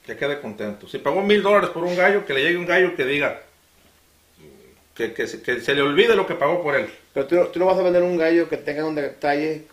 que 0.04 0.16
quede 0.16 0.40
contento. 0.40 0.88
Si 0.88 0.98
pagó 0.98 1.22
mil 1.22 1.42
dólares 1.42 1.70
por 1.70 1.84
un 1.84 1.96
gallo, 1.96 2.24
que 2.24 2.34
le 2.34 2.42
llegue 2.42 2.56
un 2.56 2.66
gallo 2.66 2.94
que 2.96 3.04
diga, 3.04 3.42
que, 4.98 5.14
que, 5.14 5.60
se 5.60 5.74
le 5.74 5.82
olvide 5.82 6.16
lo 6.16 6.26
que 6.26 6.34
pagó 6.34 6.60
por 6.60 6.74
él. 6.74 6.90
Pero 7.14 7.26
tú, 7.26 7.36
tú 7.52 7.58
no 7.60 7.66
vas 7.66 7.78
a 7.78 7.82
vender 7.82 8.02
un 8.02 8.18
gallo 8.18 8.48
que 8.48 8.56
tenga 8.56 8.84
un 8.84 8.96
detalle, 8.96 9.64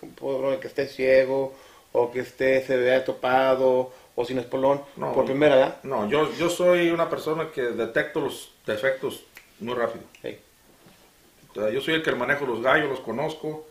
que 0.62 0.68
esté 0.68 0.88
ciego, 0.88 1.54
o 1.92 2.12
que 2.12 2.20
esté, 2.20 2.64
se 2.64 2.78
vea 2.78 3.04
topado, 3.04 3.92
o 4.16 4.26
sin 4.26 4.38
espolón, 4.38 4.82
por 4.96 5.26
primera, 5.26 5.56
¿verdad? 5.56 5.78
No, 5.84 6.08
yo, 6.08 6.32
yo 6.38 6.50
soy 6.50 6.90
una 6.90 7.10
persona 7.10 7.50
que 7.54 7.62
detecto 7.62 8.22
los 8.22 8.52
defectos 8.66 9.24
muy 9.60 9.74
rápido. 9.74 10.04
yo 11.72 11.82
soy 11.82 11.96
el 11.96 12.04
que 12.04 12.12
manejo 12.12 12.46
los 12.46 12.62
gallos, 12.62 12.90
los 12.90 13.00
conozco, 13.00 13.66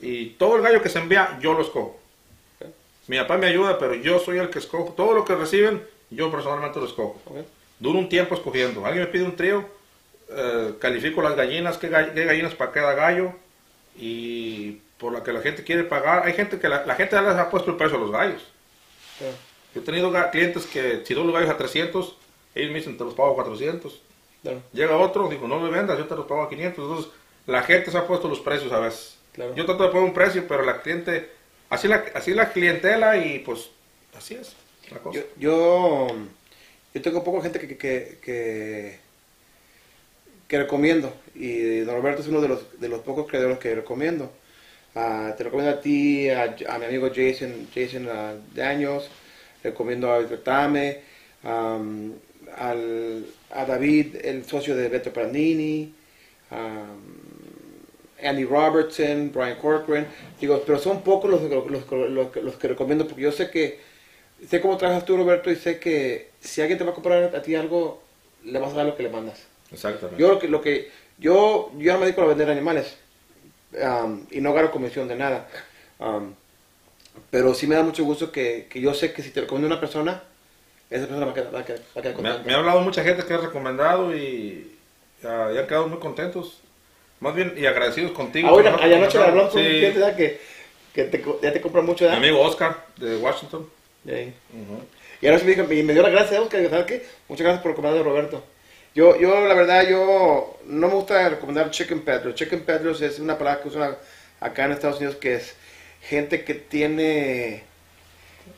y 0.00 0.30
todo 0.30 0.56
el 0.56 0.62
gallo 0.62 0.82
que 0.82 0.88
se 0.88 0.98
envía, 0.98 1.38
yo 1.40 1.54
lo 1.54 1.62
escojo. 1.62 1.98
Mi 3.06 3.18
papá 3.18 3.38
me 3.38 3.46
ayuda, 3.46 3.78
pero 3.78 3.94
yo 3.94 4.18
soy 4.18 4.38
el 4.38 4.50
que 4.50 4.58
escojo. 4.58 4.92
Todo 4.94 5.14
lo 5.14 5.24
que 5.24 5.34
reciben, 5.34 5.82
yo 6.10 6.30
personalmente 6.30 6.78
lo 6.78 6.86
escojo. 6.86 7.18
Duro 7.78 7.98
un 7.98 8.08
tiempo 8.08 8.34
escogiendo. 8.34 8.84
Alguien 8.84 9.06
me 9.06 9.10
pide 9.10 9.24
un 9.24 9.34
trío, 9.34 9.64
eh, 10.30 10.74
califico 10.78 11.22
las 11.22 11.36
gallinas, 11.36 11.78
qué, 11.78 11.88
gallinas 11.88 12.54
para 12.54 12.72
cada 12.72 12.94
gallo 12.94 13.32
y 13.96 14.80
por 14.98 15.12
la 15.12 15.22
que 15.22 15.32
la 15.32 15.40
gente 15.40 15.64
quiere 15.64 15.84
pagar. 15.84 16.26
Hay 16.26 16.34
gente 16.34 16.58
que 16.58 16.68
la, 16.68 16.94
gente 16.94 17.16
ya 17.16 17.22
les 17.22 17.36
ha 17.36 17.50
puesto 17.50 17.70
el 17.70 17.76
precio 17.76 17.96
a 17.96 18.00
los 18.00 18.10
gallos. 18.10 18.42
Yo 19.74 19.80
he 19.80 19.84
tenido 19.84 20.12
clientes 20.30 20.66
que 20.66 21.02
si 21.04 21.14
doy 21.14 21.24
los 21.24 21.34
gallos 21.34 21.50
a 21.50 21.56
300, 21.56 22.16
ellos 22.54 22.70
me 22.70 22.78
dicen, 22.78 22.98
te 22.98 23.04
los 23.04 23.14
pago 23.14 23.32
a 23.32 23.34
400. 23.34 24.02
Llega 24.72 24.96
otro, 24.96 25.28
digo, 25.28 25.48
no 25.48 25.60
me 25.60 25.70
vendas, 25.70 25.98
yo 25.98 26.06
te 26.06 26.14
los 26.14 26.26
pago 26.26 26.42
a 26.42 26.48
500. 26.48 26.84
Entonces, 26.84 27.12
la 27.46 27.62
gente 27.62 27.90
se 27.90 27.98
ha 27.98 28.06
puesto 28.06 28.28
los 28.28 28.40
precios 28.40 28.72
a 28.72 28.80
veces. 28.80 29.18
Yo 29.54 29.64
trato 29.64 29.84
de 29.84 29.90
poner 29.90 30.04
un 30.04 30.14
precio, 30.14 30.46
pero 30.48 30.64
la 30.64 30.82
cliente, 30.82 31.30
así 31.70 31.88
la, 31.88 32.04
así 32.14 32.34
la 32.34 32.52
clientela 32.52 33.16
y 33.16 33.38
pues 33.38 33.70
así 34.16 34.34
es 34.34 34.54
la 34.90 34.98
cosa. 34.98 35.20
Yo, 35.36 36.08
yo, 36.92 37.00
tengo 37.00 37.22
poco 37.22 37.40
gente 37.40 37.60
que, 37.60 37.78
que, 37.78 38.18
que 38.20 38.98
que 40.48 40.58
recomiendo. 40.58 41.12
Y 41.34 41.80
Don 41.80 41.94
Roberto 41.94 42.22
es 42.22 42.28
uno 42.28 42.40
de 42.40 42.48
los, 42.48 42.80
de 42.80 42.88
los 42.88 43.00
pocos 43.00 43.28
creadores 43.28 43.58
que 43.58 43.74
recomiendo. 43.74 44.32
Uh, 44.94 45.36
te 45.36 45.44
recomiendo 45.44 45.76
a 45.76 45.80
ti, 45.80 46.28
a, 46.30 46.56
mi 46.78 46.86
amigo 46.86 47.08
Jason, 47.14 47.68
Jason 47.72 48.08
uh, 48.08 49.00
recomiendo 49.62 50.12
a 50.12 50.26
Tame, 50.42 51.02
al, 51.44 53.26
a 53.50 53.64
David, 53.64 54.16
el 54.24 54.44
socio 54.44 54.74
de 54.74 54.88
Beto 54.88 55.12
Prandini, 55.12 55.94
um, 56.50 58.26
Andy 58.26 58.44
Robertson, 58.44 59.30
Brian 59.32 59.58
Corcoran. 59.58 60.06
Digo, 60.40 60.62
pero 60.66 60.78
son 60.78 61.02
pocos 61.02 61.30
los, 61.30 61.42
los, 61.42 61.70
los, 61.70 62.36
los, 62.36 62.56
que 62.56 62.68
recomiendo 62.68 63.06
porque 63.06 63.22
yo 63.22 63.32
sé 63.32 63.50
que, 63.50 63.78
sé 64.48 64.60
cómo 64.60 64.76
trabajas 64.76 65.04
tú, 65.04 65.16
Roberto, 65.16 65.50
y 65.50 65.56
sé 65.56 65.78
que 65.78 66.30
si 66.40 66.60
alguien 66.60 66.78
te 66.78 66.84
va 66.84 66.90
a 66.90 66.94
comprar 66.94 67.36
a 67.36 67.42
ti 67.42 67.54
algo, 67.54 68.02
le 68.44 68.58
vas 68.58 68.72
a 68.72 68.76
dar 68.76 68.86
lo 68.86 68.96
que 68.96 69.02
le 69.02 69.10
mandas. 69.10 69.47
Exactamente. 69.72 70.20
Yo 70.20 70.28
lo 70.28 70.38
que, 70.38 70.48
lo 70.48 70.60
que 70.60 70.90
yo, 71.18 71.72
yo 71.78 71.92
no 71.92 71.98
me 71.98 72.06
dedico 72.06 72.22
a 72.22 72.26
vender 72.26 72.50
animales 72.50 72.96
um, 73.72 74.24
y 74.30 74.40
no 74.40 74.52
gano 74.52 74.70
comisión 74.70 75.08
de 75.08 75.16
nada. 75.16 75.48
Um, 75.98 76.34
pero 77.30 77.54
sí 77.54 77.66
me 77.66 77.74
da 77.74 77.82
mucho 77.82 78.04
gusto 78.04 78.30
que, 78.30 78.66
que, 78.70 78.80
yo 78.80 78.94
sé 78.94 79.12
que 79.12 79.22
si 79.22 79.30
te 79.30 79.40
recomiendo 79.40 79.66
una 79.66 79.80
persona, 79.80 80.22
esa 80.88 81.06
persona 81.06 81.26
va 81.26 81.32
a 81.32 81.34
quedar, 81.34 81.54
va 81.54 81.60
a 81.60 81.64
quedar, 81.64 81.80
me, 82.20 82.38
me, 82.44 82.54
ha 82.54 82.58
hablado 82.58 82.80
mucha 82.80 83.02
gente 83.02 83.24
que 83.24 83.34
ha 83.34 83.38
recomendado 83.38 84.16
y, 84.16 84.76
ya 85.22 85.46
han 85.46 85.66
quedado 85.66 85.88
muy 85.88 85.98
contentos. 85.98 86.60
Más 87.20 87.34
bien, 87.34 87.54
y 87.56 87.66
agradecidos 87.66 88.12
contigo. 88.12 88.48
Ahora, 88.48 88.70
¿no? 88.70 88.78
anoche 88.78 89.18
hablamos 89.18 89.52
con 89.52 89.60
un 89.60 89.66
cliente 89.66 90.00
que, 90.16 90.40
que 90.94 91.04
te, 91.04 91.24
ya 91.42 91.52
te 91.52 91.60
compra 91.60 91.82
mucho. 91.82 92.08
Mi 92.08 92.14
amigo 92.14 92.40
Oscar, 92.40 92.86
de 92.96 93.16
Washington. 93.16 93.68
Y 95.20 95.26
ahora 95.26 95.38
sí 95.40 95.44
me, 95.44 95.54
dijo, 95.54 95.64
me 95.66 95.92
dio 95.92 96.02
la 96.02 96.10
gracia, 96.10 96.40
Oscar, 96.40 96.70
¿sabes 96.70 96.86
qué? 96.86 97.06
Muchas 97.28 97.44
gracias 97.44 97.62
por 97.62 97.72
recomendar 97.72 98.00
a 98.00 98.04
Roberto. 98.04 98.44
Yo, 98.94 99.18
yo, 99.18 99.46
la 99.46 99.54
verdad, 99.54 99.88
yo 99.88 100.58
no 100.66 100.88
me 100.88 100.94
gusta 100.94 101.28
recomendar 101.28 101.70
Chicken 101.70 102.00
Peddlers. 102.00 102.34
Chicken 102.34 102.60
Peddlers 102.60 103.00
es 103.00 103.18
una 103.18 103.38
palabra 103.38 103.62
que 103.62 103.68
usan 103.68 103.96
acá 104.40 104.64
en 104.64 104.72
Estados 104.72 104.98
Unidos 104.98 105.16
que 105.16 105.34
es 105.36 105.54
gente 106.00 106.44
que 106.44 106.54
tiene 106.54 107.64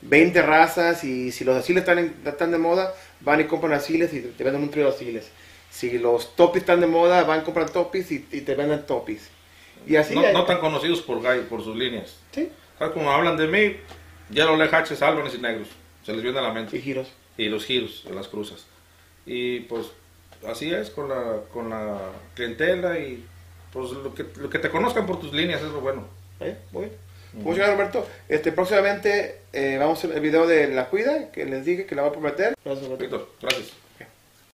20 0.03 0.43
razas 0.43 1.05
y 1.05 1.33
si 1.33 1.45
los 1.45 1.57
asiles 1.57 1.83
están, 1.83 2.15
están 2.25 2.51
de 2.51 2.59
moda, 2.59 2.95
van 3.21 3.41
y 3.41 3.45
compran 3.45 3.73
asiles 3.73 4.13
y 4.13 4.21
te 4.21 4.45
venden 4.45 4.63
un 4.63 4.71
trío 4.71 4.85
de 4.85 4.91
asiles. 4.91 5.31
Si 5.71 5.99
los 5.99 6.35
topis 6.37 6.63
están 6.63 6.81
de 6.81 6.87
moda, 6.87 7.23
van 7.25 7.41
y 7.41 7.43
compran 7.45 7.69
topis 7.69 8.11
y, 8.11 8.21
te 8.21 8.55
venden 8.55 8.85
topis. 8.87 9.31
Y 9.87 9.97
así 9.97 10.15
no, 10.15 10.33
no 10.33 10.45
tan 10.45 10.59
conocidos 10.59 11.01
por, 11.01 11.23
por 11.49 11.65
sus 11.65 11.77
líneas. 11.77 12.17
Sí. 12.33 12.51
Como 12.95 13.11
hablan 13.11 13.37
de 13.37 13.47
mí, 13.47 13.77
ya 14.31 14.47
los 14.47 14.59
lejaches, 14.59 15.03
álbones 15.03 15.35
y 15.35 15.39
negros. 15.39 15.69
Se 16.05 16.13
les 16.13 16.23
viene 16.23 16.39
a 16.39 16.43
la 16.43 16.53
mente. 16.53 16.77
Y 16.77 16.81
giros. 16.81 17.09
Y 17.37 17.49
los 17.49 17.65
giros 17.65 18.05
las 18.13 18.29
cruzas. 18.29 18.67
Y 19.27 19.61
pues 19.61 19.87
así 20.47 20.73
es 20.73 20.91
con 20.91 21.09
la, 21.09 21.41
con 21.53 21.71
la 21.71 21.99
clientela 22.35 22.99
y 22.99 23.25
pues 23.73 23.91
lo 23.93 24.15
que, 24.15 24.27
lo 24.37 24.51
que 24.51 24.59
te 24.59 24.71
conozcan 24.71 25.07
por 25.07 25.21
tus 25.21 25.33
líneas 25.33 25.63
es 25.63 25.71
lo 25.71 25.81
bueno. 25.81 26.05
¿Eh? 26.41 26.57
Muy 26.73 26.87
bien. 26.87 26.97
Muchas 27.33 27.59
gracias, 27.59 27.77
Roberto. 27.77 28.07
Este, 28.29 28.53
próximamente 28.53 29.43
eh, 29.53 29.77
vamos 29.79 29.99
a 29.99 30.07
hacer 30.07 30.17
el 30.17 30.23
video 30.23 30.47
de 30.47 30.69
la 30.69 30.89
cuida, 30.89 31.31
que 31.31 31.45
les 31.45 31.65
dije 31.65 31.87
que 31.87 31.95
la 31.95 32.03
voy 32.03 32.11
a 32.11 32.13
prometer. 32.13 32.55
Gracias, 32.65 32.89
Roberto. 32.89 33.29
gracias. 33.41 33.73